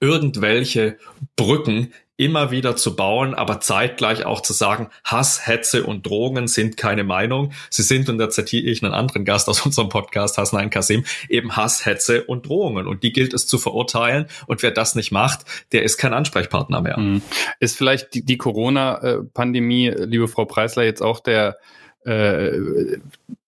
irgendwelche 0.01 0.99
Brücken 1.37 1.93
immer 2.23 2.53
wieder 2.53 2.77
zu 2.77 2.95
bauen, 2.95 3.35
aber 3.35 3.61
zeitgleich 3.61 4.25
auch 4.25 4.43
zu 4.43 4.53
sagen, 4.53 4.89
Hass, 5.03 5.45
Hetze 5.45 5.83
und 5.83 6.07
Drohungen 6.07 6.47
sind 6.47 6.77
keine 6.77 7.03
Meinung. 7.03 7.53
Sie 7.69 7.83
sind, 7.83 8.09
und 8.09 8.19
da 8.19 8.31
zitiere 8.31 8.71
ich 8.71 8.83
einen 8.83 8.95
anderen 8.95 9.25
Gast 9.25 9.49
aus 9.49 9.61
unserem 9.67 9.89
Podcast, 9.89 10.39
Hasnain 10.39 10.71
Kasim, 10.71 11.05
eben 11.29 11.57
Hass, 11.57 11.85
Hetze 11.85 12.23
und 12.23 12.47
Drohungen. 12.47 12.87
Und 12.87 13.03
die 13.03 13.13
gilt 13.13 13.35
es 13.35 13.49
zu 13.49 13.59
verurteilen. 13.59 14.27
Und 14.47 14.63
wer 14.63 14.71
das 14.71 14.95
nicht 14.95 15.11
macht, 15.11 15.41
der 15.73 15.83
ist 15.83 15.97
kein 15.97 16.15
Ansprechpartner 16.15 16.81
mehr. 16.81 16.99
Mhm. 16.99 17.23
Ist 17.59 17.77
vielleicht 17.77 18.15
die, 18.15 18.25
die 18.25 18.39
Corona-Pandemie, 18.39 19.89
liebe 19.89 20.29
Frau 20.29 20.45
Preisler, 20.45 20.85
jetzt 20.85 21.03
auch 21.03 21.19
der 21.19 21.59
äh, 22.05 22.99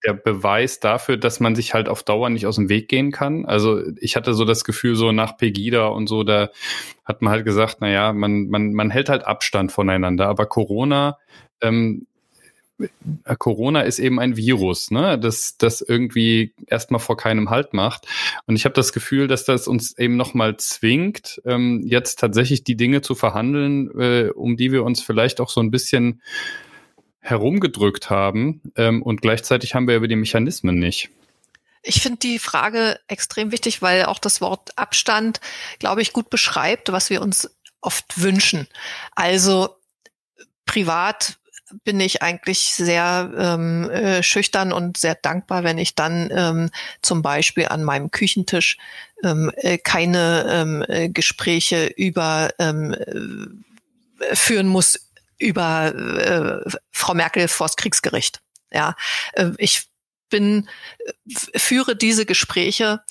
der 0.05 0.13
Beweis 0.13 0.81
dafür, 0.81 1.17
dass 1.17 1.41
man 1.41 1.55
sich 1.55 1.75
halt 1.75 1.89
auf 1.89 2.03
Dauer 2.03 2.31
nicht 2.31 2.47
aus 2.47 2.57
dem 2.57 2.69
Weg 2.69 2.89
gehen 2.89 3.11
kann. 3.11 3.47
Also 3.47 3.83
ich 4.01 4.17
hatte 4.17 4.35
so 4.35 4.45
das 4.45 4.65
Gefühl, 4.65 4.97
so 4.97 5.13
nach 5.13 5.37
Pegida 5.37 5.87
und 5.87 6.07
so, 6.07 6.25
da 6.25 6.51
hat 7.05 7.23
man 7.23 7.33
halt 7.33 7.45
gesagt, 7.45 7.79
na 7.81 7.89
ja, 7.89 8.13
man, 8.13 8.49
man, 8.49 8.75
man 8.75 8.91
hält 8.91 9.09
halt 9.09 9.25
Abstand 9.25 9.73
voneinander. 9.73 10.29
Aber 10.29 10.47
Corona 10.47 11.19
ähm, 11.61 12.07
Corona 13.39 13.83
ist 13.83 14.01
eben 14.01 14.19
ein 14.19 14.37
Virus, 14.37 14.91
ne, 14.91 15.19
das, 15.19 15.57
das 15.59 15.81
irgendwie 15.81 16.53
erstmal 16.67 16.99
vor 16.99 17.17
keinem 17.17 17.51
Halt 17.51 17.73
macht. 17.73 18.07
Und 18.47 18.57
ich 18.57 18.65
habe 18.65 18.75
das 18.75 18.93
Gefühl, 18.93 19.29
dass 19.29 19.45
das 19.45 19.69
uns 19.69 19.97
eben 19.97 20.17
nochmal 20.17 20.57
zwingt, 20.57 21.41
ähm, 21.45 21.83
jetzt 21.87 22.19
tatsächlich 22.19 22.65
die 22.65 22.77
Dinge 22.77 23.01
zu 23.01 23.15
verhandeln, 23.15 23.91
äh, 23.99 24.31
um 24.35 24.57
die 24.57 24.73
wir 24.73 24.83
uns 24.83 25.01
vielleicht 25.01 25.41
auch 25.41 25.51
so 25.51 25.61
ein 25.61 25.71
bisschen 25.71 26.21
herumgedrückt 27.25 28.11
haben. 28.11 28.61
Ähm, 28.77 29.03
und 29.03 29.22
gleichzeitig 29.22 29.75
haben 29.75 29.89
wir 29.89 29.97
über 29.97 30.09
die 30.09 30.16
Mechanismen 30.16 30.79
nicht. 30.79 31.11
Ich 31.83 32.01
finde 32.01 32.18
die 32.18 32.39
Frage 32.39 33.01
extrem 33.09 33.51
wichtig, 33.51 33.83
weil 33.83 34.05
auch 34.05 34.18
das 34.18 34.41
Wort 34.41 34.77
Abstand, 34.77 35.41
glaube 35.79 36.03
ich, 36.03 36.12
gut 36.12 36.31
beschreibt, 36.31 36.93
was 36.93 37.11
wir 37.11 37.22
uns 37.22 37.51
oft 37.81 38.20
wünschen. 38.20 38.68
Also 39.14 39.77
privat 40.66 41.39
bin 41.83 41.99
ich 41.99 42.22
eigentlich 42.22 42.61
sehr 42.75 43.33
ähm, 43.37 43.91
äh, 43.91 44.22
schüchtern 44.22 44.72
und 44.72 44.97
sehr 44.97 45.14
dankbar, 45.14 45.64
wenn 45.64 45.79
ich 45.79 45.95
dann 45.95 46.31
ähm, 46.31 46.70
zum 47.03 47.22
Beispiel 47.22 47.66
an 47.68 47.85
meinem 47.85 48.11
Küchentisch 48.11 48.77
ähm, 49.22 49.51
äh, 49.57 49.79
keine 49.79 50.47
ähm, 50.49 50.85
äh, 50.89 51.09
Gespräche 51.09 51.87
über 51.87 52.51
ähm, 52.59 52.95
äh, 52.95 54.37
führen 54.37 54.68
muss 54.68 55.01
über 55.45 55.95
äh, 55.95 56.70
Frau 56.90 57.14
Merkel 57.14 57.49
vors 57.49 57.76
Kriegsgericht. 57.76 58.40
Ja, 58.72 58.97
äh, 59.34 59.51
ich 59.59 59.88
bin 60.30 60.68
äh, 60.99 61.59
führe 61.59 61.97
diese 61.97 62.26
Gespräche, 62.26 63.03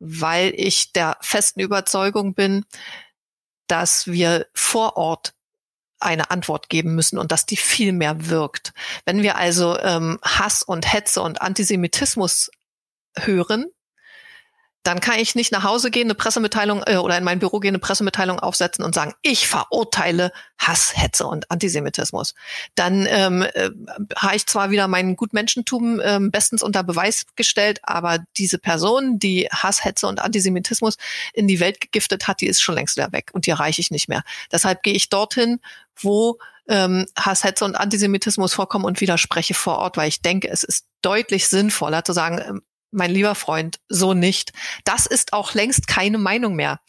weil 0.00 0.52
ich 0.56 0.92
der 0.92 1.16
festen 1.20 1.60
Überzeugung 1.60 2.34
bin, 2.34 2.64
dass 3.68 4.06
wir 4.06 4.46
vor 4.54 4.96
Ort 4.96 5.34
eine 6.00 6.30
Antwort 6.30 6.68
geben 6.68 6.94
müssen 6.94 7.18
und 7.18 7.32
dass 7.32 7.46
die 7.46 7.56
viel 7.56 7.92
mehr 7.92 8.28
wirkt. 8.28 8.72
Wenn 9.04 9.22
wir 9.22 9.36
also 9.36 9.78
ähm, 9.80 10.18
Hass 10.22 10.62
und 10.62 10.92
Hetze 10.92 11.22
und 11.22 11.42
Antisemitismus 11.42 12.50
hören, 13.16 13.66
dann 14.88 15.00
kann 15.00 15.18
ich 15.18 15.34
nicht 15.34 15.52
nach 15.52 15.64
Hause 15.64 15.90
gehen, 15.90 16.06
eine 16.06 16.14
Pressemitteilung 16.14 16.82
äh, 16.86 16.96
oder 16.96 17.18
in 17.18 17.22
mein 17.22 17.40
Büro 17.40 17.60
gehen, 17.60 17.72
eine 17.72 17.78
Pressemitteilung 17.78 18.40
aufsetzen 18.40 18.82
und 18.82 18.94
sagen, 18.94 19.12
ich 19.20 19.46
verurteile 19.46 20.32
Hass, 20.56 20.96
Hetze 20.96 21.26
und 21.26 21.50
Antisemitismus. 21.50 22.34
Dann 22.74 23.06
ähm, 23.10 23.42
äh, 23.42 23.68
habe 24.16 24.36
ich 24.36 24.46
zwar 24.46 24.70
wieder 24.70 24.88
mein 24.88 25.14
Gutmenschentum 25.14 26.00
äh, 26.00 26.18
bestens 26.22 26.62
unter 26.62 26.82
Beweis 26.84 27.26
gestellt, 27.36 27.80
aber 27.82 28.20
diese 28.38 28.58
Person, 28.58 29.18
die 29.18 29.46
Hass, 29.50 29.84
Hetze 29.84 30.06
und 30.06 30.20
Antisemitismus 30.20 30.96
in 31.34 31.46
die 31.48 31.60
Welt 31.60 31.82
gegiftet 31.82 32.26
hat, 32.26 32.40
die 32.40 32.46
ist 32.46 32.62
schon 32.62 32.74
längst 32.74 32.96
wieder 32.96 33.12
weg 33.12 33.28
und 33.34 33.44
die 33.44 33.50
erreiche 33.50 33.82
ich 33.82 33.90
nicht 33.90 34.08
mehr. 34.08 34.22
Deshalb 34.50 34.82
gehe 34.82 34.94
ich 34.94 35.10
dorthin, 35.10 35.60
wo 35.96 36.38
ähm, 36.66 37.04
Hass, 37.14 37.44
Hetze 37.44 37.66
und 37.66 37.74
Antisemitismus 37.76 38.54
vorkommen 38.54 38.86
und 38.86 39.02
widerspreche 39.02 39.52
vor 39.52 39.78
Ort, 39.80 39.98
weil 39.98 40.08
ich 40.08 40.22
denke, 40.22 40.48
es 40.48 40.62
ist 40.62 40.86
deutlich 41.02 41.48
sinnvoller 41.48 42.04
zu 42.04 42.14
sagen, 42.14 42.40
ähm, 42.46 42.62
mein 42.90 43.10
lieber 43.10 43.34
Freund, 43.34 43.80
so 43.88 44.14
nicht. 44.14 44.52
Das 44.84 45.06
ist 45.06 45.32
auch 45.32 45.54
längst 45.54 45.86
keine 45.86 46.18
Meinung 46.18 46.54
mehr. 46.54 46.80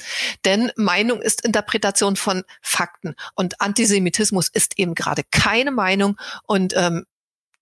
Denn 0.46 0.72
Meinung 0.76 1.22
ist 1.22 1.44
Interpretation 1.44 2.16
von 2.16 2.44
Fakten. 2.62 3.16
Und 3.36 3.62
Antisemitismus 3.62 4.50
ist 4.50 4.78
eben 4.78 4.96
gerade 4.96 5.24
keine 5.32 5.72
Meinung 5.72 6.18
und 6.44 6.74
ähm, 6.76 7.06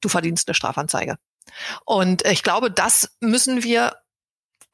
du 0.02 0.10
verdienst 0.10 0.48
eine 0.48 0.56
Strafanzeige. 0.56 1.18
Und 1.86 2.26
ich 2.26 2.44
glaube, 2.44 2.70
das 2.70 3.16
müssen 3.22 3.64
wir 3.64 3.94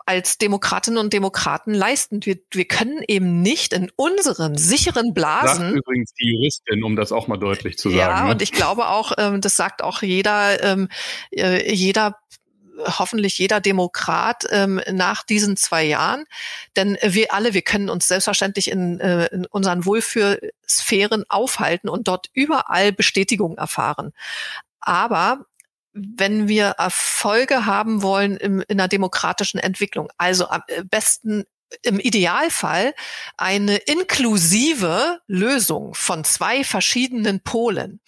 als 0.06 0.38
Demokratinnen 0.38 1.00
und 1.00 1.14
Demokraten 1.14 1.74
leisten. 1.74 2.26
Wir, 2.26 2.38
wir 2.52 2.66
können 2.66 3.04
eben 3.08 3.42
nicht 3.42 3.74
in 3.74 3.90
unseren 3.96 4.58
sicheren 4.58 5.14
Blasen. 5.14 5.70
Sagt 5.70 5.76
übrigens 5.78 6.14
die 6.14 6.34
Juristin, 6.34 6.84
um 6.84 6.96
das 6.96 7.12
auch 7.12 7.28
mal 7.28 7.38
deutlich 7.38 7.78
zu 7.78 7.90
sagen. 7.90 8.00
Ja, 8.00 8.24
ne? 8.26 8.32
und 8.32 8.42
ich 8.42 8.52
glaube 8.52 8.88
auch, 8.88 9.14
ähm, 9.18 9.40
das 9.40 9.56
sagt 9.56 9.82
auch 9.82 10.02
jeder, 10.02 10.62
ähm, 10.62 10.90
äh, 11.32 11.74
jeder 11.74 12.18
hoffentlich 12.78 13.38
jeder 13.38 13.60
Demokrat 13.60 14.46
ähm, 14.50 14.82
nach 14.92 15.24
diesen 15.24 15.58
zwei 15.58 15.84
Jahren. 15.84 16.26
Denn 16.76 16.98
wir 17.02 17.34
alle, 17.34 17.54
wir 17.54 17.62
können 17.62 17.90
uns 17.90 18.08
selbstverständlich 18.08 18.70
in, 18.70 19.00
äh, 19.00 19.28
in 19.28 19.46
unseren 19.46 19.86
Wohlfühlsphären 19.86 21.26
aufhalten 21.30 21.90
und 21.90 22.08
dort 22.08 22.30
überall 22.34 22.92
Bestätigung 22.92 23.58
erfahren. 23.58 24.14
Aber 24.80 25.46
wenn 25.94 26.48
wir 26.48 26.70
Erfolge 26.80 27.66
haben 27.66 28.02
wollen 28.02 28.38
im, 28.38 28.62
in 28.68 28.80
einer 28.80 28.88
demokratischen 28.88 29.60
Entwicklung, 29.60 30.10
also 30.18 30.50
am 30.50 30.64
besten 30.90 31.46
im 31.82 32.00
Idealfall 32.00 32.94
eine 33.38 33.78
inklusive 33.78 35.20
Lösung 35.28 35.94
von 35.96 36.24
zwei 36.24 36.64
verschiedenen 36.64 37.42
Polen, 37.42 38.00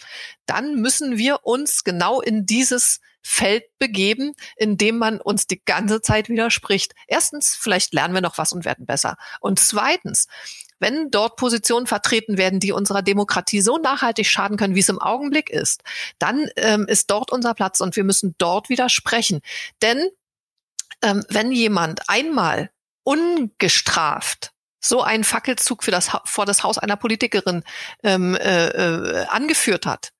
dann 0.45 0.75
müssen 0.75 1.17
wir 1.17 1.39
uns 1.43 1.83
genau 1.83 2.21
in 2.21 2.45
dieses 2.45 3.01
Feld 3.27 3.63
begeben, 3.79 4.33
in 4.55 4.77
dem 4.77 4.99
man 4.99 5.19
uns 5.19 5.47
die 5.47 5.59
ganze 5.65 5.99
Zeit 5.99 6.29
widerspricht. 6.29 6.93
Erstens, 7.07 7.55
vielleicht 7.55 7.91
lernen 7.91 8.13
wir 8.13 8.21
noch 8.21 8.37
was 8.37 8.53
und 8.53 8.65
werden 8.65 8.85
besser. 8.85 9.17
Und 9.39 9.59
zweitens, 9.59 10.27
wenn 10.77 11.09
dort 11.09 11.35
Positionen 11.35 11.87
vertreten 11.87 12.37
werden, 12.37 12.59
die 12.59 12.71
unserer 12.71 13.01
Demokratie 13.01 13.61
so 13.61 13.79
nachhaltig 13.79 14.27
schaden 14.27 14.57
können, 14.57 14.75
wie 14.75 14.81
es 14.81 14.89
im 14.89 15.01
Augenblick 15.01 15.49
ist, 15.49 15.81
dann 16.19 16.47
ähm, 16.55 16.85
ist 16.87 17.09
dort 17.09 17.31
unser 17.31 17.55
Platz 17.55 17.81
und 17.81 17.95
wir 17.95 18.03
müssen 18.03 18.35
dort 18.37 18.69
widersprechen. 18.69 19.41
Denn 19.81 20.07
ähm, 21.01 21.25
wenn 21.29 21.51
jemand 21.51 22.07
einmal 22.07 22.69
ungestraft 23.03 24.51
so 24.79 25.01
einen 25.01 25.23
Fackelzug 25.23 25.83
für 25.83 25.89
das, 25.89 26.11
vor 26.25 26.45
das 26.45 26.61
Haus 26.61 26.77
einer 26.77 26.95
Politikerin 26.95 27.63
ähm, 28.03 28.35
äh, 28.35 28.67
äh, 28.67 29.25
angeführt 29.29 29.87
hat, 29.87 30.11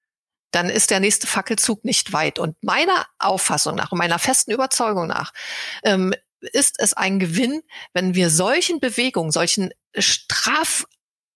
dann 0.56 0.70
ist 0.70 0.90
der 0.90 1.02
nächste 1.02 1.28
Fackelzug 1.28 1.84
nicht 1.84 2.14
weit. 2.14 2.40
Und 2.40 2.56
meiner 2.64 3.06
Auffassung 3.20 3.76
nach 3.76 3.92
und 3.92 3.98
meiner 3.98 4.20
festen 4.20 4.52
Überzeugung 4.52 5.08
nach 5.08 5.34
ähm, 5.84 6.14
ist 6.40 6.80
es 6.80 6.94
ein 6.94 7.20
Gewinn, 7.20 7.62
wenn 7.94 8.16
wir 8.16 8.30
solchen 8.30 8.80
Bewegungen, 8.80 9.32
solchen 9.32 9.72
straf 9.98 10.86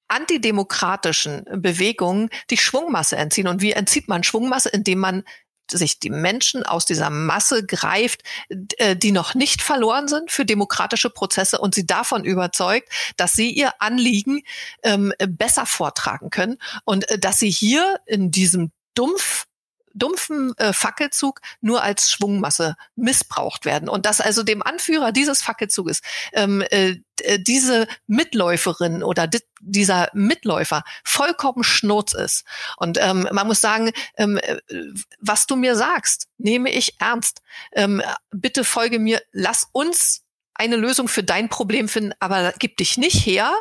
antidemokratischen 0.07 1.45
Bewegungen 1.57 2.30
die 2.49 2.57
Schwungmasse 2.57 3.17
entziehen. 3.17 3.47
Und 3.47 3.61
wie 3.61 3.74
entzieht 3.74 4.07
man 4.07 4.24
Schwungmasse? 4.24 4.70
Indem 4.70 4.99
man 4.99 5.24
sich 5.70 5.99
die 5.99 6.09
Menschen 6.09 6.63
aus 6.63 6.86
dieser 6.86 7.09
Masse 7.09 7.65
greift, 7.65 8.24
äh, 8.78 8.95
die 8.95 9.11
noch 9.11 9.36
nicht 9.36 9.61
verloren 9.61 10.07
sind 10.07 10.32
für 10.32 10.45
demokratische 10.45 11.09
Prozesse 11.09 11.59
und 11.59 11.76
sie 11.76 11.86
davon 11.86 12.24
überzeugt, 12.24 12.89
dass 13.17 13.34
sie 13.34 13.51
ihr 13.51 13.74
Anliegen 13.80 14.41
ähm, 14.82 15.13
besser 15.28 15.65
vortragen 15.65 16.30
können 16.30 16.57
und 16.86 17.07
äh, 17.11 17.20
dass 17.20 17.38
sie 17.38 17.51
hier 17.51 17.99
in 18.07 18.32
diesem 18.32 18.72
dumpf 18.95 19.45
dumpfen 19.93 20.53
äh, 20.57 20.73
Fackelzug 20.73 21.41
nur 21.61 21.83
als 21.83 22.11
Schwungmasse 22.11 22.75
missbraucht 22.95 23.65
werden 23.65 23.89
und 23.89 24.05
dass 24.05 24.21
also 24.21 24.43
dem 24.43 24.61
Anführer 24.61 25.11
dieses 25.11 25.41
Fackelzuges 25.41 26.01
ähm, 26.33 26.63
äh, 26.69 26.95
diese 27.39 27.87
Mitläuferin 28.07 29.03
oder 29.03 29.27
di 29.27 29.39
dieser 29.61 30.09
Mitläufer 30.13 30.83
vollkommen 31.03 31.65
schnurz 31.65 32.13
ist. 32.13 32.45
Und 32.77 32.97
ähm, 33.01 33.27
man 33.33 33.45
muss 33.45 33.59
sagen, 33.59 33.91
ähm, 34.15 34.37
äh, 34.37 34.57
was 35.19 35.45
du 35.47 35.57
mir 35.57 35.75
sagst, 35.75 36.27
nehme 36.37 36.71
ich 36.71 37.01
ernst. 37.01 37.41
Ähm, 37.73 38.01
bitte 38.31 38.63
folge 38.63 38.99
mir, 38.99 39.21
lass 39.33 39.67
uns 39.73 40.23
eine 40.53 40.77
Lösung 40.77 41.09
für 41.09 41.23
dein 41.23 41.49
Problem 41.49 41.89
finden, 41.89 42.13
aber 42.21 42.53
gib 42.57 42.77
dich 42.77 42.97
nicht 42.97 43.25
her 43.25 43.53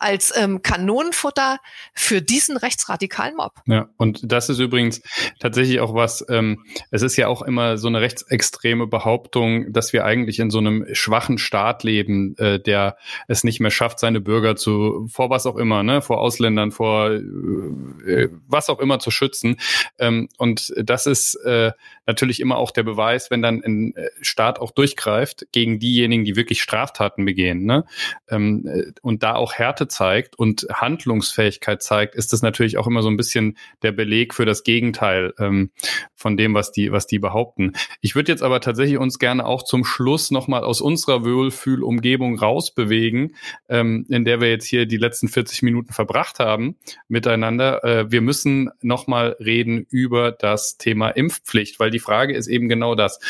als 0.00 0.32
ähm, 0.36 0.62
Kanonenfutter 0.62 1.58
für 1.94 2.22
diesen 2.22 2.56
rechtsradikalen 2.56 3.36
Mob. 3.36 3.52
Ja, 3.66 3.88
und 3.96 4.20
das 4.22 4.48
ist 4.48 4.58
übrigens 4.58 5.02
tatsächlich 5.38 5.80
auch 5.80 5.94
was, 5.94 6.24
ähm, 6.28 6.64
es 6.90 7.02
ist 7.02 7.16
ja 7.16 7.28
auch 7.28 7.42
immer 7.42 7.78
so 7.78 7.88
eine 7.88 8.00
rechtsextreme 8.00 8.86
Behauptung, 8.86 9.72
dass 9.72 9.92
wir 9.92 10.04
eigentlich 10.04 10.38
in 10.38 10.50
so 10.50 10.58
einem 10.58 10.86
schwachen 10.92 11.38
Staat 11.38 11.84
leben, 11.84 12.36
äh, 12.38 12.58
der 12.58 12.96
es 13.28 13.44
nicht 13.44 13.60
mehr 13.60 13.70
schafft, 13.70 13.98
seine 13.98 14.20
Bürger 14.20 14.56
zu, 14.56 15.06
vor 15.10 15.30
was 15.30 15.46
auch 15.46 15.56
immer, 15.56 15.82
ne, 15.82 16.02
vor 16.02 16.20
Ausländern, 16.20 16.72
vor 16.72 17.10
äh, 17.10 18.28
was 18.48 18.70
auch 18.70 18.80
immer 18.80 18.98
zu 18.98 19.10
schützen. 19.10 19.56
Ähm, 19.98 20.28
und 20.38 20.72
das 20.76 21.06
ist 21.06 21.34
äh, 21.44 21.72
natürlich 22.06 22.40
immer 22.40 22.56
auch 22.56 22.70
der 22.70 22.82
Beweis, 22.82 23.30
wenn 23.30 23.42
dann 23.42 23.62
ein 23.62 23.94
äh, 23.96 24.08
Staat 24.22 24.58
auch 24.58 24.70
durchgreift 24.70 25.46
gegen 25.52 25.78
diejenigen, 25.78 26.24
die 26.24 26.36
wirklich 26.36 26.62
Straftaten 26.62 27.24
begehen, 27.24 27.64
ne? 27.64 27.84
Ähm, 28.28 28.66
äh, 28.66 28.92
und 29.02 29.22
da 29.22 29.34
auch 29.34 29.54
Härte 29.54 29.88
zeigt 29.90 30.38
und 30.38 30.66
Handlungsfähigkeit 30.72 31.82
zeigt, 31.82 32.14
ist 32.14 32.32
das 32.32 32.42
natürlich 32.42 32.78
auch 32.78 32.86
immer 32.86 33.02
so 33.02 33.08
ein 33.08 33.16
bisschen 33.16 33.56
der 33.82 33.92
Beleg 33.92 34.34
für 34.34 34.44
das 34.44 34.62
Gegenteil 34.62 35.34
ähm, 35.38 35.70
von 36.14 36.36
dem, 36.36 36.54
was 36.54 36.72
die, 36.72 36.92
was 36.92 37.06
die 37.06 37.18
behaupten. 37.18 37.72
Ich 38.00 38.14
würde 38.14 38.32
jetzt 38.32 38.42
aber 38.42 38.60
tatsächlich 38.60 38.98
uns 38.98 39.18
gerne 39.18 39.46
auch 39.46 39.62
zum 39.62 39.84
Schluss 39.84 40.30
nochmal 40.30 40.64
aus 40.64 40.80
unserer 40.80 41.24
Wohlfühlumgebung 41.24 42.38
rausbewegen, 42.38 43.36
ähm, 43.68 44.06
in 44.08 44.24
der 44.24 44.40
wir 44.40 44.48
jetzt 44.48 44.66
hier 44.66 44.86
die 44.86 44.96
letzten 44.96 45.28
40 45.28 45.62
Minuten 45.62 45.92
verbracht 45.92 46.38
haben 46.38 46.76
miteinander. 47.08 47.84
Äh, 47.84 48.10
wir 48.10 48.20
müssen 48.20 48.70
nochmal 48.82 49.36
reden 49.40 49.86
über 49.90 50.32
das 50.32 50.76
Thema 50.78 51.10
Impfpflicht, 51.10 51.80
weil 51.80 51.90
die 51.90 51.98
Frage 51.98 52.34
ist 52.34 52.46
eben 52.46 52.68
genau 52.68 52.94
das. 52.94 53.20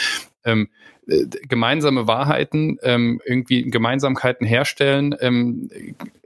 Ähm, 0.44 0.68
äh, 1.10 1.26
gemeinsame 1.48 2.06
Wahrheiten, 2.06 2.78
ähm, 2.82 3.20
irgendwie 3.24 3.62
Gemeinsamkeiten 3.62 4.46
herstellen, 4.46 5.14
ähm, 5.20 5.70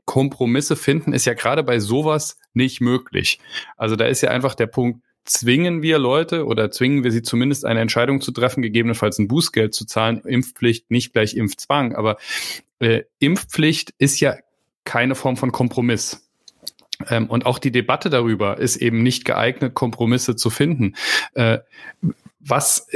Kompromisse 0.04 0.76
finden, 0.76 1.12
ist 1.12 1.24
ja 1.24 1.34
gerade 1.34 1.62
bei 1.62 1.78
sowas 1.78 2.38
nicht 2.52 2.80
möglich. 2.80 3.40
Also 3.76 3.96
da 3.96 4.06
ist 4.06 4.20
ja 4.20 4.30
einfach 4.30 4.54
der 4.54 4.66
Punkt, 4.66 5.00
zwingen 5.24 5.82
wir 5.82 5.98
Leute 5.98 6.44
oder 6.44 6.70
zwingen 6.70 7.02
wir 7.02 7.10
sie 7.10 7.22
zumindest 7.22 7.64
eine 7.64 7.80
Entscheidung 7.80 8.20
zu 8.20 8.30
treffen, 8.30 8.62
gegebenenfalls 8.62 9.18
ein 9.18 9.28
Bußgeld 9.28 9.74
zu 9.74 9.86
zahlen. 9.86 10.20
Impfpflicht 10.20 10.90
nicht 10.90 11.12
gleich 11.12 11.34
Impfzwang, 11.34 11.94
aber 11.94 12.18
äh, 12.78 13.02
Impfpflicht 13.18 13.94
ist 13.98 14.20
ja 14.20 14.36
keine 14.84 15.14
Form 15.14 15.36
von 15.36 15.50
Kompromiss. 15.50 16.28
Ähm, 17.08 17.28
und 17.28 17.46
auch 17.46 17.58
die 17.58 17.72
Debatte 17.72 18.10
darüber 18.10 18.58
ist 18.58 18.76
eben 18.76 19.02
nicht 19.02 19.24
geeignet, 19.24 19.74
Kompromisse 19.74 20.36
zu 20.36 20.50
finden. 20.50 20.94
Äh, 21.32 21.58
was 22.40 22.88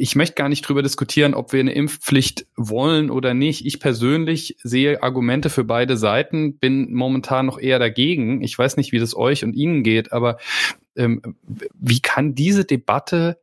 ich 0.00 0.16
möchte 0.16 0.34
gar 0.34 0.48
nicht 0.48 0.62
drüber 0.62 0.82
diskutieren, 0.82 1.34
ob 1.34 1.52
wir 1.52 1.60
eine 1.60 1.74
Impfpflicht 1.74 2.46
wollen 2.56 3.10
oder 3.10 3.34
nicht. 3.34 3.66
Ich 3.66 3.80
persönlich 3.80 4.56
sehe 4.62 5.02
Argumente 5.02 5.50
für 5.50 5.62
beide 5.62 5.98
Seiten, 5.98 6.56
bin 6.58 6.94
momentan 6.94 7.44
noch 7.44 7.58
eher 7.58 7.78
dagegen. 7.78 8.42
Ich 8.42 8.58
weiß 8.58 8.78
nicht, 8.78 8.92
wie 8.92 8.98
das 8.98 9.14
euch 9.14 9.44
und 9.44 9.52
Ihnen 9.52 9.82
geht, 9.82 10.12
aber 10.12 10.38
ähm, 10.96 11.20
wie 11.74 12.00
kann 12.00 12.34
diese 12.34 12.64
Debatte 12.64 13.38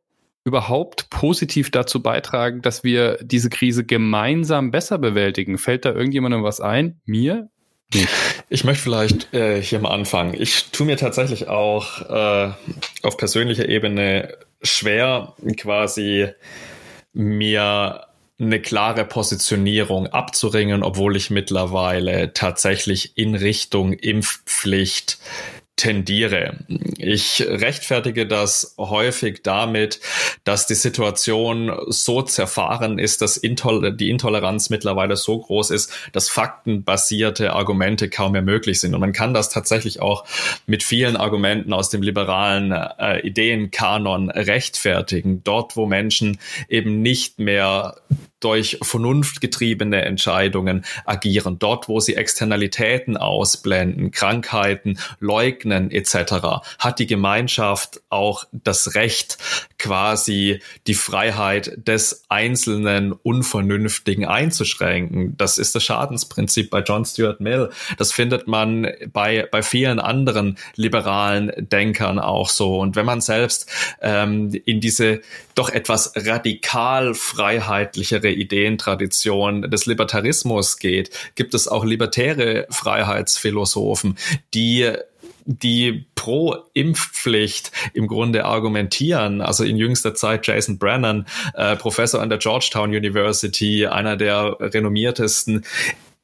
überhaupt 0.45 1.11
positiv 1.11 1.69
dazu 1.69 2.01
beitragen, 2.01 2.63
dass 2.63 2.83
wir 2.83 3.19
diese 3.21 3.49
Krise 3.49 3.85
gemeinsam 3.85 4.71
besser 4.71 4.97
bewältigen? 4.97 5.59
Fällt 5.59 5.85
da 5.85 5.93
irgendjemandem 5.93 6.41
was 6.41 6.59
ein? 6.59 6.99
Mir? 7.05 7.49
Ich 8.49 8.63
möchte 8.63 8.83
vielleicht 8.83 9.33
äh, 9.33 9.61
hier 9.61 9.79
mal 9.79 9.91
anfangen. 9.91 10.35
Ich 10.37 10.71
tue 10.71 10.85
mir 10.85 10.97
tatsächlich 10.97 11.47
auch 11.47 12.01
äh, 12.09 12.51
auf 13.03 13.17
persönlicher 13.17 13.67
Ebene 13.69 14.37
schwer, 14.61 15.33
quasi 15.55 16.27
mir 17.13 18.07
eine 18.39 18.61
klare 18.61 19.05
Positionierung 19.05 20.07
abzuringen, 20.07 20.83
obwohl 20.83 21.15
ich 21.15 21.29
mittlerweile 21.29 22.33
tatsächlich 22.33 23.17
in 23.17 23.35
Richtung 23.35 23.93
Impfpflicht 23.93 25.17
tendiere. 25.77 26.57
Ich 26.97 27.45
rechtfertige 27.47 28.27
das 28.27 28.75
häufig 28.77 29.43
damit, 29.43 30.01
dass 30.43 30.67
die 30.67 30.75
Situation 30.75 31.71
so 31.87 32.23
zerfahren 32.23 32.99
ist, 32.99 33.21
dass 33.21 33.37
Intol 33.37 33.95
die 33.95 34.09
Intoleranz 34.09 34.69
mittlerweile 34.69 35.15
so 35.15 35.39
groß 35.39 35.69
ist, 35.69 35.93
dass 36.11 36.29
faktenbasierte 36.29 37.53
Argumente 37.53 38.09
kaum 38.09 38.31
mehr 38.33 38.41
möglich 38.41 38.79
sind. 38.79 38.95
Und 38.95 39.01
man 39.01 39.13
kann 39.13 39.35
das 39.35 39.49
tatsächlich 39.49 40.01
auch 40.01 40.25
mit 40.65 40.83
vielen 40.83 41.15
Argumenten 41.15 41.71
aus 41.73 41.89
dem 41.89 42.01
liberalen 42.01 42.71
äh, 42.71 43.19
Ideenkanon 43.19 44.31
rechtfertigen. 44.31 45.43
Dort, 45.43 45.77
wo 45.77 45.85
Menschen 45.85 46.39
eben 46.67 47.03
nicht 47.03 47.37
mehr 47.37 47.95
durch 48.39 48.77
vernunftgetriebene 48.81 50.03
Entscheidungen 50.03 50.85
agieren. 51.05 51.59
Dort, 51.59 51.87
wo 51.87 51.99
sie 51.99 52.15
Externalitäten 52.15 53.17
ausblenden, 53.17 54.11
Krankheiten 54.11 54.99
leugnen 55.19 55.91
etc., 55.91 56.63
hat 56.79 56.99
die 56.99 57.07
Gemeinschaft 57.07 58.01
auch 58.09 58.45
das 58.51 58.95
Recht, 58.95 59.37
quasi 59.79 60.59
die 60.87 60.93
Freiheit 60.93 61.73
des 61.77 62.25
einzelnen 62.29 63.11
Unvernünftigen 63.11 64.25
einzuschränken. 64.25 65.35
Das 65.37 65.57
ist 65.57 65.75
das 65.75 65.83
Schadensprinzip 65.83 66.69
bei 66.69 66.81
John 66.81 67.05
Stuart 67.05 67.39
Mill. 67.39 67.69
Das 67.97 68.11
findet 68.11 68.47
man 68.47 68.87
bei, 69.11 69.47
bei 69.51 69.61
vielen 69.61 69.99
anderen 69.99 70.57
liberalen 70.75 71.51
Denkern 71.57 72.19
auch 72.19 72.49
so. 72.49 72.79
Und 72.79 72.95
wenn 72.95 73.05
man 73.05 73.21
selbst 73.21 73.69
ähm, 74.01 74.51
in 74.65 74.79
diese 74.79 75.21
doch 75.55 75.69
etwas 75.69 76.13
radikal 76.15 77.15
freiheitlichere 78.27 78.31
Ideentradition 78.31 79.61
des 79.63 79.85
Libertarismus 79.85 80.77
geht, 80.77 81.09
gibt 81.35 81.53
es 81.53 81.67
auch 81.67 81.85
libertäre 81.85 82.67
Freiheitsphilosophen, 82.69 84.17
die 84.53 84.91
die 85.49 86.05
pro 86.15 86.57
Impfpflicht 86.73 87.71
im 87.93 88.07
Grunde 88.07 88.43
argumentieren. 88.43 89.39
Also 89.39 89.63
in 89.63 89.77
jüngster 89.77 90.13
Zeit 90.13 90.45
Jason 90.45 90.77
Brennan, 90.77 91.25
äh, 91.53 91.77
Professor 91.77 92.21
an 92.21 92.27
der 92.27 92.37
Georgetown 92.37 92.89
University, 92.89 93.87
einer 93.87 94.17
der 94.17 94.57
renommiertesten 94.59 95.63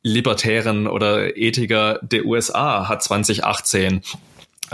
Libertären 0.02 0.88
oder 0.88 1.38
Ethiker 1.38 2.00
der 2.02 2.26
USA, 2.26 2.90
hat 2.90 3.02
2018 3.02 4.02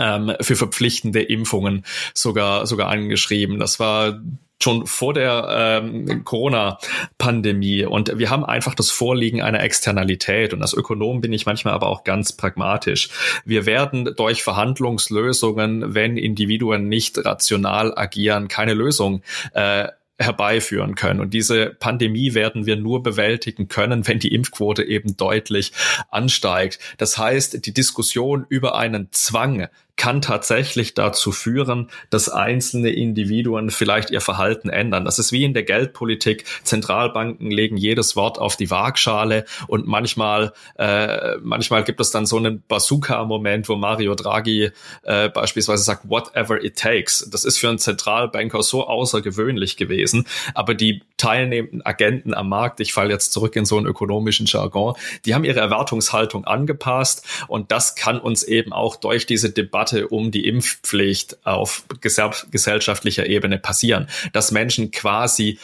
ähm, 0.00 0.32
für 0.40 0.56
verpflichtende 0.56 1.22
Impfungen 1.22 1.84
sogar 2.12 2.66
sogar 2.66 2.88
angeschrieben. 2.88 3.60
Das 3.60 3.78
war 3.78 4.20
schon 4.62 4.86
vor 4.86 5.14
der 5.14 5.82
ähm, 5.82 6.24
Corona-Pandemie. 6.24 7.84
Und 7.84 8.18
wir 8.18 8.30
haben 8.30 8.44
einfach 8.44 8.74
das 8.74 8.90
Vorliegen 8.90 9.40
einer 9.40 9.62
Externalität. 9.62 10.52
Und 10.52 10.62
als 10.62 10.74
Ökonom 10.74 11.20
bin 11.20 11.32
ich 11.32 11.46
manchmal 11.46 11.74
aber 11.74 11.88
auch 11.88 12.04
ganz 12.04 12.32
pragmatisch. 12.32 13.08
Wir 13.44 13.66
werden 13.66 14.14
durch 14.16 14.42
Verhandlungslösungen, 14.42 15.94
wenn 15.94 16.16
Individuen 16.18 16.88
nicht 16.88 17.24
rational 17.24 17.96
agieren, 17.96 18.48
keine 18.48 18.74
Lösung 18.74 19.22
äh, 19.54 19.88
herbeiführen 20.18 20.94
können. 20.94 21.20
Und 21.20 21.32
diese 21.32 21.74
Pandemie 21.80 22.34
werden 22.34 22.66
wir 22.66 22.76
nur 22.76 23.02
bewältigen 23.02 23.68
können, 23.68 24.06
wenn 24.06 24.18
die 24.18 24.34
Impfquote 24.34 24.84
eben 24.84 25.16
deutlich 25.16 25.72
ansteigt. 26.10 26.78
Das 26.98 27.16
heißt, 27.16 27.64
die 27.64 27.72
Diskussion 27.72 28.44
über 28.50 28.76
einen 28.76 29.08
Zwang 29.12 29.68
kann 30.00 30.22
tatsächlich 30.22 30.94
dazu 30.94 31.30
führen, 31.30 31.90
dass 32.08 32.30
einzelne 32.30 32.88
Individuen 32.88 33.68
vielleicht 33.68 34.10
ihr 34.10 34.22
Verhalten 34.22 34.70
ändern. 34.70 35.04
Das 35.04 35.18
ist 35.18 35.30
wie 35.30 35.44
in 35.44 35.52
der 35.52 35.62
Geldpolitik. 35.62 36.46
Zentralbanken 36.62 37.50
legen 37.50 37.76
jedes 37.76 38.16
Wort 38.16 38.38
auf 38.38 38.56
die 38.56 38.70
Waagschale 38.70 39.44
und 39.66 39.86
manchmal, 39.86 40.54
äh, 40.78 41.36
manchmal 41.42 41.84
gibt 41.84 42.00
es 42.00 42.10
dann 42.10 42.24
so 42.24 42.38
einen 42.38 42.62
Bazooka-Moment, 42.66 43.68
wo 43.68 43.76
Mario 43.76 44.14
Draghi 44.14 44.70
äh, 45.02 45.28
beispielsweise 45.28 45.82
sagt, 45.82 46.08
whatever 46.08 46.64
it 46.64 46.76
takes. 46.76 47.28
Das 47.30 47.44
ist 47.44 47.58
für 47.58 47.68
einen 47.68 47.78
Zentralbanker 47.78 48.62
so 48.62 48.86
außergewöhnlich 48.86 49.76
gewesen. 49.76 50.26
Aber 50.54 50.72
die 50.72 51.02
teilnehmenden 51.20 51.84
Agenten 51.84 52.32
am 52.32 52.48
Markt, 52.48 52.80
ich 52.80 52.94
falle 52.94 53.10
jetzt 53.10 53.32
zurück 53.32 53.54
in 53.54 53.66
so 53.66 53.76
einen 53.76 53.86
ökonomischen 53.86 54.46
Jargon, 54.46 54.94
die 55.26 55.34
haben 55.34 55.44
ihre 55.44 55.60
Erwartungshaltung 55.60 56.46
angepasst 56.46 57.26
und 57.46 57.70
das 57.70 57.94
kann 57.94 58.18
uns 58.18 58.42
eben 58.42 58.72
auch 58.72 58.96
durch 58.96 59.26
diese 59.26 59.50
Debatte 59.50 60.08
um 60.08 60.30
die 60.30 60.46
Impfpflicht 60.46 61.46
auf 61.46 61.84
gesellschaftlicher 62.00 63.26
Ebene 63.26 63.58
passieren, 63.58 64.08
dass 64.32 64.50
Menschen 64.50 64.90
quasi 64.90 65.58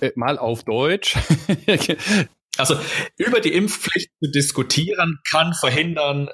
äh, 0.00 0.10
mal 0.16 0.38
auf 0.38 0.64
Deutsch. 0.64 1.16
also 2.56 2.76
über 3.16 3.40
die 3.40 3.52
Impfpflicht 3.52 4.10
zu 4.20 4.30
diskutieren, 4.30 5.20
kann 5.30 5.54
verhindern, 5.54 6.28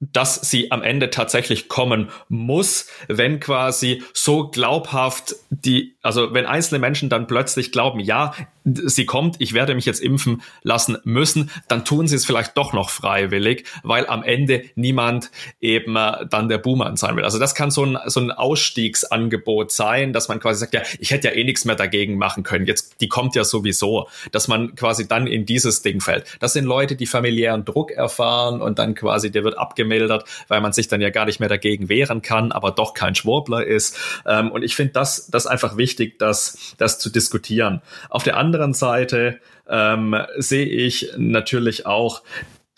dass 0.00 0.36
sie 0.36 0.72
am 0.72 0.82
Ende 0.82 1.10
tatsächlich 1.10 1.68
kommen 1.68 2.08
muss, 2.28 2.88
wenn 3.06 3.38
quasi 3.38 4.02
so 4.14 4.48
glaubhaft 4.48 5.36
die, 5.50 5.94
also 6.02 6.32
wenn 6.32 6.46
einzelne 6.46 6.78
Menschen 6.78 7.10
dann 7.10 7.26
plötzlich 7.26 7.70
glauben, 7.70 8.00
ja, 8.00 8.34
sie 8.64 9.06
kommt, 9.06 9.36
ich 9.38 9.54
werde 9.54 9.74
mich 9.74 9.86
jetzt 9.86 10.00
impfen 10.00 10.42
lassen 10.62 10.98
müssen, 11.04 11.50
dann 11.68 11.84
tun 11.84 12.06
sie 12.06 12.16
es 12.16 12.26
vielleicht 12.26 12.56
doch 12.56 12.72
noch 12.72 12.90
freiwillig, 12.90 13.64
weil 13.82 14.06
am 14.06 14.22
Ende 14.22 14.64
niemand 14.74 15.30
eben 15.60 15.96
äh, 15.96 16.26
dann 16.28 16.48
der 16.48 16.58
Boomer 16.58 16.96
sein 16.96 17.16
will. 17.16 17.24
Also 17.24 17.38
das 17.38 17.54
kann 17.54 17.70
so 17.70 17.84
ein, 17.84 17.98
so 18.06 18.20
ein 18.20 18.30
Ausstiegsangebot 18.30 19.72
sein, 19.72 20.12
dass 20.12 20.28
man 20.28 20.40
quasi 20.40 20.60
sagt, 20.60 20.74
ja, 20.74 20.82
ich 20.98 21.10
hätte 21.10 21.28
ja 21.28 21.34
eh 21.34 21.44
nichts 21.44 21.64
mehr 21.64 21.76
dagegen 21.76 22.16
machen 22.16 22.42
können. 22.42 22.66
Jetzt, 22.66 23.00
die 23.00 23.08
kommt 23.08 23.34
ja 23.34 23.44
sowieso, 23.44 24.08
dass 24.32 24.48
man 24.48 24.74
quasi 24.74 25.08
dann 25.08 25.26
in 25.26 25.46
dieses 25.46 25.82
Ding 25.82 26.00
fällt. 26.00 26.24
Das 26.40 26.52
sind 26.52 26.64
Leute, 26.64 26.96
die 26.96 27.06
familiären 27.06 27.64
Druck 27.64 27.90
erfahren 27.90 28.60
und 28.60 28.78
dann 28.78 28.94
quasi, 28.94 29.30
der 29.30 29.44
wird 29.44 29.56
abgemildert, 29.56 30.24
weil 30.48 30.60
man 30.60 30.72
sich 30.72 30.88
dann 30.88 31.00
ja 31.00 31.10
gar 31.10 31.24
nicht 31.24 31.40
mehr 31.40 31.48
dagegen 31.48 31.88
wehren 31.88 32.22
kann, 32.22 32.52
aber 32.52 32.72
doch 32.72 32.94
kein 32.94 33.14
Schwurbler 33.14 33.66
ist. 33.66 33.96
Ähm, 34.26 34.50
und 34.50 34.62
ich 34.62 34.76
finde 34.76 34.92
das, 34.92 35.28
das 35.28 35.46
einfach 35.46 35.76
wichtig, 35.76 36.18
das, 36.18 36.74
das 36.78 36.98
zu 36.98 37.10
diskutieren. 37.10 37.80
Auf 38.10 38.22
der 38.22 38.36
anderen 38.36 38.49
anderen 38.50 38.74
Seite 38.74 39.38
ähm, 39.68 40.16
sehe 40.36 40.66
ich 40.66 41.12
natürlich 41.16 41.86
auch 41.86 42.22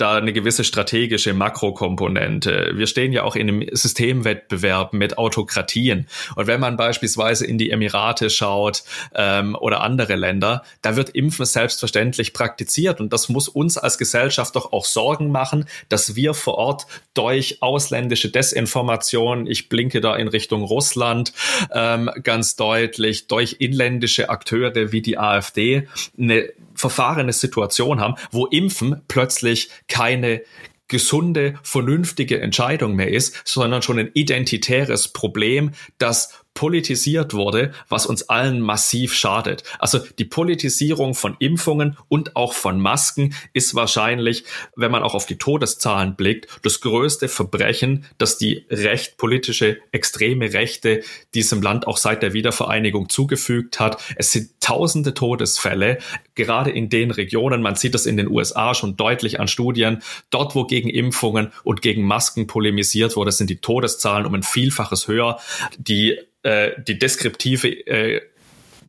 da 0.03 0.17
eine 0.17 0.33
gewisse 0.33 0.65
strategische 0.65 1.33
Makrokomponente. 1.33 2.73
Wir 2.75 2.89
stehen 2.89 3.13
ja 3.13 3.23
auch 3.23 3.37
in 3.37 3.49
einem 3.49 3.69
Systemwettbewerb 3.71 4.93
mit 4.93 5.17
Autokratien. 5.17 6.09
Und 6.35 6.49
wenn 6.49 6.59
man 6.59 6.77
beispielsweise 6.77 7.47
in 7.47 7.57
die 7.57 7.71
Emirate 7.71 8.29
schaut 8.29 8.83
ähm, 9.15 9.55
oder 9.55 9.81
andere 9.81 10.17
Länder, 10.17 10.65
da 10.83 10.97
wird 10.97 11.11
Impfen 11.11 11.47
selbstverständlich 11.47 12.33
praktiziert. 12.33 13.01
Und 13.01 13.13
das 13.13 13.29
muss 13.29 13.49
uns 13.49 13.79
als 13.79 13.97
Gesellschaft 13.97 14.57
doch 14.57 14.73
auch 14.73 14.87
Sorgen 14.87 15.31
machen, 15.31 15.67
dass 15.89 16.17
wir 16.17 16.35
vor 16.35 16.55
Ort 16.55 16.87
durch 17.15 17.63
ausländische 17.63 18.29
Desinformation, 18.29 19.47
ich 19.47 19.69
blinke 19.69 20.01
da 20.01 20.17
in 20.17 20.27
Richtung 20.27 20.65
Russland 20.65 21.33
ähm, 21.73 22.11
ganz 22.25 22.57
deutlich, 22.57 23.29
durch 23.29 23.57
inländische 23.61 24.31
Akteure 24.31 24.91
wie 24.91 25.01
die 25.01 25.17
AfD, 25.17 25.87
eine 26.19 26.51
verfahrene 26.75 27.33
Situation 27.33 28.01
haben, 28.01 28.15
wo 28.31 28.47
Impfen 28.47 29.03
plötzlich 29.09 29.71
keine 29.89 30.43
gesunde, 30.89 31.55
vernünftige 31.63 32.41
Entscheidung 32.41 32.95
mehr 32.95 33.11
ist, 33.11 33.41
sondern 33.47 33.81
schon 33.81 33.99
ein 33.99 34.11
identitäres 34.13 35.09
Problem, 35.09 35.71
das 35.97 36.43
politisiert 36.55 37.33
wurde, 37.33 37.73
was 37.89 38.07
uns 38.07 38.29
allen 38.29 38.61
massiv 38.61 39.15
schadet. 39.15 39.65
Also 39.79 40.01
die 40.19 40.25
Politisierung 40.25 41.15
von 41.15 41.37
Impfungen 41.39 41.97
und 42.09 42.37
auch 42.37 42.53
von 42.53 42.81
Masken 42.81 43.35
ist 43.55 43.75
wahrscheinlich, 43.75 44.45
wenn 44.77 44.91
man 44.91 45.03
auch 45.03 45.15
auf 45.15 45.27
die 45.27 45.39
Todeszahlen 45.39 46.15
blickt, 46.15 46.49
das 46.63 46.81
größte 46.81 47.29
Verbrechen, 47.29 48.05
das 48.19 48.37
die 48.37 48.67
recht 48.69 49.17
politische 49.17 49.79
extreme 49.93 50.53
Rechte 50.53 51.03
diesem 51.35 51.63
Land 51.63 51.87
auch 51.87 51.97
seit 51.97 52.23
der 52.23 52.35
Wiedervereinigung 52.35 53.09
zugefügt 53.09 53.81
hat. 53.81 54.03
Es 54.17 54.33
sind 54.33 54.51
tausende 54.61 55.15
Todesfälle, 55.15 55.99
gerade 56.35 56.71
in 56.71 56.89
den 56.89 57.11
Regionen, 57.11 57.63
man 57.63 57.77
sieht 57.77 57.95
das 57.95 58.07
in 58.07 58.17
den 58.17 58.29
USA 58.29 58.75
schon 58.75 58.97
deutlich 58.97 59.41
an 59.41 59.49
Studien, 59.49 60.03
dort 60.31 60.55
wo 60.55 60.65
gegen 60.65 60.89
Impfungen 60.89 61.53
und 61.65 61.83
gegen 61.83 62.03
Masken 62.03 62.47
polemisiert 62.47 63.17
wurde, 63.17 63.33
sind 63.33 63.51
die 63.51 63.61
Todeszahlen 63.61 64.27
um 64.27 64.35
ein 64.35 64.43
Vielfaches 64.43 65.09
höher. 65.09 65.39
Die 65.79 66.19
äh, 66.43 66.73
die 66.83 66.99
deskriptive 66.99 67.69
äh, 67.87 68.21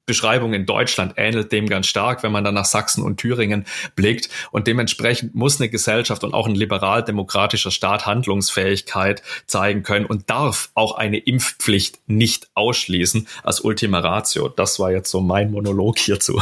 Beschreibung 0.05 0.53
in 0.53 0.65
Deutschland 0.65 1.13
ähnelt 1.15 1.51
dem 1.51 1.69
ganz 1.69 1.87
stark, 1.87 2.23
wenn 2.23 2.31
man 2.31 2.43
dann 2.43 2.55
nach 2.55 2.65
Sachsen 2.65 3.03
und 3.03 3.17
Thüringen 3.17 3.65
blickt. 3.95 4.29
Und 4.51 4.67
dementsprechend 4.67 5.33
muss 5.33 5.61
eine 5.61 5.69
Gesellschaft 5.69 6.23
und 6.25 6.33
auch 6.33 6.47
ein 6.47 6.55
liberal-demokratischer 6.55 7.71
Staat 7.71 8.05
Handlungsfähigkeit 8.05 9.23
zeigen 9.47 9.83
können 9.83 10.05
und 10.05 10.29
darf 10.29 10.71
auch 10.73 10.95
eine 10.95 11.19
Impfpflicht 11.19 11.99
nicht 12.07 12.49
ausschließen 12.53 13.27
als 13.43 13.61
Ultima 13.61 13.99
Ratio. 13.99 14.49
Das 14.49 14.77
war 14.79 14.91
jetzt 14.91 15.09
so 15.09 15.21
mein 15.21 15.51
Monolog 15.51 15.97
hierzu. 15.99 16.41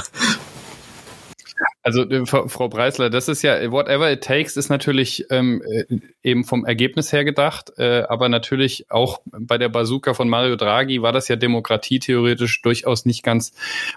Also 1.84 2.08
äh, 2.08 2.26
Frau 2.26 2.70
Preisler, 2.70 3.10
das 3.10 3.28
ist 3.28 3.42
ja 3.42 3.72
whatever 3.72 4.12
it 4.12 4.24
takes 4.24 4.56
ist 4.56 4.70
natürlich 4.70 5.26
ähm, 5.32 5.64
äh, 5.68 5.86
eben 6.22 6.44
vom 6.44 6.64
Ergebnis 6.64 7.12
her 7.12 7.26
gedacht, 7.26 7.74
äh, 7.78 8.04
aber 8.08 8.30
natürlich 8.30 8.92
auch 8.92 9.22
bei 9.26 9.58
der 9.58 9.70
Bazooka 9.70 10.14
von 10.14 10.30
Mario 10.30 10.56
Draghi 10.56 11.02
war 11.02 11.12
das 11.12 11.28
ja 11.28 11.36
demokratietheoretisch 11.36 12.62
durchaus 12.62 13.06
nicht 13.06 13.24
ganz 13.24 13.54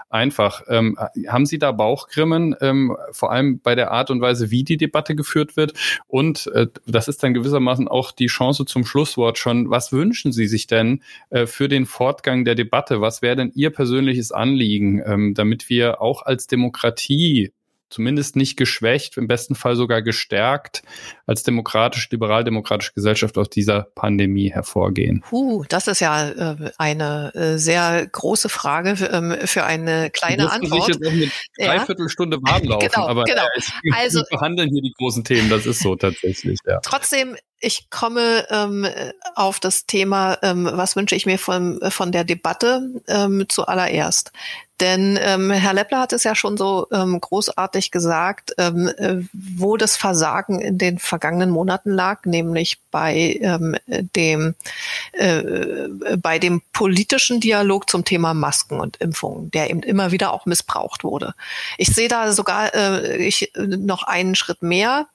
einfach. 0.08 0.62
Ähm, 0.68 0.96
haben 1.28 1.44
Sie 1.44 1.58
da 1.58 1.72
Bauchgrimmen, 1.72 2.56
ähm, 2.62 2.96
vor 3.12 3.32
allem 3.32 3.60
bei 3.60 3.74
der 3.74 3.90
Art 3.90 4.10
und 4.10 4.22
Weise, 4.22 4.50
wie 4.50 4.64
die 4.64 4.78
Debatte 4.78 5.14
geführt 5.14 5.56
wird? 5.56 5.74
Und 6.06 6.46
äh, 6.54 6.68
das 6.86 7.08
ist 7.08 7.22
dann 7.22 7.34
gewissermaßen 7.34 7.88
auch 7.88 8.12
die 8.12 8.26
Chance 8.26 8.64
zum 8.64 8.86
Schlusswort 8.86 9.36
schon. 9.36 9.68
Was 9.68 9.92
wünschen 9.92 10.32
Sie 10.32 10.46
sich 10.46 10.66
denn 10.66 11.02
äh, 11.28 11.46
für 11.46 11.68
den 11.68 11.84
Fortgang 11.84 12.46
der 12.46 12.54
Debatte? 12.54 13.02
Was 13.02 13.20
wäre 13.20 13.36
denn 13.36 13.52
Ihr 13.54 13.70
persönliches 13.70 14.32
Anliegen, 14.32 15.02
ähm, 15.04 15.34
damit 15.34 15.68
wir 15.68 16.00
auch 16.00 16.22
als 16.22 16.46
Demokratie 16.46 17.52
zumindest 17.94 18.34
nicht 18.34 18.56
geschwächt, 18.56 19.16
im 19.16 19.28
besten 19.28 19.54
Fall 19.54 19.76
sogar 19.76 20.02
gestärkt 20.02 20.82
als 21.26 21.44
demokratisch, 21.44 22.10
liberal-demokratische 22.10 22.92
Gesellschaft 22.92 23.38
aus 23.38 23.48
dieser 23.48 23.82
Pandemie 23.94 24.50
hervorgehen? 24.50 25.24
Huh, 25.30 25.64
das 25.68 25.86
ist 25.86 26.00
ja 26.00 26.28
äh, 26.28 26.72
eine 26.76 27.32
äh, 27.34 27.56
sehr 27.56 28.04
große 28.06 28.48
Frage 28.48 28.96
für, 28.96 29.06
ähm, 29.06 29.36
für 29.44 29.64
eine 29.64 30.10
kleine 30.10 30.50
Antwort. 30.50 30.86
Sich 30.86 30.96
jetzt 30.96 31.06
auch 31.06 31.12
eine 31.12 31.30
Dreiviertelstunde 31.56 32.38
ja. 32.44 32.52
warm 32.52 32.64
laufen, 32.64 32.88
genau, 32.92 33.08
aber 33.08 33.24
genau. 33.24 33.42
Äh, 33.84 33.92
also, 33.92 34.20
wir 34.20 34.38
behandeln 34.38 34.70
hier 34.70 34.82
die 34.82 34.92
großen 34.96 35.24
Themen, 35.24 35.48
das 35.48 35.66
ist 35.66 35.80
so 35.80 35.94
tatsächlich. 35.94 36.58
Ja. 36.66 36.80
Trotzdem 36.80 37.36
ich 37.64 37.88
komme 37.88 38.46
ähm, 38.50 38.86
auf 39.34 39.58
das 39.58 39.86
Thema, 39.86 40.38
ähm, 40.42 40.68
was 40.70 40.96
wünsche 40.96 41.14
ich 41.14 41.24
mir 41.24 41.38
von, 41.38 41.80
von 41.88 42.12
der 42.12 42.24
Debatte 42.24 43.02
ähm, 43.08 43.46
zuallererst. 43.48 44.32
Denn 44.80 45.16
ähm, 45.22 45.52
Herr 45.52 45.72
Leppler 45.72 46.00
hat 46.00 46.12
es 46.12 46.24
ja 46.24 46.34
schon 46.34 46.56
so 46.56 46.88
ähm, 46.92 47.20
großartig 47.20 47.92
gesagt, 47.92 48.54
ähm, 48.58 48.88
äh, 48.88 49.22
wo 49.32 49.76
das 49.76 49.96
Versagen 49.96 50.60
in 50.60 50.78
den 50.78 50.98
vergangenen 50.98 51.50
Monaten 51.50 51.90
lag, 51.90 52.24
nämlich 52.24 52.80
bei 52.90 53.38
ähm, 53.40 53.76
dem 53.86 54.56
äh, 55.12 55.88
bei 56.16 56.40
dem 56.40 56.60
politischen 56.72 57.38
Dialog 57.40 57.88
zum 57.88 58.04
Thema 58.04 58.34
Masken 58.34 58.80
und 58.80 58.96
Impfungen, 58.96 59.50
der 59.52 59.70
eben 59.70 59.82
immer 59.82 60.10
wieder 60.10 60.32
auch 60.32 60.44
missbraucht 60.44 61.04
wurde. 61.04 61.34
Ich 61.78 61.94
sehe 61.94 62.08
da 62.08 62.32
sogar 62.32 62.74
äh, 62.74 63.16
ich, 63.16 63.52
noch 63.56 64.02
einen 64.02 64.34
Schritt 64.34 64.62
mehr 64.62 65.06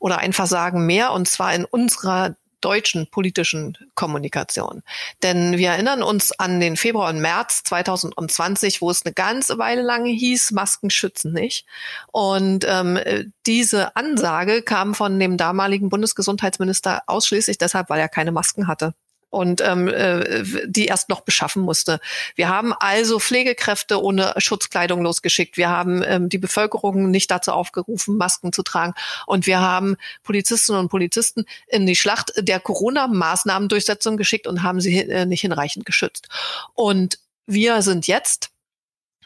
oder 0.00 0.18
ein 0.18 0.32
Versagen 0.32 0.86
mehr, 0.86 1.12
und 1.12 1.28
zwar 1.28 1.54
in 1.54 1.64
unserer 1.64 2.34
deutschen 2.64 3.08
politischen 3.10 3.76
Kommunikation. 3.94 4.82
Denn 5.22 5.58
wir 5.58 5.70
erinnern 5.70 6.02
uns 6.02 6.32
an 6.32 6.60
den 6.60 6.76
Februar 6.76 7.10
und 7.10 7.20
März 7.20 7.62
2020, 7.64 8.80
wo 8.80 8.90
es 8.90 9.04
eine 9.04 9.12
ganze 9.12 9.58
Weile 9.58 9.82
lang 9.82 10.06
hieß, 10.06 10.52
Masken 10.52 10.90
schützen 10.90 11.32
nicht. 11.32 11.66
Und 12.12 12.64
ähm, 12.68 12.98
diese 13.46 13.96
Ansage 13.96 14.62
kam 14.62 14.94
von 14.94 15.18
dem 15.18 15.36
damaligen 15.36 15.90
Bundesgesundheitsminister 15.90 17.02
ausschließlich 17.06 17.58
deshalb, 17.58 17.90
weil 17.90 18.00
er 18.00 18.08
keine 18.08 18.32
Masken 18.32 18.66
hatte 18.66 18.94
und 19.34 19.60
ähm, 19.60 19.88
äh, 19.88 20.42
die 20.66 20.86
erst 20.86 21.08
noch 21.08 21.22
beschaffen 21.22 21.62
musste. 21.62 22.00
Wir 22.36 22.48
haben 22.48 22.72
also 22.72 23.18
Pflegekräfte 23.18 24.00
ohne 24.00 24.32
Schutzkleidung 24.38 25.02
losgeschickt. 25.02 25.56
Wir 25.56 25.68
haben 25.68 26.02
ähm, 26.06 26.28
die 26.28 26.38
Bevölkerung 26.38 27.10
nicht 27.10 27.30
dazu 27.30 27.52
aufgerufen, 27.52 28.16
Masken 28.16 28.52
zu 28.52 28.62
tragen. 28.62 28.94
Und 29.26 29.46
wir 29.46 29.60
haben 29.60 29.96
Polizistinnen 30.22 30.80
und 30.80 30.88
Polizisten 30.88 31.44
in 31.66 31.84
die 31.84 31.96
Schlacht 31.96 32.32
der 32.38 32.60
Corona-Maßnahmendurchsetzung 32.60 34.16
geschickt 34.16 34.46
und 34.46 34.62
haben 34.62 34.80
sie 34.80 35.00
äh, 35.00 35.26
nicht 35.26 35.40
hinreichend 35.40 35.84
geschützt. 35.84 36.28
Und 36.74 37.18
wir 37.46 37.82
sind 37.82 38.06
jetzt 38.06 38.53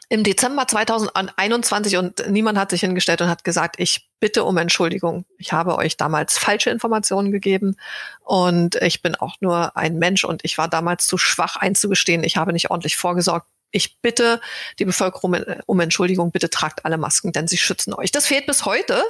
im 0.09 0.23
Dezember 0.23 0.67
2021 0.67 1.97
und 1.97 2.27
niemand 2.29 2.57
hat 2.57 2.71
sich 2.71 2.81
hingestellt 2.81 3.21
und 3.21 3.29
hat 3.29 3.43
gesagt, 3.43 3.75
ich 3.77 4.09
bitte 4.19 4.43
um 4.43 4.57
Entschuldigung. 4.57 5.25
Ich 5.37 5.53
habe 5.53 5.77
euch 5.77 5.97
damals 5.97 6.37
falsche 6.37 6.71
Informationen 6.71 7.31
gegeben 7.31 7.75
und 8.23 8.75
ich 8.75 9.03
bin 9.03 9.15
auch 9.15 9.35
nur 9.39 9.77
ein 9.77 9.99
Mensch 9.99 10.23
und 10.23 10.43
ich 10.43 10.57
war 10.57 10.67
damals 10.67 11.05
zu 11.05 11.19
schwach 11.19 11.57
einzugestehen. 11.57 12.23
Ich 12.23 12.37
habe 12.37 12.53
nicht 12.53 12.71
ordentlich 12.71 12.97
vorgesorgt 12.97 13.47
ich 13.71 14.01
bitte 14.01 14.41
die 14.79 14.85
Bevölkerung 14.85 15.35
um 15.65 15.79
Entschuldigung, 15.79 16.31
bitte 16.31 16.49
tragt 16.49 16.85
alle 16.85 16.97
Masken, 16.97 17.31
denn 17.31 17.47
sie 17.47 17.57
schützen 17.57 17.93
euch. 17.93 18.11
Das 18.11 18.27
fehlt 18.27 18.47
bis 18.47 18.65
heute. 18.65 19.03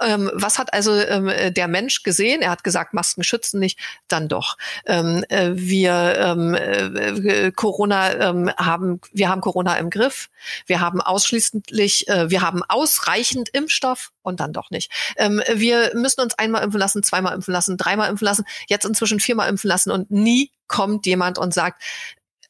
Ähm, 0.00 0.30
was 0.34 0.58
hat 0.58 0.72
also 0.72 0.94
ähm, 0.94 1.30
der 1.54 1.68
Mensch 1.68 2.02
gesehen? 2.02 2.42
Er 2.42 2.50
hat 2.50 2.64
gesagt, 2.64 2.94
Masken 2.94 3.22
schützen 3.22 3.60
nicht, 3.60 3.78
dann 4.08 4.28
doch. 4.28 4.56
Ähm, 4.86 5.24
äh, 5.28 5.50
wir 5.54 6.16
ähm, 6.18 6.54
äh, 6.54 7.52
Corona 7.52 8.30
ähm, 8.30 8.50
haben, 8.56 9.00
wir 9.12 9.28
haben 9.28 9.40
Corona 9.40 9.76
im 9.76 9.90
Griff. 9.90 10.28
Wir 10.66 10.80
haben 10.80 11.00
ausschließlich, 11.00 12.08
äh, 12.08 12.30
wir 12.30 12.42
haben 12.42 12.62
ausreichend 12.68 13.48
Impfstoff 13.50 14.12
und 14.22 14.40
dann 14.40 14.52
doch 14.52 14.70
nicht. 14.70 14.90
Ähm, 15.16 15.42
wir 15.52 15.92
müssen 15.94 16.20
uns 16.20 16.34
einmal 16.34 16.64
impfen 16.64 16.80
lassen, 16.80 17.02
zweimal 17.02 17.34
impfen 17.34 17.52
lassen, 17.52 17.76
dreimal 17.76 18.10
impfen 18.10 18.24
lassen, 18.24 18.44
jetzt 18.68 18.84
inzwischen 18.84 19.20
viermal 19.20 19.48
impfen 19.48 19.68
lassen 19.68 19.90
und 19.90 20.10
nie 20.10 20.50
kommt 20.66 21.04
jemand 21.04 21.36
und 21.36 21.52
sagt, 21.52 21.82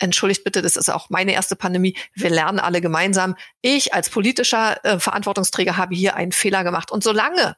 entschuldigt 0.01 0.45
bitte, 0.45 0.63
das 0.63 0.77
ist 0.77 0.89
auch 0.89 1.11
meine 1.11 1.33
erste 1.33 1.57
Pandemie. 1.57 1.97
Wir 2.15 2.31
lernen 2.31 2.59
alle 2.59 2.81
gemeinsam. 2.81 3.37
Ich 3.61 3.95
als 3.95 4.11
politischer 4.11 4.85
äh, 4.85 4.99
Verantwortungsträger 4.99 5.77
habe 5.77 5.95
hier 5.95 6.17
einen 6.17 6.33
Fehler 6.33 6.65
gemacht. 6.65 6.91
Und 6.91 7.05
solange 7.05 7.57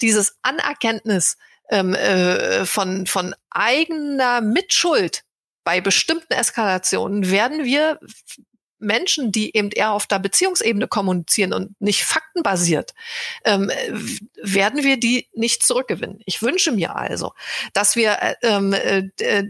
dieses 0.00 0.36
Anerkenntnis 0.42 1.36
ähm, 1.70 1.94
äh, 1.94 2.64
von, 2.64 3.06
von 3.06 3.34
eigener 3.50 4.40
Mitschuld 4.40 5.24
bei 5.64 5.80
bestimmten 5.80 6.32
Eskalationen 6.32 7.30
werden 7.30 7.64
wir 7.64 7.98
Menschen, 8.80 9.30
die 9.30 9.54
eben 9.54 9.70
eher 9.70 9.92
auf 9.92 10.06
der 10.06 10.18
Beziehungsebene 10.18 10.88
kommunizieren 10.88 11.52
und 11.52 11.80
nicht 11.80 12.04
faktenbasiert, 12.04 12.94
ähm, 13.44 13.70
werden 14.42 14.82
wir 14.82 14.98
die 14.98 15.28
nicht 15.34 15.62
zurückgewinnen. 15.62 16.20
Ich 16.24 16.42
wünsche 16.42 16.72
mir 16.72 16.96
also, 16.96 17.32
dass 17.74 17.94
wir 17.94 18.18
äh, 18.20 18.34
ähm, 18.42 18.72
äh, 18.72 19.10
äh 19.20 19.44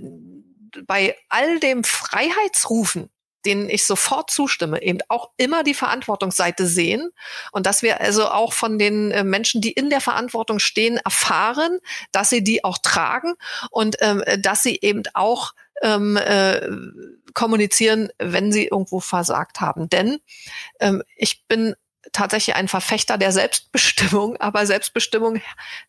bei 0.86 1.16
all 1.28 1.60
dem 1.60 1.84
Freiheitsrufen, 1.84 3.10
denen 3.44 3.70
ich 3.70 3.86
sofort 3.86 4.30
zustimme, 4.30 4.82
eben 4.82 4.98
auch 5.08 5.30
immer 5.36 5.62
die 5.62 5.74
Verantwortungsseite 5.74 6.66
sehen 6.66 7.10
und 7.52 7.66
dass 7.66 7.82
wir 7.82 8.00
also 8.00 8.28
auch 8.28 8.52
von 8.52 8.78
den 8.78 9.10
äh, 9.10 9.24
Menschen, 9.24 9.60
die 9.60 9.72
in 9.72 9.90
der 9.90 10.00
Verantwortung 10.00 10.58
stehen, 10.58 10.98
erfahren, 10.98 11.78
dass 12.12 12.30
sie 12.30 12.44
die 12.44 12.64
auch 12.64 12.78
tragen 12.78 13.34
und 13.70 13.96
ähm, 14.00 14.22
dass 14.40 14.62
sie 14.62 14.78
eben 14.82 15.02
auch 15.14 15.52
ähm, 15.82 16.16
äh, 16.16 16.60
kommunizieren, 17.32 18.10
wenn 18.18 18.52
sie 18.52 18.66
irgendwo 18.66 19.00
versagt 19.00 19.60
haben. 19.60 19.88
Denn 19.88 20.18
ähm, 20.80 21.02
ich 21.16 21.46
bin 21.46 21.74
tatsächlich 22.12 22.56
ein 22.56 22.68
Verfechter 22.68 23.18
der 23.18 23.32
Selbstbestimmung, 23.32 24.36
aber 24.40 24.66
Selbstbestimmung 24.66 25.40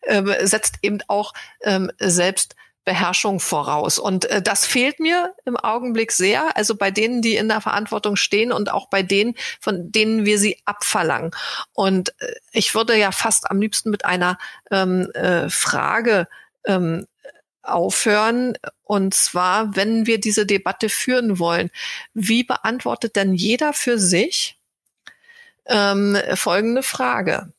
ähm, 0.06 0.34
setzt 0.40 0.76
eben 0.82 0.98
auch 1.08 1.32
ähm, 1.62 1.90
selbst 1.98 2.54
Beherrschung 2.84 3.38
voraus. 3.38 3.98
Und 3.98 4.24
äh, 4.26 4.42
das 4.42 4.66
fehlt 4.66 4.98
mir 4.98 5.34
im 5.44 5.56
Augenblick 5.56 6.12
sehr. 6.12 6.56
Also 6.56 6.74
bei 6.74 6.90
denen, 6.90 7.22
die 7.22 7.36
in 7.36 7.48
der 7.48 7.60
Verantwortung 7.60 8.16
stehen 8.16 8.52
und 8.52 8.70
auch 8.70 8.88
bei 8.88 9.02
denen, 9.02 9.34
von 9.60 9.92
denen 9.92 10.24
wir 10.24 10.38
sie 10.38 10.60
abverlangen. 10.64 11.30
Und 11.72 12.10
äh, 12.20 12.34
ich 12.52 12.74
würde 12.74 12.96
ja 12.96 13.12
fast 13.12 13.50
am 13.50 13.60
liebsten 13.60 13.90
mit 13.90 14.04
einer 14.04 14.38
ähm, 14.70 15.10
äh, 15.12 15.48
Frage 15.48 16.26
ähm, 16.66 17.06
aufhören. 17.62 18.58
Und 18.82 19.14
zwar, 19.14 19.76
wenn 19.76 20.06
wir 20.06 20.18
diese 20.18 20.44
Debatte 20.44 20.88
führen 20.88 21.38
wollen, 21.38 21.70
wie 22.14 22.42
beantwortet 22.42 23.14
denn 23.16 23.34
jeder 23.34 23.72
für 23.72 23.98
sich 23.98 24.58
ähm, 25.66 26.18
folgende 26.34 26.82
Frage? 26.82 27.52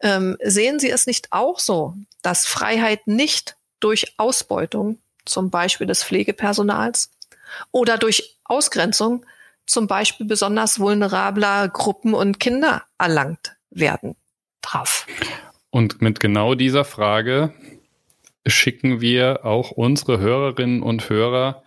Ähm, 0.00 0.36
sehen 0.42 0.78
Sie 0.80 0.90
es 0.90 1.06
nicht 1.06 1.32
auch 1.32 1.58
so, 1.58 1.94
dass 2.22 2.46
Freiheit 2.46 3.06
nicht 3.06 3.57
durch 3.80 4.14
Ausbeutung, 4.16 4.98
zum 5.24 5.50
Beispiel 5.50 5.86
des 5.86 6.04
Pflegepersonals 6.04 7.10
oder 7.70 7.98
durch 7.98 8.38
Ausgrenzung 8.44 9.24
zum 9.66 9.86
Beispiel 9.86 10.26
besonders 10.26 10.80
vulnerabler 10.80 11.68
Gruppen 11.68 12.14
und 12.14 12.40
Kinder 12.40 12.84
erlangt 12.98 13.56
werden 13.70 14.16
darf. 14.62 15.06
Und 15.70 16.00
mit 16.00 16.20
genau 16.20 16.54
dieser 16.54 16.84
Frage 16.84 17.52
schicken 18.46 19.02
wir 19.02 19.44
auch 19.44 19.70
unsere 19.70 20.18
Hörerinnen 20.18 20.82
und 20.82 21.10
Hörer 21.10 21.62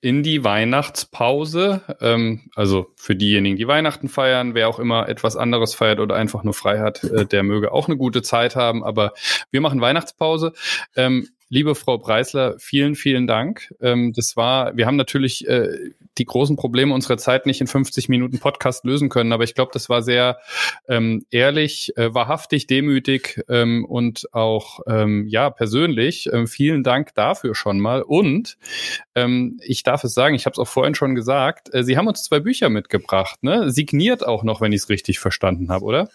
in 0.00 0.22
die 0.22 0.44
Weihnachtspause. 0.44 1.82
Ähm, 2.00 2.50
also 2.54 2.92
für 2.96 3.16
diejenigen, 3.16 3.56
die 3.56 3.66
Weihnachten 3.66 4.08
feiern, 4.08 4.54
wer 4.54 4.68
auch 4.68 4.78
immer 4.78 5.08
etwas 5.08 5.36
anderes 5.36 5.74
feiert 5.74 5.98
oder 5.98 6.14
einfach 6.14 6.44
nur 6.44 6.54
frei 6.54 6.78
hat, 6.78 7.02
äh, 7.04 7.26
der 7.26 7.42
möge 7.42 7.72
auch 7.72 7.88
eine 7.88 7.96
gute 7.96 8.22
Zeit 8.22 8.54
haben. 8.54 8.84
Aber 8.84 9.12
wir 9.50 9.60
machen 9.60 9.80
Weihnachtspause. 9.80 10.52
Ähm, 10.94 11.28
liebe 11.50 11.74
Frau 11.74 11.98
Preisler, 11.98 12.54
vielen, 12.58 12.94
vielen 12.94 13.26
Dank. 13.26 13.74
Ähm, 13.80 14.12
das 14.14 14.36
war, 14.36 14.76
wir 14.76 14.86
haben 14.86 14.96
natürlich 14.96 15.46
äh, 15.48 15.90
die 16.16 16.24
großen 16.24 16.56
Probleme 16.56 16.94
unserer 16.94 17.18
Zeit 17.18 17.44
nicht 17.44 17.60
in 17.60 17.66
50 17.66 18.08
Minuten 18.08 18.38
Podcast 18.38 18.84
lösen 18.84 19.08
können. 19.08 19.32
Aber 19.32 19.42
ich 19.42 19.54
glaube, 19.54 19.72
das 19.74 19.88
war 19.88 20.02
sehr 20.02 20.38
ähm, 20.88 21.26
ehrlich, 21.30 21.92
äh, 21.96 22.14
wahrhaftig, 22.14 22.68
demütig 22.68 23.42
ähm, 23.48 23.84
und 23.84 24.32
auch 24.32 24.80
ähm, 24.86 25.26
ja 25.26 25.50
persönlich. 25.50 26.30
Ähm, 26.32 26.46
vielen 26.46 26.84
Dank 26.84 27.14
dafür 27.14 27.56
schon 27.56 27.80
mal. 27.80 28.02
Und 28.02 28.56
ähm, 29.16 29.58
ich 29.64 29.82
darf 29.82 30.04
es 30.04 30.14
sagen, 30.14 30.36
ich 30.36 30.46
habe 30.46 30.54
es 30.54 30.58
auch 30.58 30.68
vorhin 30.68 30.94
schon 30.94 31.16
gesagt, 31.16 31.74
äh, 31.74 31.82
Sie 31.82 31.96
haben 31.96 32.06
uns 32.06 32.22
zwei 32.22 32.38
Bücher 32.38 32.68
mitgebracht, 32.68 33.42
ne? 33.42 33.70
Signiert 33.70 34.24
auch 34.24 34.44
noch, 34.44 34.60
wenn 34.60 34.72
ich 34.72 34.82
es 34.82 34.88
richtig 34.88 35.18
verstanden 35.18 35.70
habe, 35.70 35.84
oder? 35.84 36.08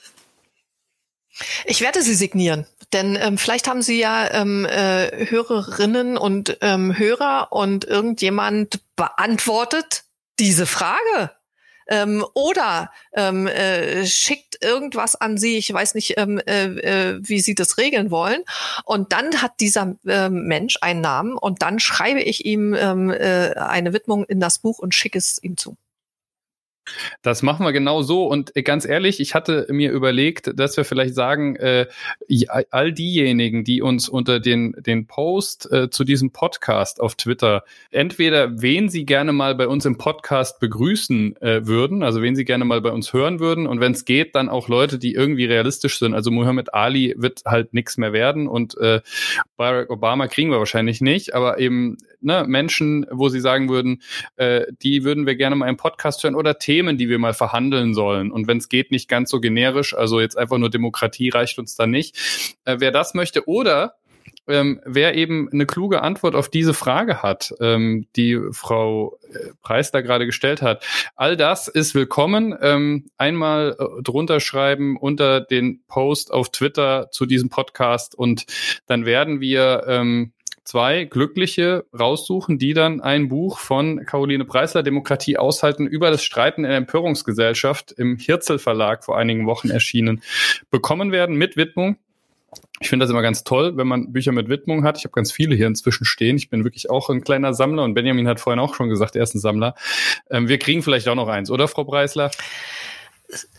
Ich 1.66 1.82
werde 1.82 2.02
sie 2.02 2.16
signieren, 2.16 2.66
denn 2.94 3.18
ähm, 3.20 3.38
vielleicht 3.38 3.68
haben 3.68 3.82
Sie 3.82 4.00
ja 4.00 4.32
ähm, 4.32 4.66
äh, 4.66 5.28
Hörerinnen 5.30 6.18
und 6.18 6.58
ähm, 6.62 6.98
Hörer 6.98 7.52
und 7.52 7.86
irgendjemand 7.86 8.80
beantwortet 8.96 10.04
diese 10.40 10.66
Frage. 10.66 11.32
Ähm, 11.88 12.26
oder 12.34 12.92
ähm, 13.14 13.46
äh, 13.46 14.08
schickt 14.08 14.64
irgendwas 14.64 15.16
an 15.16 15.38
Sie, 15.38 15.58
ich 15.58 15.72
weiß 15.72 15.94
nicht, 15.94 16.16
ähm, 16.18 16.40
äh, 16.40 16.66
äh, 16.66 17.20
wie 17.22 17.40
Sie 17.40 17.54
das 17.54 17.78
regeln 17.78 18.10
wollen. 18.10 18.42
Und 18.86 19.14
dann 19.14 19.42
hat 19.42 19.60
dieser 19.60 19.96
äh, 20.08 20.30
Mensch 20.30 20.78
einen 20.82 21.02
Namen 21.02 21.38
und 21.38 21.62
dann 21.62 21.80
schreibe 21.80 22.22
ich 22.22 22.46
ihm 22.46 22.74
ähm, 22.74 23.12
äh, 23.12 23.54
eine 23.56 23.94
Widmung 23.94 24.26
in 24.26 24.40
das 24.40 24.58
Buch 24.60 24.80
und 24.80 24.96
schicke 24.96 25.20
es 25.20 25.42
ihm 25.44 25.58
zu. 25.58 25.78
Das 27.22 27.44
machen 27.44 27.66
wir 27.66 27.74
genau 27.74 28.02
so. 28.02 28.28
Und 28.28 28.56
äh, 28.56 28.64
ganz 28.64 28.86
ehrlich, 28.86 29.20
ich 29.20 29.36
hatte 29.36 29.68
mir 29.70 29.92
überlegt, 29.92 30.52
dass 30.60 30.78
wir 30.78 30.86
vielleicht 30.86 31.16
sagen, 31.16 31.56
äh, 31.56 31.88
all 32.72 32.94
diejenigen, 32.94 33.64
die 33.64 33.82
uns 33.82 34.10
unter 34.10 34.40
den, 34.40 34.74
den 34.80 35.08
Post 35.08 35.72
äh, 35.72 35.90
zu 35.90 36.04
diesem 36.04 36.32
Podcast 36.32 37.02
auf 37.02 37.16
Twitter 37.16 37.64
entweder 37.92 38.62
wen 38.62 38.90
sie 38.90 39.06
gerne 39.06 39.32
mal 39.32 39.56
bei 39.56 39.68
uns 39.68 39.86
im 39.86 39.98
Podcast 39.98 40.60
begrüßen 40.60 41.42
äh, 41.42 41.66
würden, 41.66 42.04
also 42.04 42.22
wen 42.22 42.36
sie 42.36 42.46
gerne 42.46 42.66
mal 42.66 42.82
bei 42.82 42.92
uns 42.92 43.14
hören 43.14 43.40
würden 43.40 43.68
und 43.68 43.80
wenn 43.80 43.94
es 43.94 44.06
geht, 44.06 44.36
dann 44.36 44.50
auch 44.50 44.68
Leute, 44.68 45.00
die 45.00 45.14
irgendwie 45.14 45.46
realistisch 45.46 46.00
sind. 46.00 46.14
Also 46.14 46.32
Muhammad 46.32 46.74
Ali 46.74 47.16
wird 47.18 47.44
halt 47.46 47.74
nichts 47.74 47.98
mehr 47.98 48.14
werden 48.14 48.48
und 48.48 48.78
äh, 48.78 49.02
Barack 49.58 49.90
Obama 49.90 50.28
kriegen 50.28 50.52
wir 50.52 50.60
wahrscheinlich 50.60 51.02
nicht, 51.02 51.34
aber 51.34 51.60
eben 51.60 51.98
ne, 52.22 52.44
Menschen, 52.48 53.06
wo 53.12 53.30
sie 53.30 53.40
sagen 53.40 53.70
würden, 53.70 54.02
äh, 54.36 54.66
die 54.82 55.04
würden 55.04 55.26
wir 55.26 55.36
gerne 55.36 55.56
mal 55.56 55.70
im 55.70 55.78
Podcast 55.78 56.24
hören 56.24 56.36
oder 56.36 56.60
Themen, 56.60 56.75
die 56.84 57.10
wir 57.10 57.20
mal 57.20 57.34
verhandeln 57.34 57.94
sollen. 57.94 58.32
Und 58.32 58.48
wenn 58.48 58.58
es 58.58 58.70
geht, 58.70 58.92
nicht 58.92 59.08
ganz 59.08 59.30
so 59.30 59.40
generisch, 59.40 59.96
also 59.96 60.20
jetzt 60.20 60.38
einfach 60.38 60.58
nur 60.58 60.70
Demokratie 60.70 61.30
reicht 61.30 61.60
uns 61.60 61.76
da 61.76 61.88
nicht. 61.88 62.18
Äh, 62.66 62.78
wer 62.80 62.92
das 62.92 63.14
möchte 63.14 63.48
oder 63.48 63.96
ähm, 64.48 64.80
wer 64.86 65.16
eben 65.16 65.50
eine 65.52 65.66
kluge 65.66 66.02
Antwort 66.02 66.36
auf 66.36 66.50
diese 66.50 66.74
Frage 66.74 67.24
hat, 67.24 67.54
ähm, 67.60 68.08
die 68.16 68.40
Frau 68.52 69.18
äh, 69.34 69.52
Preis 69.62 69.92
da 69.92 70.02
gerade 70.02 70.26
gestellt 70.26 70.62
hat. 70.62 70.86
All 71.16 71.36
das 71.36 71.68
ist 71.68 71.96
willkommen. 71.96 72.56
Ähm, 72.62 73.08
einmal 73.18 73.76
äh, 73.80 74.02
drunter 74.04 74.40
schreiben 74.40 74.98
unter 74.98 75.42
den 75.42 75.84
Post 75.88 76.32
auf 76.32 76.50
Twitter 76.52 77.10
zu 77.12 77.26
diesem 77.26 77.50
Podcast 77.50 78.16
und 78.16 78.46
dann 78.86 79.06
werden 79.06 79.42
wir 79.42 79.84
ähm, 79.88 80.32
zwei 80.66 81.06
Glückliche 81.06 81.86
raussuchen, 81.98 82.60
die 82.60 82.74
dann 82.74 83.00
ein 83.00 83.30
Buch 83.30 83.60
von 83.60 84.06
Caroline 84.06 84.46
Preisler, 84.46 84.84
Demokratie 84.84 85.38
aushalten, 85.38 85.88
über 85.88 86.12
das 86.12 86.24
Streiten 86.24 86.66
in 86.66 86.70
der 86.70 86.78
Empörungsgesellschaft 86.78 87.94
im 87.94 88.18
Hirzel 88.18 88.60
Verlag 88.60 89.06
vor 89.06 89.18
einigen 89.18 89.46
Wochen 89.46 89.70
erschienen, 89.70 90.22
bekommen 90.72 91.12
werden 91.12 91.38
mit 91.38 91.56
Widmung. 91.56 91.98
Ich 92.80 92.90
finde 92.90 93.04
das 93.04 93.12
immer 93.12 93.22
ganz 93.22 93.44
toll, 93.44 93.78
wenn 93.78 93.88
man 93.88 94.12
Bücher 94.12 94.32
mit 94.32 94.50
Widmung 94.50 94.84
hat. 94.84 94.98
Ich 94.98 95.06
habe 95.06 95.14
ganz 95.14 95.32
viele 95.32 95.56
hier 95.56 95.68
inzwischen 95.68 96.06
stehen. 96.06 96.36
Ich 96.36 96.50
bin 96.50 96.64
wirklich 96.64 96.90
auch 96.90 97.10
ein 97.10 97.22
kleiner 97.22 97.54
Sammler 97.54 97.84
und 97.84 97.94
Benjamin 97.94 98.28
hat 98.28 98.40
vorhin 98.40 98.60
auch 98.60 98.76
schon 98.76 98.90
gesagt, 98.90 99.16
er 99.16 99.24
ist 99.24 99.36
ein 99.36 99.40
Sammler. 99.40 99.76
Ähm, 100.30 100.48
wir 100.50 100.58
kriegen 100.58 100.84
vielleicht 100.84 101.08
auch 101.08 101.16
noch 101.16 101.28
eins, 101.28 101.50
oder 101.50 101.68
Frau 101.68 101.84
Preisler? 101.84 102.32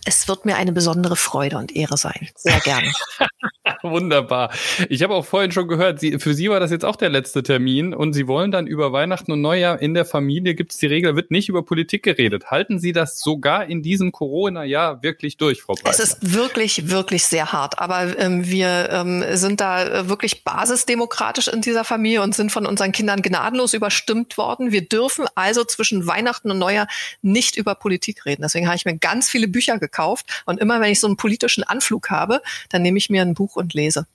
Es 0.05 0.29
wird 0.29 0.45
mir 0.45 0.57
eine 0.57 0.73
besondere 0.73 1.17
Freude 1.17 1.59
und 1.59 1.75
Ehre 1.75 1.97
sein. 1.97 2.29
Sehr 2.37 2.61
gerne. 2.61 2.93
Wunderbar. 3.83 4.53
Ich 4.89 5.03
habe 5.03 5.15
auch 5.15 5.25
vorhin 5.25 5.53
schon 5.53 5.67
gehört, 5.69 6.01
Sie, 6.01 6.19
für 6.19 6.35
Sie 6.35 6.49
war 6.49 6.61
das 6.61 6.71
jetzt 6.71 6.85
auch 6.85 6.97
der 6.97 7.09
letzte 7.09 7.43
Termin 7.43 7.95
und 7.95 8.13
Sie 8.13 8.29
wollen 8.29 8.51
dann 8.51 8.67
über 8.67 8.93
Weihnachten 8.93 9.33
und 9.33 9.41
Neujahr 9.41 9.81
in 9.81 9.95
der 9.95 10.05
Familie, 10.05 10.55
gibt 10.55 10.73
es 10.73 10.79
die 10.79 10.87
Regel, 10.87 11.17
wird 11.17 11.31
nicht 11.31 11.49
über 11.49 11.65
Politik 11.65 12.05
geredet. 12.05 12.51
Halten 12.51 12.79
Sie 12.79 12.93
das 12.93 13.19
sogar 13.21 13.67
in 13.67 13.83
diesem 13.83 14.13
Corona-Jahr 14.13 15.03
wirklich 15.03 15.37
durch, 15.37 15.63
Frau 15.63 15.75
Preisler? 15.75 15.91
Es 15.91 15.99
ist 15.99 16.35
wirklich, 16.35 16.89
wirklich 16.91 17.25
sehr 17.25 17.53
hart. 17.53 17.79
Aber 17.79 18.19
ähm, 18.19 18.47
wir 18.47 18.89
ähm, 18.91 19.25
sind 19.33 19.61
da 19.61 19.85
äh, 19.85 20.09
wirklich 20.09 20.45
basisdemokratisch 20.45 21.49
in 21.49 21.61
dieser 21.61 21.85
Familie 21.85 22.23
und 22.23 22.35
sind 22.35 22.53
von 22.53 22.67
unseren 22.67 22.93
Kindern 22.93 23.23
gnadenlos 23.23 23.75
überstimmt 23.75 24.39
worden. 24.39 24.71
Wir 24.71 24.87
dürfen 24.87 25.27
also 25.35 25.65
zwischen 25.65 26.07
Weihnachten 26.07 26.51
und 26.51 26.59
Neujahr 26.59 26.87
nicht 27.23 27.57
über 27.57 27.75
Politik 27.75 28.25
reden. 28.27 28.43
Deswegen 28.43 28.67
habe 28.67 28.77
ich 28.77 28.85
mir 28.85 28.97
ganz 28.97 29.29
viele 29.29 29.49
Bücher 29.57 29.79
gekauft. 29.79 30.43
Und 30.45 30.61
immer 30.61 30.83
wenn 30.83 30.93
ich 30.93 31.01
so 31.01 31.07
einen 31.07 31.17
politischen 31.17 31.65
Anflug 31.65 32.11
habe, 32.11 32.43
dann 32.69 32.83
nehme 32.83 32.99
ich 32.99 33.09
mir 33.09 33.23
ein 33.23 33.33
Buch 33.33 33.57
und 33.57 33.73
lese. 33.73 34.07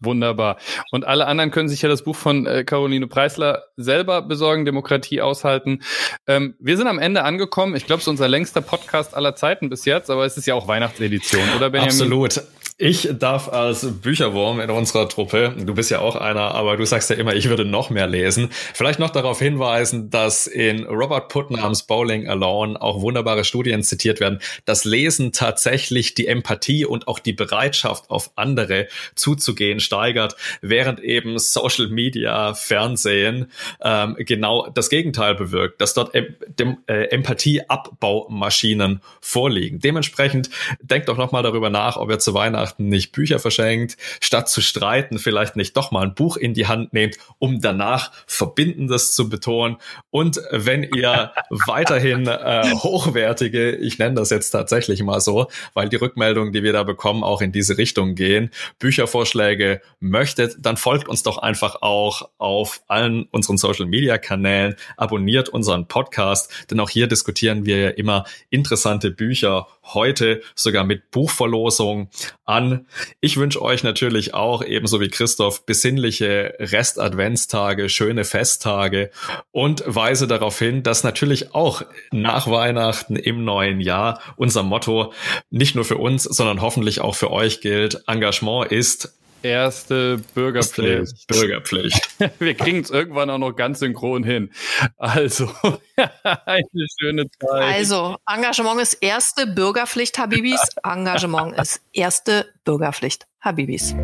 Wunderbar. 0.00 0.58
Und 0.92 1.06
alle 1.06 1.26
anderen 1.26 1.50
können 1.50 1.68
sich 1.68 1.82
ja 1.82 1.88
das 1.88 2.02
Buch 2.02 2.14
von 2.14 2.46
äh, 2.46 2.62
Caroline 2.62 3.08
Preisler 3.08 3.64
selber 3.76 4.22
besorgen, 4.22 4.64
Demokratie 4.64 5.20
aushalten. 5.20 5.82
Ähm, 6.28 6.54
wir 6.60 6.76
sind 6.76 6.86
am 6.86 7.00
Ende 7.00 7.24
angekommen. 7.24 7.74
Ich 7.74 7.86
glaube, 7.86 7.98
es 7.98 8.04
ist 8.04 8.08
unser 8.08 8.28
längster 8.28 8.60
Podcast 8.60 9.14
aller 9.14 9.34
Zeiten 9.34 9.68
bis 9.68 9.84
jetzt, 9.84 10.08
aber 10.08 10.24
es 10.24 10.36
ist 10.36 10.46
ja 10.46 10.54
auch 10.54 10.68
Weihnachtsedition, 10.68 11.42
oder 11.56 11.70
Benjamin? 11.70 11.90
Absolut. 11.90 12.40
Ich 12.80 13.08
darf 13.12 13.48
als 13.48 13.84
Bücherwurm 14.02 14.60
in 14.60 14.70
unserer 14.70 15.08
Truppe, 15.08 15.52
du 15.58 15.74
bist 15.74 15.90
ja 15.90 15.98
auch 15.98 16.14
einer, 16.14 16.54
aber 16.54 16.76
du 16.76 16.84
sagst 16.84 17.10
ja 17.10 17.16
immer, 17.16 17.34
ich 17.34 17.48
würde 17.48 17.64
noch 17.64 17.90
mehr 17.90 18.06
lesen, 18.06 18.50
vielleicht 18.52 19.00
noch 19.00 19.10
darauf 19.10 19.40
hinweisen, 19.40 20.10
dass 20.10 20.46
in 20.46 20.84
Robert 20.84 21.28
Putnams 21.28 21.82
Bowling 21.82 22.28
Alone 22.28 22.80
auch 22.80 23.00
wunderbare 23.00 23.42
Studien 23.42 23.82
zitiert 23.82 24.20
werden, 24.20 24.38
dass 24.64 24.84
Lesen 24.84 25.32
tatsächlich 25.32 26.14
die 26.14 26.28
Empathie 26.28 26.84
und 26.84 27.08
auch 27.08 27.18
die 27.18 27.32
Bereitschaft 27.32 28.10
auf 28.10 28.30
andere 28.36 28.86
zuzugehen 29.16 29.80
steigert, 29.80 30.36
während 30.60 31.00
eben 31.00 31.36
Social 31.40 31.88
Media, 31.88 32.54
Fernsehen 32.54 33.50
ähm, 33.82 34.14
genau 34.20 34.68
das 34.72 34.88
Gegenteil 34.88 35.34
bewirkt, 35.34 35.80
dass 35.80 35.94
dort 35.94 36.14
em 36.14 36.76
äh, 36.86 37.06
Empathieabbaumaschinen 37.06 39.00
vorliegen. 39.20 39.80
Dementsprechend 39.80 40.50
denkt 40.80 41.08
doch 41.08 41.16
nochmal 41.16 41.42
darüber 41.42 41.70
nach, 41.70 41.96
ob 41.96 42.08
ihr 42.08 42.20
zu 42.20 42.34
Weihnachten 42.34 42.67
Weihnachten 42.68 42.88
nicht 42.88 43.12
Bücher 43.12 43.38
verschenkt, 43.38 43.96
statt 44.20 44.48
zu 44.48 44.60
streiten 44.60 45.18
vielleicht 45.18 45.56
nicht 45.56 45.76
doch 45.76 45.90
mal 45.90 46.02
ein 46.02 46.14
Buch 46.14 46.36
in 46.36 46.54
die 46.54 46.66
Hand 46.66 46.92
nehmt, 46.92 47.16
um 47.38 47.60
danach 47.60 48.12
Verbindendes 48.26 49.14
zu 49.14 49.28
betonen. 49.28 49.76
Und 50.10 50.40
wenn 50.50 50.82
ihr 50.82 51.32
weiterhin 51.50 52.26
äh, 52.26 52.70
hochwertige, 52.74 53.76
ich 53.76 53.98
nenne 53.98 54.16
das 54.16 54.30
jetzt 54.30 54.50
tatsächlich 54.50 55.02
mal 55.02 55.20
so, 55.20 55.48
weil 55.74 55.88
die 55.88 55.96
Rückmeldungen, 55.96 56.52
die 56.52 56.62
wir 56.62 56.72
da 56.72 56.82
bekommen, 56.82 57.24
auch 57.24 57.40
in 57.40 57.52
diese 57.52 57.78
Richtung 57.78 58.14
gehen, 58.14 58.50
Büchervorschläge 58.78 59.80
möchtet, 60.00 60.56
dann 60.58 60.76
folgt 60.76 61.08
uns 61.08 61.22
doch 61.22 61.38
einfach 61.38 61.82
auch 61.82 62.28
auf 62.38 62.82
allen 62.88 63.24
unseren 63.30 63.56
Social 63.56 63.86
Media 63.86 64.18
Kanälen, 64.18 64.74
abonniert 64.96 65.48
unseren 65.48 65.88
Podcast, 65.88 66.66
denn 66.70 66.80
auch 66.80 66.90
hier 66.90 67.06
diskutieren 67.06 67.64
wir 67.64 67.78
ja 67.78 67.90
immer 67.90 68.24
interessante 68.50 69.10
Bücher 69.10 69.66
heute 69.94 70.42
sogar 70.54 70.84
mit 70.84 71.10
Buchverlosung 71.10 72.10
an. 72.48 72.86
Ich 73.20 73.36
wünsche 73.36 73.62
euch 73.62 73.84
natürlich 73.84 74.34
auch, 74.34 74.62
ebenso 74.62 75.00
wie 75.00 75.08
Christoph, 75.08 75.66
besinnliche 75.66 76.54
Rest-Adventstage, 76.58 77.88
schöne 77.88 78.24
Festtage 78.24 79.10
und 79.52 79.82
weise 79.86 80.26
darauf 80.26 80.58
hin, 80.58 80.82
dass 80.82 81.04
natürlich 81.04 81.54
auch 81.54 81.82
nach 82.10 82.48
Weihnachten 82.48 83.16
im 83.16 83.44
neuen 83.44 83.80
Jahr 83.80 84.20
unser 84.36 84.62
Motto 84.62 85.12
nicht 85.50 85.74
nur 85.74 85.84
für 85.84 85.98
uns, 85.98 86.24
sondern 86.24 86.60
hoffentlich 86.60 87.00
auch 87.00 87.14
für 87.14 87.30
euch 87.30 87.60
gilt. 87.60 88.02
Engagement 88.06 88.72
ist 88.72 89.14
Erste 89.42 90.18
Bürgerpflicht. 90.34 91.26
Bürgerpflicht. 91.28 92.20
Wir 92.38 92.54
kriegen 92.54 92.80
es 92.80 92.90
irgendwann 92.90 93.30
auch 93.30 93.38
noch 93.38 93.52
ganz 93.52 93.78
synchron 93.78 94.24
hin. 94.24 94.50
Also, 94.96 95.50
eine 96.22 96.86
schöne 97.00 97.30
Zeit. 97.30 97.74
Also, 97.76 98.16
Engagement 98.28 98.80
ist 98.80 98.94
erste 98.94 99.46
Bürgerpflicht, 99.46 100.18
Habibis. 100.18 100.60
Engagement 100.84 101.56
ist 101.58 101.80
erste 101.92 102.46
Bürgerpflicht, 102.64 103.26
Habibis. 103.40 103.94